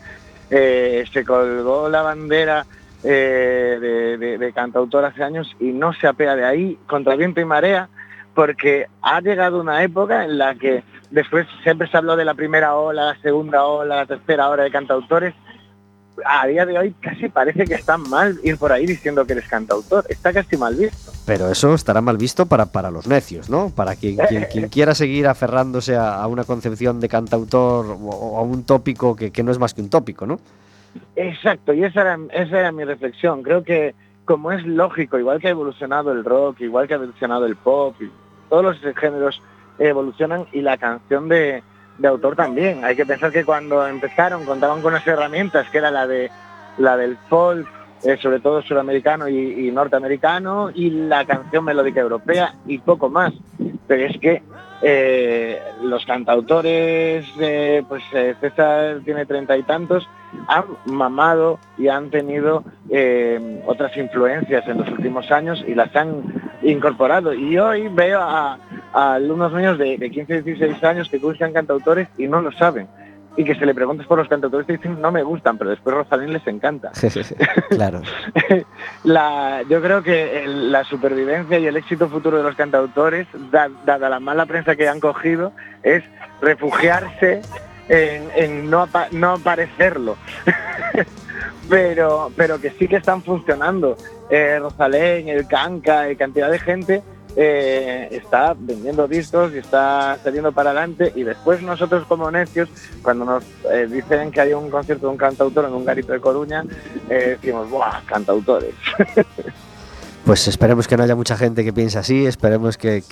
Eh, 0.51 1.05
se 1.13 1.25
colgó 1.25 1.89
la 1.89 2.03
bandera 2.03 2.67
eh, 3.05 3.79
de, 3.81 4.19
de- 4.19 4.39
de 4.39 4.53
cantautor 4.53 5.05
hace 5.05 5.23
años 5.23 5.55
y 5.59 5.67
no 5.73 5.93
se 5.95 6.07
apea 6.07 6.37
de 6.37 6.45
ahí 6.45 6.79
contra 6.87 7.17
viento 7.17 7.41
y 7.41 7.45
marea 7.45 7.89
porque 8.35 8.87
ha 9.03 9.21
llegado 9.21 9.61
una 9.61 9.83
época 9.83 10.25
en 10.25 10.39
la 10.39 10.55
que 10.55 10.83
después 11.11 11.47
siempre 11.63 11.89
se 11.89 11.97
habló 11.97 12.15
de 12.17 12.25
la 12.25 12.35
primera 12.35 12.75
ola, 12.77 13.07
la 13.07 13.21
segunda 13.21 13.65
ola, 13.65 13.97
la 13.97 14.07
tercera 14.07 14.49
ola 14.49 14.63
de 14.63 14.71
cantautores. 14.71 15.35
A 16.25 16.47
día 16.47 16.67
de 16.67 16.79
hoy 16.79 16.95
casi 17.01 17.29
parece 17.31 17.65
que 17.65 17.75
está 17.75 17.97
mal 17.97 18.39
ir 18.45 18.59
por 18.59 18.73
ahí 18.73 18.85
diciendo 18.85 19.25
que 19.25 19.33
eres 19.33 19.49
cantautor. 19.49 20.05
Está 20.09 20.33
casi 20.33 20.57
mal 20.57 20.75
visto. 20.75 21.13
Pero 21.25 21.51
eso 21.51 21.73
estará 21.75 22.01
mal 22.03 22.19
visto 22.19 22.45
para, 22.47 22.67
para 22.67 22.91
los 22.91 23.07
necios, 23.07 23.49
¿no? 23.49 23.71
Para 23.71 23.97
quien, 23.97 24.17
quien, 24.29 24.45
quien 24.53 24.69
quiera 24.71 24.95
seguir 24.95 25.27
aferrándose 25.27 25.97
a, 25.97 26.17
a 26.17 26.27
una 26.27 26.45
concepción 26.45 27.01
de 27.01 27.09
cantautor 27.09 27.87
o, 27.87 27.95
o 27.95 28.39
a 28.39 28.43
un 28.43 28.65
tópico 28.65 29.17
que, 29.17 29.31
que 29.31 29.43
no 29.43 29.51
es 29.51 29.59
más 29.59 29.73
que 29.73 29.81
un 29.81 29.89
tópico, 29.89 30.27
¿no? 30.27 30.41
Exacto, 31.17 31.73
y 31.73 31.85
esa 31.85 32.03
era, 32.03 32.19
esa 32.33 32.61
era 32.61 32.73
mi 32.73 32.85
reflexión. 32.85 33.43
Creo 33.43 33.63
que 33.63 33.95
como 34.25 34.53
es 34.53 34.65
lógico, 34.65 35.19
igual 35.19 35.41
que 35.41 35.49
ha 35.49 35.51
evolucionado 35.51 36.13
el 36.13 36.25
rock, 36.25 36.61
igual 36.61 36.87
que 36.87 36.95
ha 36.95 36.99
evolucionado 36.99 37.47
el 37.47 37.57
pop, 37.57 37.97
todos 38.49 38.63
los 38.65 38.97
géneros 38.97 39.43
evolucionan 39.79 40.47
y 40.53 40.61
la 40.61 40.77
canción 40.77 41.29
de, 41.29 41.63
de 41.99 42.09
autor 42.09 42.37
también. 42.37 42.85
Hay 42.85 42.97
que 42.97 43.07
pensar 43.07 43.33
que 43.33 43.45
cuando 43.45 43.87
empezaron 43.87 44.45
contaban 44.45 44.83
con 44.83 44.93
unas 44.93 45.07
herramientas 45.07 45.69
que 45.71 45.79
era 45.79 45.91
la 45.91 46.07
de 46.07 46.31
la 46.79 46.97
del 46.97 47.17
folk, 47.29 47.67
eh, 48.03 48.17
sobre 48.21 48.41
todo 48.41 48.63
suramericano 48.63 49.29
y, 49.29 49.71
norteamericano, 49.71 50.71
y 50.75 50.91
la 50.91 51.25
canción 51.27 51.65
melódica 51.65 52.01
europea 52.01 52.55
y 52.67 52.79
poco 52.79 53.11
más. 53.11 53.33
Pero 53.87 54.07
es 54.07 54.19
que 54.19 54.43
eh, 54.83 55.61
los 55.83 56.07
cantautores, 56.07 57.27
eh, 57.39 57.83
pues 57.87 58.03
César 58.41 59.01
tiene 59.05 59.27
treinta 59.27 59.57
y 59.57 59.63
tantos, 59.65 60.09
han 60.49 60.65
mamado 60.87 61.59
y 61.79 61.89
han 61.89 62.11
tenido 62.11 62.65
eh, 62.89 63.63
otras 63.67 63.97
influencias 63.97 64.67
en 64.69 64.79
los 64.79 64.89
últimos 64.91 65.31
años 65.31 65.65
y 65.67 65.75
las 65.75 65.95
han 65.97 66.23
incorporado. 66.63 67.33
Y 67.35 67.59
hoy 67.59 67.89
veo 67.89 68.21
a, 68.21 68.59
a 68.93 69.15
alumnos 69.15 69.53
míos 69.53 69.79
de, 69.79 69.97
de 69.99 70.11
15, 70.11 70.43
16 70.43 70.83
años 70.85 71.09
que 71.09 71.19
buscan 71.19 71.53
cantautores 71.53 72.09
y 72.19 72.27
no 72.27 72.41
lo 72.41 72.53
saben. 72.53 72.89
Y 73.37 73.45
que 73.45 73.55
se 73.55 73.65
le 73.65 73.75
preguntes 73.75 74.07
por 74.09 74.19
los 74.19 74.27
cantautores 74.29 74.69
y 74.69 74.73
dicen 74.73 75.01
no 75.01 75.13
me 75.13 75.23
gustan, 75.23 75.57
pero 75.57 75.71
después 75.71 75.95
Rosalén 75.95 76.33
les 76.33 76.45
encanta. 76.49 76.91
claro. 77.71 78.03
la, 79.05 79.63
yo 79.69 79.81
creo 79.81 80.03
que 80.03 80.45
el- 80.45 80.73
la 80.73 80.83
supervivencia 80.85 81.59
y 81.59 81.67
el 81.67 81.77
éxito 81.77 82.09
futuro 82.09 82.39
de 82.39 82.43
los 82.43 82.57
cantautores, 82.57 83.29
da- 83.53 83.71
dada 83.87 84.09
la 84.09 84.19
mala 84.21 84.47
prensa 84.47 84.75
que 84.75 84.89
han 84.89 84.99
cogido, 85.01 85.53
es 85.85 86.03
refugiarse 86.43 87.41
en, 87.91 88.71
no, 88.71 88.83
apa- 88.83 89.09
no 89.13 89.33
aparecerlo. 89.33 90.17
pero, 91.69 92.31
pero 92.37 92.61
que 92.61 92.71
sí 92.71 92.89
que 92.89 92.97
están 92.97 93.23
funcionando. 93.23 93.97
Eh, 94.31 94.59
Rosalén, 94.61 95.29
el 95.29 95.47
Canca, 95.47 96.07
cantidad 96.17 96.51
de 96.51 96.59
gente 96.59 97.03
eh, 97.37 98.09
está 98.13 98.55
vendiendo 98.59 99.07
discos 99.09 99.53
y 99.55 99.59
está 99.59 100.19
saliendo 100.23 100.53
para 100.53 100.71
adelante 100.71 101.13
y 101.15 101.23
después 101.25 101.63
nosotros 101.63 102.05
como 102.07 102.31
necios, 102.31 102.69
cuando 103.03 103.25
nos 103.25 103.45
eh, 103.73 103.87
dicen 103.91 104.31
que 104.31 104.41
hay 104.41 104.53
un 104.53 104.71
concierto 104.71 105.07
de 105.07 105.13
un 105.13 105.19
cantautor 105.19 105.65
en 105.65 105.73
un 105.75 105.85
garito 105.85 106.13
de 106.13 106.21
Coruña, 106.21 106.65
decimos, 107.09 107.69
¡buah, 107.71 108.01
cantautores! 108.07 108.75
Pues 110.23 110.47
esperemos 110.47 110.87
que 110.87 110.97
no 110.99 111.03
haya 111.03 111.17
mucha 111.17 111.35
gente 111.37 111.65
que 111.65 111.73
piense 111.73 111.99
así, 111.99 112.27
esperemos 112.27 112.77
que- 112.77 113.03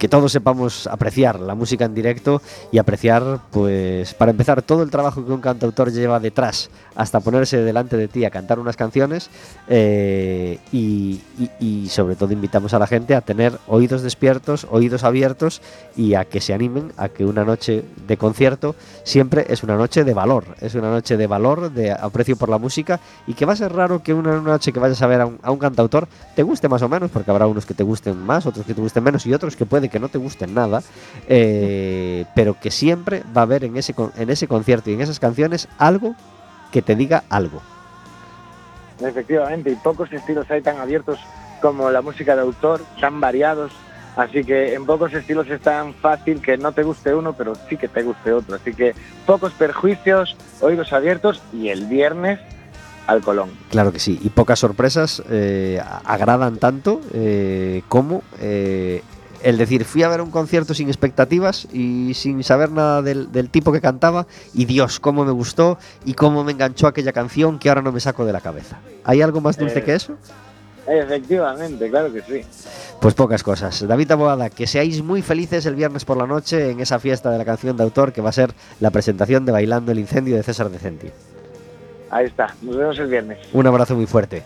que- 0.00 0.08
todos 0.08 0.32
sepamos 0.32 0.88
apreciar 0.88 1.38
la 1.38 1.54
música 1.54 1.84
en 1.84 1.94
directo 1.94 2.42
y 2.72 2.78
apreciar, 2.78 3.38
pues, 3.52 4.12
para 4.14 4.32
empezar, 4.32 4.62
todo 4.62 4.82
el 4.82 4.90
trabajo 4.90 5.24
que 5.24 5.30
un 5.32 5.40
cantautor 5.40 5.92
lleva 5.92 6.18
detrás 6.18 6.68
hasta 6.96 7.20
ponerse 7.20 7.58
delante 7.58 7.96
de 7.96 8.08
ti 8.08 8.24
a 8.24 8.30
cantar 8.30 8.58
unas 8.58 8.76
canciones 8.76 9.30
eh, 9.68 10.58
y, 10.72 11.20
y- 11.38 11.50
y 11.84 11.88
sobre 11.88 12.16
todo 12.16 12.32
invitamos 12.32 12.74
a 12.74 12.78
la 12.78 12.86
gente 12.86 13.14
a 13.14 13.20
tener 13.20 13.56
oídos 13.68 14.02
despiertos, 14.02 14.66
oídos 14.70 15.04
abiertos 15.04 15.62
y 15.96 16.14
a 16.14 16.24
que 16.24 16.40
se 16.40 16.54
animen 16.54 16.92
a 16.96 17.08
que 17.08 17.24
una 17.24 17.44
noche 17.44 17.84
de 18.08 18.16
concierto 18.16 18.74
siempre 19.04 19.46
es 19.48 19.62
una 19.62 19.76
noche 19.76 20.02
de 20.04 20.14
valor, 20.14 20.44
es 20.60 20.74
una 20.74 20.90
noche 20.90 21.16
de 21.16 21.26
valor, 21.26 21.70
de 21.70 21.92
aprecio 21.92 22.36
por 22.36 22.48
la 22.48 22.58
música 22.58 22.98
y 23.26 23.34
que 23.34 23.44
va 23.46 23.52
a 23.52 23.56
ser 23.56 23.72
raro 23.72 24.02
que 24.02 24.12
una 24.14 24.40
noche 24.40 24.72
que 24.72 24.80
vayas 24.80 25.00
a 25.02 25.06
ver 25.06 25.20
a 25.20 25.26
un, 25.26 25.38
a 25.42 25.50
un 25.50 25.58
cantautor 25.58 26.08
te 26.34 26.42
guste 26.42 26.68
más 26.68 26.82
o 26.82 26.88
menos, 26.88 27.10
porque 27.10 27.30
habrá 27.30 27.46
unos 27.46 27.66
que 27.66 27.74
te 27.74 27.82
gusten 27.84 28.18
más, 28.18 28.46
otros 28.46 28.66
que 28.66 28.74
te 28.74 28.80
gusten 28.80 29.04
menos 29.04 29.24
y 29.26 29.34
otros 29.34 29.56
que 29.56 29.66
puede 29.66 29.89
que 29.90 30.00
no 30.00 30.08
te 30.08 30.18
gusten 30.18 30.54
nada, 30.54 30.82
eh, 31.28 32.24
pero 32.34 32.58
que 32.58 32.70
siempre 32.70 33.22
va 33.36 33.42
a 33.42 33.44
haber 33.44 33.64
en 33.64 33.76
ese, 33.76 33.94
en 34.16 34.30
ese 34.30 34.48
concierto 34.48 34.90
y 34.90 34.94
en 34.94 35.00
esas 35.00 35.20
canciones 35.20 35.68
algo 35.78 36.14
que 36.72 36.82
te 36.82 36.96
diga 36.96 37.24
algo. 37.28 37.60
Efectivamente, 39.00 39.70
y 39.70 39.74
pocos 39.76 40.12
estilos 40.12 40.50
hay 40.50 40.62
tan 40.62 40.78
abiertos 40.78 41.18
como 41.60 41.90
la 41.90 42.02
música 42.02 42.34
de 42.34 42.42
autor, 42.42 42.82
tan 43.00 43.20
variados. 43.20 43.72
Así 44.16 44.44
que 44.44 44.74
en 44.74 44.86
pocos 44.86 45.12
estilos 45.12 45.48
es 45.48 45.60
tan 45.60 45.94
fácil 45.94 46.42
que 46.42 46.58
no 46.58 46.72
te 46.72 46.82
guste 46.82 47.14
uno, 47.14 47.32
pero 47.32 47.54
sí 47.68 47.76
que 47.76 47.88
te 47.88 48.02
guste 48.02 48.32
otro. 48.32 48.56
Así 48.56 48.74
que 48.74 48.94
pocos 49.24 49.52
perjuicios, 49.52 50.36
oídos 50.60 50.92
abiertos 50.92 51.40
y 51.52 51.68
el 51.68 51.86
viernes 51.86 52.40
al 53.06 53.22
Colón. 53.22 53.50
Claro 53.70 53.92
que 53.92 53.98
sí, 53.98 54.18
y 54.22 54.30
pocas 54.30 54.58
sorpresas 54.58 55.22
eh, 55.30 55.80
agradan 56.04 56.58
tanto 56.58 57.00
eh, 57.12 57.82
como 57.88 58.22
eh, 58.40 59.02
el 59.42 59.56
decir, 59.58 59.84
fui 59.84 60.02
a 60.02 60.08
ver 60.08 60.20
un 60.20 60.30
concierto 60.30 60.74
sin 60.74 60.88
expectativas 60.88 61.66
y 61.72 62.12
sin 62.14 62.42
saber 62.44 62.70
nada 62.70 63.02
del, 63.02 63.30
del 63.32 63.48
tipo 63.50 63.72
que 63.72 63.80
cantaba 63.80 64.26
y 64.54 64.64
Dios, 64.66 65.00
cómo 65.00 65.24
me 65.24 65.32
gustó 65.32 65.78
y 66.04 66.14
cómo 66.14 66.44
me 66.44 66.52
enganchó 66.52 66.86
aquella 66.86 67.12
canción 67.12 67.58
que 67.58 67.68
ahora 67.68 67.82
no 67.82 67.92
me 67.92 68.00
saco 68.00 68.24
de 68.24 68.32
la 68.32 68.40
cabeza. 68.40 68.78
¿Hay 69.04 69.22
algo 69.22 69.40
más 69.40 69.56
dulce 69.56 69.78
Eh. 69.80 69.84
que 69.84 69.94
eso? 69.94 70.16
Efectivamente, 70.86 71.88
claro 71.88 72.12
que 72.12 72.20
sí. 72.22 72.40
Pues 73.00 73.14
pocas 73.14 73.42
cosas. 73.42 73.86
David 73.86 74.10
Aboada, 74.10 74.50
que 74.50 74.66
seáis 74.66 75.02
muy 75.02 75.22
felices 75.22 75.64
el 75.66 75.74
viernes 75.76 76.04
por 76.04 76.16
la 76.16 76.26
noche 76.26 76.70
en 76.70 76.80
esa 76.80 76.98
fiesta 76.98 77.30
de 77.30 77.38
la 77.38 77.44
canción 77.44 77.76
de 77.76 77.84
autor 77.84 78.12
que 78.12 78.20
va 78.20 78.30
a 78.30 78.32
ser 78.32 78.52
la 78.80 78.90
presentación 78.90 79.44
de 79.46 79.52
Bailando 79.52 79.92
el 79.92 79.98
Incendio 80.00 80.36
de 80.36 80.42
César 80.42 80.68
Decenti. 80.68 81.08
Ahí 82.10 82.26
está, 82.26 82.54
nos 82.62 82.76
vemos 82.76 82.98
el 82.98 83.06
viernes. 83.06 83.38
Un 83.52 83.66
abrazo 83.68 83.94
muy 83.94 84.06
fuerte. 84.06 84.42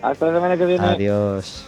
Hasta 0.00 0.26
la 0.26 0.34
semana 0.34 0.56
que 0.56 0.66
viene. 0.66 0.86
Adiós. 0.86 1.66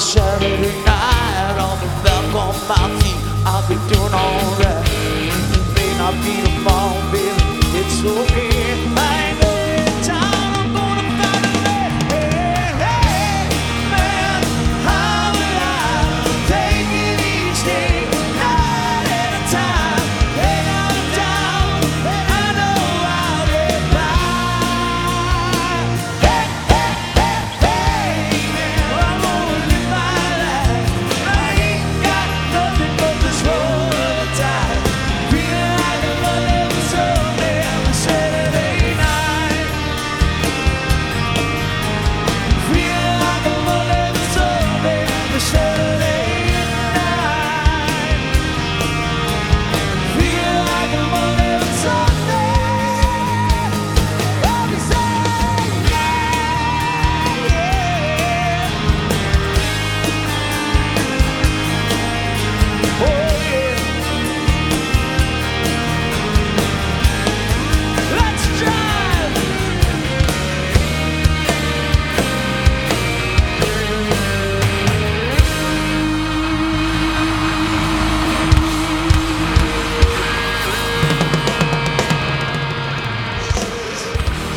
Saturday 0.00 0.82
night 0.86 1.58
on 1.60 1.78
the. 1.78 1.90
I'll 3.44 3.66
be 3.68 3.74
doing 3.92 4.14
alright. 4.14 4.88
May 5.74 5.92
not 5.98 6.14
be 6.24 6.40
baby. 7.12 7.36
It's 7.78 8.02
okay. 8.02 8.80
I 8.96 9.30
ain't 9.30 9.49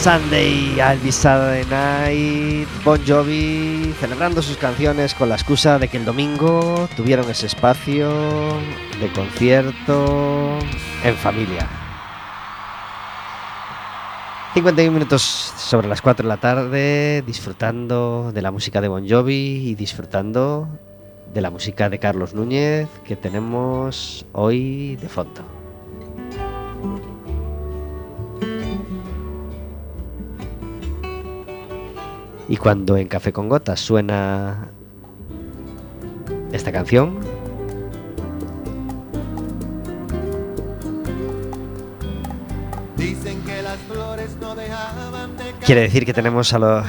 Sunday, 0.04 0.82
Elvis 0.82 1.16
Saturday 1.16 1.64
Night, 1.70 2.68
Bon 2.84 3.00
Jovi, 3.08 3.94
celebrando 4.02 4.42
sus 4.42 4.58
canciones 4.58 5.14
con 5.14 5.30
la 5.30 5.36
excusa 5.36 5.80
de 5.80 5.88
que 5.88 5.96
el 5.96 6.04
domingo 6.04 6.90
tuvieron 6.98 7.30
ese 7.30 7.46
espacio 7.46 8.12
de 9.00 9.10
concierto 9.16 10.60
en 11.06 11.16
familia. 11.16 11.70
51 14.56 14.92
minutos 14.92 15.22
sobre 15.22 15.88
las 15.88 16.02
4 16.02 16.24
de 16.24 16.28
la 16.28 16.38
tarde, 16.38 17.24
disfrutando 17.26 18.34
de 18.34 18.42
la 18.42 18.52
música 18.52 18.82
de 18.82 18.90
Bon 18.90 19.08
Jovi 19.08 19.70
y 19.70 19.76
disfrutando 19.76 20.68
de 21.34 21.40
la 21.40 21.50
música 21.50 21.90
de 21.90 22.00
Carlos 22.00 22.34
Núñez 22.34 22.90
que 23.06 23.16
tenemos 23.16 24.26
hoy 24.34 24.98
de 24.98 25.08
fondo. 25.08 25.63
Y 32.48 32.58
cuando 32.58 32.98
en 32.98 33.08
Café 33.08 33.32
con 33.32 33.50
Gotas 33.50 33.80
suena 33.80 34.68
esta 36.52 36.72
canción, 36.72 37.20
quiere 45.66 45.82
decir 45.82 46.06
que 46.06 46.14
tenemos 46.14 46.54
a 46.54 46.60
lo 46.60 46.84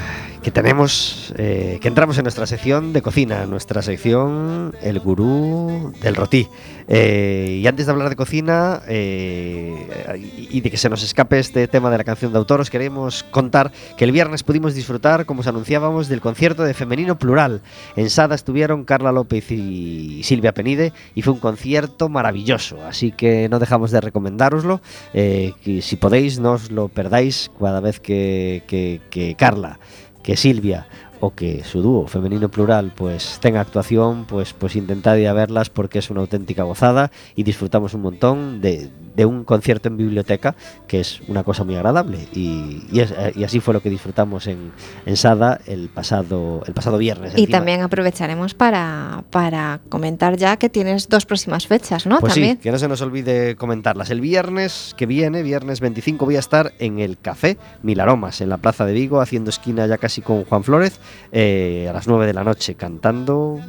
que 0.45 0.51
tenemos 0.51 1.32
eh, 1.38 1.78
que 1.80 1.88
entramos 1.88 2.18
en 2.18 2.24
nuestra 2.24 2.47
sección 2.47 2.92
de 2.92 3.01
cocina, 3.01 3.47
nuestra 3.47 3.80
sección 3.80 4.74
El 4.82 5.01
Gurú 5.01 5.95
del 6.03 6.14
Rotí. 6.14 6.49
Eh, 6.86 7.61
y 7.62 7.66
antes 7.66 7.86
de 7.86 7.92
hablar 7.92 8.11
de 8.11 8.16
cocina 8.16 8.82
eh, 8.86 10.22
y 10.26 10.45
y 10.55 10.61
de 10.61 10.70
que 10.70 10.76
se 10.76 10.90
nos 10.90 11.03
escape 11.03 11.38
este 11.38 11.66
tema 11.66 11.90
de 11.90 11.99
la 11.99 12.05
canción 12.05 12.30
de 12.30 12.38
autor, 12.38 12.61
os 12.61 12.70
queremos 12.70 13.24
contar 13.24 13.72
que 13.97 14.05
el 14.05 14.12
viernes 14.12 14.45
pudimos 14.45 14.74
disfrutar, 14.74 15.24
como 15.24 15.40
os 15.40 15.47
anunciábamos, 15.47 16.09
del 16.09 16.20
concierto 16.20 16.62
de 16.62 16.74
Femenino 16.74 17.18
Plural. 17.18 17.62
En 17.97 18.11
Sada 18.11 18.34
estuvieron 18.34 18.84
Carla 18.84 19.11
López 19.11 19.51
y 19.51 20.20
Silvia 20.22 20.53
Penide 20.53 20.92
y 21.14 21.22
fue 21.22 21.32
un 21.32 21.40
concierto 21.40 22.09
maravilloso. 22.09 22.84
Así 22.84 23.11
que 23.11 23.49
no 23.49 23.59
dejamos 23.59 23.90
de 23.90 24.01
recomendároslo. 24.03 24.80
que 25.12 25.80
si 25.82 25.97
podéis, 25.97 26.38
no 26.38 26.53
os 26.53 26.70
lo 26.70 26.88
perdáis 26.88 27.51
cada 27.59 27.80
vez 27.80 27.99
que 27.99 29.34
Carla, 29.36 29.80
que 30.24 30.36
Silvia 30.36 30.88
o 31.20 31.30
que 31.34 31.62
su 31.62 31.80
dúo 31.80 32.08
femenino 32.08 32.48
plural 32.48 32.90
pues 32.94 33.38
tenga 33.40 33.60
actuación, 33.60 34.24
pues, 34.24 34.52
pues 34.52 34.74
intentad 34.74 35.16
ir 35.16 35.28
a 35.28 35.32
verlas 35.32 35.70
porque 35.70 36.00
es 36.00 36.10
una 36.10 36.20
auténtica 36.20 36.64
gozada 36.64 37.12
y 37.36 37.44
disfrutamos 37.44 37.94
un 37.94 38.02
montón 38.02 38.60
de, 38.60 38.90
de 39.14 39.24
un 39.26 39.44
concierto 39.44 39.88
en 39.88 39.96
biblioteca 39.96 40.54
que 40.88 41.00
es 41.00 41.20
una 41.28 41.44
cosa 41.44 41.64
muy 41.64 41.76
agradable 41.76 42.26
y, 42.32 42.82
y 42.92 43.00
es- 43.00 43.12
eh, 43.16 43.32
y 43.36 43.44
así 43.44 43.60
fue 43.60 43.74
lo 43.74 43.80
que 43.80 43.90
disfrutamos 43.90 44.46
en, 44.46 44.72
en 45.06 45.16
Sada 45.16 45.60
el 45.66 45.88
pasado, 45.88 46.62
el 46.66 46.74
pasado 46.74 46.98
viernes. 46.98 47.32
Y 47.36 47.42
encima. 47.42 47.58
también 47.58 47.82
aprovecharemos 47.82 48.54
para, 48.54 49.24
para 49.30 49.80
comentar 49.88 50.36
ya 50.36 50.56
que 50.56 50.68
tienes 50.68 51.08
dos 51.08 51.26
próximas 51.26 51.66
fechas, 51.66 52.06
¿no? 52.06 52.18
Pues 52.20 52.34
también. 52.34 52.56
sí, 52.56 52.62
que 52.62 52.72
no 52.72 52.78
se 52.78 52.88
nos 52.88 53.00
olvide 53.02 53.56
comentarlas. 53.56 54.10
El 54.10 54.20
viernes 54.20 54.94
que 54.96 55.06
viene, 55.06 55.42
viernes 55.42 55.80
25, 55.80 56.24
voy 56.24 56.36
a 56.36 56.40
estar 56.40 56.72
en 56.78 56.98
el 56.98 57.18
Café 57.18 57.56
Milaromas, 57.82 58.40
en 58.40 58.48
la 58.48 58.56
Plaza 58.58 58.84
de 58.84 58.92
Vigo, 58.92 59.20
haciendo 59.20 59.50
esquina 59.50 59.86
ya 59.86 59.98
casi 59.98 60.20
con 60.22 60.44
Juan 60.44 60.64
Flórez, 60.64 60.98
eh, 61.32 61.86
a 61.88 61.92
las 61.92 62.06
9 62.08 62.26
de 62.26 62.32
la 62.34 62.44
noche, 62.44 62.74
cantando 62.74 63.60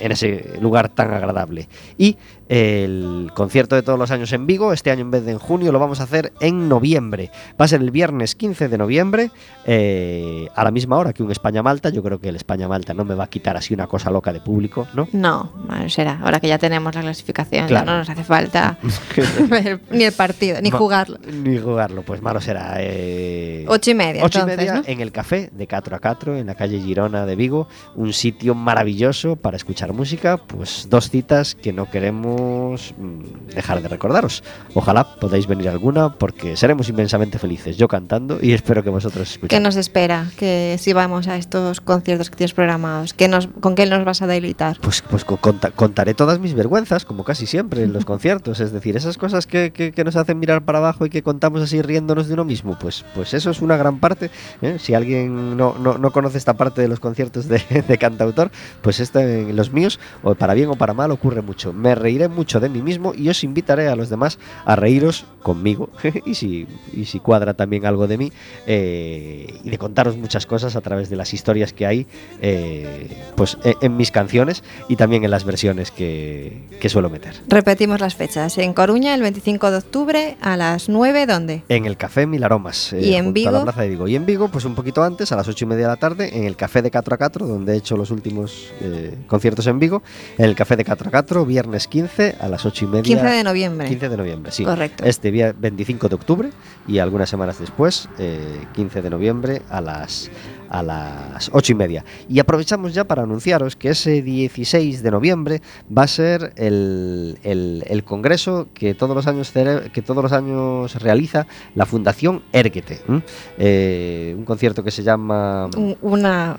en 0.00 0.12
ese 0.12 0.58
lugar 0.60 0.88
tan 0.88 1.12
agradable. 1.12 1.68
Y 1.98 2.16
el 2.54 3.30
concierto 3.34 3.76
de 3.76 3.82
todos 3.82 3.98
los 3.98 4.10
años 4.10 4.30
en 4.34 4.46
Vigo, 4.46 4.74
este 4.74 4.90
año 4.90 5.00
en 5.00 5.10
vez 5.10 5.24
de 5.24 5.32
en 5.32 5.38
junio, 5.38 5.72
lo 5.72 5.78
vamos 5.78 6.00
a 6.00 6.02
hacer 6.02 6.34
en 6.40 6.68
noviembre. 6.68 7.30
Va 7.58 7.64
a 7.64 7.68
ser 7.68 7.80
el 7.80 7.90
viernes 7.90 8.34
15 8.34 8.68
de 8.68 8.76
noviembre, 8.76 9.30
eh, 9.64 10.48
a 10.54 10.62
la 10.62 10.70
misma 10.70 10.98
hora 10.98 11.14
que 11.14 11.22
un 11.22 11.30
España-Malta. 11.30 11.88
Yo 11.88 12.02
creo 12.02 12.20
que 12.20 12.28
el 12.28 12.36
España-Malta 12.36 12.92
no 12.92 13.06
me 13.06 13.14
va 13.14 13.24
a 13.24 13.26
quitar 13.30 13.56
así 13.56 13.72
una 13.72 13.86
cosa 13.86 14.10
loca 14.10 14.34
de 14.34 14.40
público, 14.40 14.86
¿no? 14.92 15.08
No, 15.12 15.50
bueno, 15.66 15.88
será. 15.88 16.20
Ahora 16.22 16.40
que 16.40 16.48
ya 16.48 16.58
tenemos 16.58 16.94
la 16.94 17.00
clasificación, 17.00 17.68
Claro. 17.68 17.86
ya 17.86 17.92
no 17.92 17.98
nos 18.00 18.10
hace 18.10 18.22
falta 18.24 18.76
ni 19.90 20.04
el 20.04 20.12
partido, 20.12 20.60
ni 20.60 20.70
jugarlo. 20.70 21.18
Ni 21.26 21.56
jugarlo, 21.56 22.02
pues 22.02 22.20
malo 22.20 22.42
será. 22.42 22.74
Eh, 22.80 23.64
Ocho 23.66 23.92
y 23.92 23.94
media, 23.94 24.24
Ocho 24.26 24.40
y 24.40 24.44
media 24.44 24.74
¿no? 24.74 24.82
en 24.84 25.00
el 25.00 25.10
café 25.10 25.48
de 25.52 25.66
4 25.66 25.96
a 25.96 26.00
4 26.00 26.36
en 26.36 26.46
la 26.48 26.54
calle 26.54 26.78
Girona 26.80 27.24
de 27.24 27.34
Vigo. 27.34 27.66
Un 27.94 28.12
sitio 28.12 28.54
maravilloso 28.54 29.36
para 29.36 29.56
escuchar 29.56 29.94
música. 29.94 30.36
Pues 30.36 30.88
dos 30.90 31.08
citas 31.08 31.54
que 31.54 31.72
no 31.72 31.88
queremos 31.90 32.41
mm, 32.46 33.54
dejar 33.54 33.82
de 33.82 33.88
recordaros. 33.88 34.42
Ojalá 34.74 35.16
podáis 35.16 35.46
venir 35.46 35.68
alguna 35.68 36.14
porque 36.14 36.56
seremos 36.56 36.88
inmensamente 36.88 37.38
felices. 37.38 37.76
Yo 37.76 37.88
cantando 37.88 38.38
y 38.40 38.52
espero 38.52 38.82
que 38.82 38.90
vosotros 38.90 39.28
¿Qué 39.28 39.32
escuchéis. 39.34 39.62
nos 39.62 39.76
espera? 39.76 40.26
Que 40.38 40.76
si 40.78 40.92
vamos 40.92 41.28
a 41.28 41.36
estos 41.36 41.80
conciertos 41.80 42.30
que 42.30 42.36
tienes 42.36 42.54
programados, 42.54 43.14
¿qué 43.14 43.28
nos, 43.28 43.48
¿con 43.60 43.74
qué 43.74 43.86
nos 43.86 44.04
vas 44.04 44.22
a 44.22 44.26
deleitar? 44.26 44.78
Pues, 44.80 45.02
pues 45.02 45.24
co- 45.24 45.36
conta- 45.36 45.70
contaré 45.70 46.14
todas 46.14 46.38
mis 46.38 46.54
vergüenzas, 46.54 47.04
como 47.04 47.24
casi 47.24 47.46
siempre 47.46 47.82
en 47.82 47.92
los 47.92 48.04
conciertos. 48.12 48.60
Es 48.60 48.72
decir, 48.72 48.96
esas 48.96 49.18
cosas 49.18 49.46
que, 49.46 49.72
que- 49.72 49.92
que 49.92 50.04
nos 50.04 50.16
hacen 50.16 50.38
mirar 50.38 50.62
para 50.64 50.78
abajo 50.78 51.06
y 51.06 51.10
que 51.10 51.22
contamos 51.22 51.62
así 51.62 51.82
riéndonos 51.82 52.28
de 52.28 52.34
uno 52.34 52.44
mismo. 52.44 52.76
Pues, 52.78 53.04
pues 53.14 53.34
eso 53.34 53.50
es 53.50 53.60
una 53.62 53.76
gran 53.76 53.98
parte. 53.98 54.30
¿eh? 54.62 54.76
Si 54.78 54.94
alguien 54.94 55.56
no, 55.56 55.74
no- 55.78 55.98
no 55.98 56.10
conoce 56.10 56.38
esta 56.38 56.54
parte 56.54 56.80
de 56.82 56.88
los 56.88 57.00
conciertos 57.00 57.48
de, 57.48 57.58
de 57.88 57.98
cantautor, 57.98 58.50
pues 58.82 59.00
esta 59.00 59.22
en 59.22 59.54
los 59.56 59.72
míos, 59.72 59.98
o 60.22 60.34
para 60.34 60.54
bien 60.54 60.68
o 60.70 60.76
para 60.76 60.94
mal, 60.94 61.10
ocurre 61.10 61.42
mucho. 61.42 61.72
Me 61.72 61.94
reiré 61.94 62.28
mucho 62.32 62.60
de 62.60 62.68
mí 62.68 62.82
mismo 62.82 63.12
y 63.14 63.28
os 63.28 63.44
invitaré 63.44 63.88
a 63.88 63.96
los 63.96 64.08
demás 64.10 64.38
a 64.64 64.76
reíros 64.76 65.24
conmigo 65.42 65.88
y, 66.26 66.34
si, 66.34 66.66
y 66.92 67.04
si 67.04 67.20
cuadra 67.20 67.54
también 67.54 67.86
algo 67.86 68.06
de 68.06 68.18
mí 68.18 68.32
eh, 68.66 69.54
y 69.64 69.70
de 69.70 69.78
contaros 69.78 70.16
muchas 70.16 70.46
cosas 70.46 70.76
a 70.76 70.80
través 70.80 71.10
de 71.10 71.16
las 71.16 71.34
historias 71.34 71.72
que 71.72 71.86
hay 71.86 72.06
eh, 72.40 73.08
pues 73.36 73.58
e- 73.64 73.74
en 73.80 73.96
mis 73.96 74.10
canciones 74.10 74.62
y 74.88 74.96
también 74.96 75.24
en 75.24 75.30
las 75.30 75.44
versiones 75.44 75.90
que, 75.90 76.62
que 76.80 76.88
suelo 76.88 77.10
meter. 77.10 77.34
Repetimos 77.48 78.00
las 78.00 78.14
fechas. 78.14 78.58
En 78.58 78.72
Coruña, 78.74 79.14
el 79.14 79.22
25 79.22 79.70
de 79.70 79.76
octubre, 79.78 80.36
a 80.40 80.56
las 80.56 80.88
9, 80.88 81.26
¿dónde? 81.26 81.62
En 81.68 81.84
el 81.86 81.96
Café 81.96 82.26
Milaromas. 82.26 82.92
¿Y 82.92 83.14
en 83.14 83.24
junto 83.26 83.30
a 83.30 83.32
Vigo? 83.32 83.50
la 83.52 83.62
Plaza 83.64 83.82
de 83.82 83.88
Vigo. 83.88 84.08
Y 84.08 84.16
en 84.16 84.26
Vigo, 84.26 84.48
pues 84.48 84.64
un 84.64 84.74
poquito 84.74 85.02
antes, 85.02 85.32
a 85.32 85.36
las 85.36 85.48
ocho 85.48 85.64
y 85.64 85.68
media 85.68 85.82
de 85.84 85.88
la 85.88 85.96
tarde, 85.96 86.36
en 86.36 86.44
el 86.44 86.56
Café 86.56 86.82
de 86.82 86.90
4 86.90 87.14
a 87.14 87.18
4, 87.18 87.46
donde 87.46 87.74
he 87.74 87.76
hecho 87.76 87.96
los 87.96 88.10
últimos 88.10 88.72
eh, 88.80 89.16
conciertos 89.26 89.66
en 89.66 89.78
Vigo. 89.78 90.02
En 90.38 90.46
el 90.46 90.54
Café 90.54 90.76
de 90.76 90.84
4 90.84 91.08
a 91.08 91.10
4, 91.10 91.46
viernes 91.46 91.88
15, 91.88 92.11
a 92.40 92.48
las 92.48 92.64
ocho 92.66 92.84
y 92.84 92.88
media. 92.88 93.02
15 93.02 93.24
de 93.26 93.44
noviembre. 93.44 93.88
15 93.88 94.08
de 94.08 94.16
noviembre, 94.16 94.52
sí. 94.52 94.64
Correcto. 94.64 95.04
Este 95.04 95.30
día 95.30 95.54
25 95.58 96.08
de 96.08 96.14
octubre 96.14 96.50
y 96.86 96.98
algunas 96.98 97.28
semanas 97.30 97.58
después, 97.58 98.08
eh, 98.18 98.66
15 98.74 99.02
de 99.02 99.10
noviembre, 99.10 99.62
a 99.70 99.80
las 99.80 100.30
a 100.70 100.82
las 100.82 101.50
8 101.52 101.72
y 101.72 101.74
media. 101.74 102.02
Y 102.30 102.38
aprovechamos 102.38 102.94
ya 102.94 103.04
para 103.04 103.24
anunciaros 103.24 103.76
que 103.76 103.90
ese 103.90 104.22
16 104.22 105.02
de 105.02 105.10
noviembre 105.10 105.60
va 105.94 106.04
a 106.04 106.06
ser 106.06 106.54
el, 106.56 107.38
el- 107.42 107.84
el 107.86 108.04
congreso 108.04 108.68
que 108.72 108.94
todos 108.94 109.14
los 109.14 109.26
años 109.26 109.52
que 109.52 110.00
todos 110.00 110.22
los 110.22 110.32
años 110.32 110.94
realiza 111.02 111.46
la 111.74 111.84
Fundación 111.84 112.42
Erguete. 112.52 113.02
¿m? 113.06 113.22
Eh, 113.58 114.34
un 114.36 114.46
concierto 114.46 114.82
que 114.82 114.90
se 114.90 115.02
llama 115.02 115.68
Un, 115.76 115.94
una, 116.00 116.56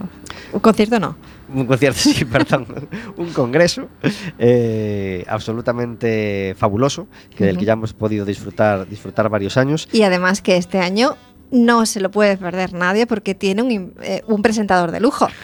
un 0.52 0.60
concierto 0.60 1.00
no. 1.00 1.18
Un 1.54 1.66
concierto, 1.66 2.00
sí, 2.02 2.26
perdón, 2.26 2.68
un 3.18 3.32
congreso 3.34 3.90
eh, 4.40 5.26
absolutamente 5.28 6.56
fabuloso, 6.58 7.08
que 7.36 7.46
del 7.46 7.58
que 7.58 7.66
ya 7.66 7.74
hemos 7.74 7.94
podido 7.94 8.26
disfrutar, 8.26 8.88
disfrutar 8.88 9.30
varios 9.30 9.58
años. 9.58 9.88
Y 9.92 10.04
además 10.04 10.42
que 10.42 10.58
este 10.58 10.80
año 10.80 11.16
no 11.54 11.86
se 11.86 12.02
lo 12.02 12.12
puede 12.12 12.36
perder 12.36 12.74
nadie 12.74 13.06
porque 13.08 13.36
tiene 13.36 13.62
un, 13.62 13.94
eh, 14.02 14.22
un 14.28 14.42
presentador 14.42 14.92
de 14.92 15.00
lujo. 15.00 15.28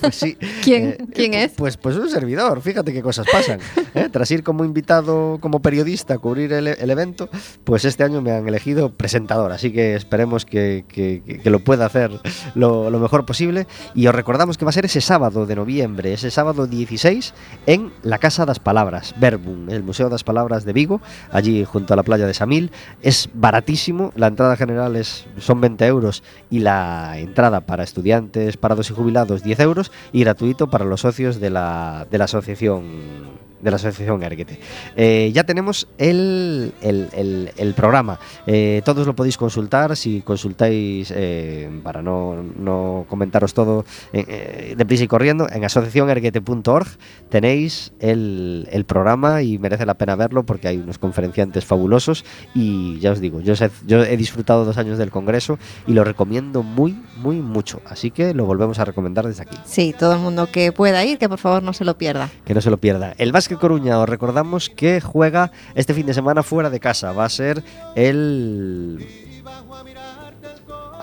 Pues 0.00 0.14
sí. 0.16 0.34
¿Quién- 0.64 0.96
quién 1.12 1.34
es? 1.34 1.52
Pues, 1.52 1.76
pues 1.76 1.94
un 1.96 2.08
servidor, 2.08 2.62
fíjate 2.62 2.90
qué 2.92 3.02
cosas 3.02 3.26
pasan. 3.30 3.58
¿eh? 3.94 4.08
Tras 4.12 4.30
ir 4.30 4.42
como 4.42 4.64
invitado, 4.64 5.36
como 5.40 5.60
periodista 5.60 6.14
a 6.14 6.18
cubrir 6.18 6.54
el, 6.54 6.68
el 6.68 6.90
evento, 6.90 7.28
pues 7.64 7.84
este 7.84 8.02
año 8.04 8.22
me 8.22 8.32
han 8.32 8.48
elegido 8.48 8.94
presentador, 8.94 9.52
así 9.52 9.72
que 9.72 9.94
esperemos 9.94 10.46
que- 10.46 10.84
que 10.88 11.50
lo 11.50 11.60
pueda 11.60 11.84
hacer 11.84 12.10
lo, 12.54 12.88
lo 12.88 12.98
mejor 12.98 13.26
posible. 13.26 13.66
Y 13.94 14.06
os 14.06 14.14
recordamos 14.14 14.56
que 14.56 14.64
va 14.64 14.70
a 14.70 14.72
ser 14.72 14.86
ese 14.86 15.00
sábado 15.02 15.44
de 15.44 15.56
noviembre, 15.56 16.14
ese 16.14 16.30
sábado 16.30 16.66
16, 16.66 17.34
en 17.66 17.92
la 18.02 18.16
Casa 18.18 18.46
das 18.46 18.58
Palabras, 18.60 19.14
Verbum, 19.18 19.68
el 19.68 19.82
Museo 19.82 20.08
das 20.08 20.24
Palabras 20.24 20.64
de 20.64 20.72
Vigo, 20.72 21.02
allí 21.30 21.64
junto 21.64 21.92
a 21.92 21.96
la 21.96 22.02
playa 22.04 22.26
de 22.26 22.32
Samil. 22.32 22.70
Es 23.02 23.28
baratísimo, 23.34 24.12
la 24.16 24.28
entrada 24.28 24.56
general 24.56 24.96
es, 24.96 25.26
son 25.40 25.60
20 25.60 25.86
euros 25.86 26.22
y 26.50 26.60
la 26.60 27.18
entrada 27.18 27.62
para 27.62 27.84
estudiantes, 27.84 28.56
parados 28.56 28.90
y 28.90 28.94
jubilados 28.94 29.42
10 29.42 29.60
euros 29.60 29.92
y 30.12 30.20
gratuito 30.20 30.70
para 30.70 30.84
los 30.84 31.00
socios 31.00 31.40
de 31.40 31.50
la, 31.50 32.06
de 32.10 32.18
la 32.18 32.24
asociación 32.24 33.49
de 33.62 33.70
la 33.70 33.76
asociación 33.76 34.22
Erguete. 34.22 34.58
Eh, 34.96 35.30
ya 35.34 35.44
tenemos 35.44 35.88
el, 35.98 36.72
el- 36.82 37.08
el- 37.12 37.50
el 37.56 37.74
programa. 37.74 38.18
Eh, 38.46 38.82
todos 38.84 39.06
lo 39.06 39.14
podéis 39.14 39.36
consultar 39.36 39.96
si 39.96 40.20
consultáis, 40.22 41.12
eh, 41.14 41.68
para 41.82 42.02
no, 42.02 42.42
no 42.58 43.06
comentaros 43.08 43.54
todo 43.54 43.84
eh, 44.12 44.24
eh, 44.28 44.74
deprisa 44.76 45.04
y 45.04 45.08
corriendo, 45.08 45.48
en 45.50 45.64
asociacionerguete.org 45.64 46.86
tenéis 47.28 47.92
el, 48.00 48.68
el 48.70 48.84
programa 48.84 49.42
y 49.42 49.58
merece 49.58 49.86
la 49.86 49.94
pena 49.94 50.16
verlo 50.16 50.44
porque 50.44 50.68
hay 50.68 50.76
unos 50.78 50.98
conferenciantes 50.98 51.64
fabulosos 51.64 52.24
y 52.54 52.98
ya 53.00 53.12
os 53.12 53.20
digo, 53.20 53.40
yo, 53.40 53.56
sé- 53.56 53.70
yo 53.86 54.02
he 54.02 54.16
disfrutado 54.16 54.64
dos 54.64 54.78
años 54.78 54.98
del 54.98 55.10
Congreso 55.10 55.58
y 55.86 55.92
lo 55.92 56.04
recomiendo 56.04 56.62
muy, 56.62 56.96
muy 57.16 57.36
mucho. 57.36 57.80
Así 57.86 58.10
que 58.10 58.34
lo 58.34 58.44
volvemos 58.46 58.78
a 58.78 58.84
recomendar 58.84 59.26
desde 59.26 59.42
aquí. 59.42 59.56
Sí, 59.64 59.94
todo 59.98 60.14
el 60.14 60.20
mundo 60.20 60.48
que 60.50 60.72
pueda 60.72 61.04
ir, 61.04 61.18
que 61.18 61.28
por 61.28 61.38
favor 61.38 61.62
no 61.62 61.72
se 61.72 61.84
lo 61.84 61.96
pierda. 61.98 62.30
Que 62.44 62.54
no 62.54 62.60
se 62.60 62.70
lo 62.70 62.78
pierda. 62.78 63.14
El 63.18 63.32
Básquet 63.32 63.49
Coruña, 63.56 63.98
os 63.98 64.08
recordamos 64.08 64.70
que 64.70 65.00
juega 65.00 65.50
este 65.74 65.94
fin 65.94 66.06
de 66.06 66.14
semana 66.14 66.42
fuera 66.42 66.70
de 66.70 66.80
casa. 66.80 67.12
Va 67.12 67.24
a 67.24 67.28
ser 67.28 67.62
el. 67.94 69.06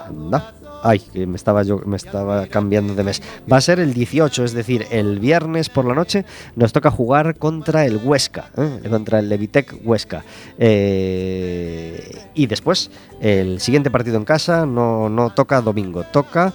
Anda. 0.05 0.53
Ay, 0.83 0.99
que 0.99 1.25
me 1.25 1.35
estaba 1.35 1.63
yo 1.63 1.79
me 1.85 1.97
estaba 1.97 2.45
cambiando 2.47 2.93
de 2.93 3.03
mes. 3.03 3.21
Va 3.51 3.57
a 3.57 3.61
ser 3.61 3.79
el 3.79 3.93
18, 3.93 4.43
es 4.43 4.53
decir, 4.53 4.85
el 4.91 5.19
viernes 5.19 5.69
por 5.69 5.85
la 5.85 5.93
noche 5.93 6.23
nos 6.55 6.71
toca 6.71 6.91
jugar 6.91 7.35
contra 7.37 7.85
el 7.85 7.97
Huesca, 7.97 8.51
¿eh? 8.55 8.87
contra 8.89 9.19
el 9.19 9.27
Levitec 9.27 9.81
Huesca. 9.83 10.23
Eh, 10.57 12.29
y 12.35 12.47
después, 12.47 12.91
el 13.19 13.59
siguiente 13.59 13.89
partido 13.89 14.17
en 14.17 14.25
casa 14.25 14.65
no, 14.65 15.09
no 15.09 15.31
toca 15.31 15.61
domingo, 15.61 16.03
toca 16.03 16.53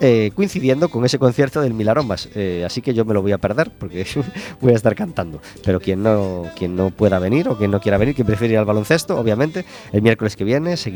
eh, 0.00 0.30
coincidiendo 0.34 0.88
con 0.88 1.04
ese 1.04 1.18
concierto 1.18 1.60
del 1.60 1.74
Milarombas. 1.74 2.28
Eh, 2.34 2.62
así 2.66 2.82
que 2.82 2.94
yo 2.94 3.04
me 3.04 3.14
lo 3.14 3.22
voy 3.22 3.32
a 3.32 3.38
perder 3.38 3.70
porque 3.70 4.06
voy 4.60 4.72
a 4.72 4.76
estar 4.76 4.94
cantando. 4.94 5.40
Pero 5.64 5.80
quien 5.80 6.02
no, 6.02 6.46
quien 6.56 6.76
no 6.76 6.90
pueda 6.90 7.18
venir 7.18 7.48
o 7.48 7.56
quien 7.56 7.70
no 7.70 7.80
quiera 7.80 7.98
venir, 7.98 8.14
quien 8.14 8.26
prefiere 8.26 8.54
ir 8.54 8.58
al 8.58 8.64
baloncesto, 8.64 9.18
obviamente, 9.18 9.64
el 9.92 10.02
miércoles 10.02 10.36
que 10.36 10.44
viene 10.44 10.76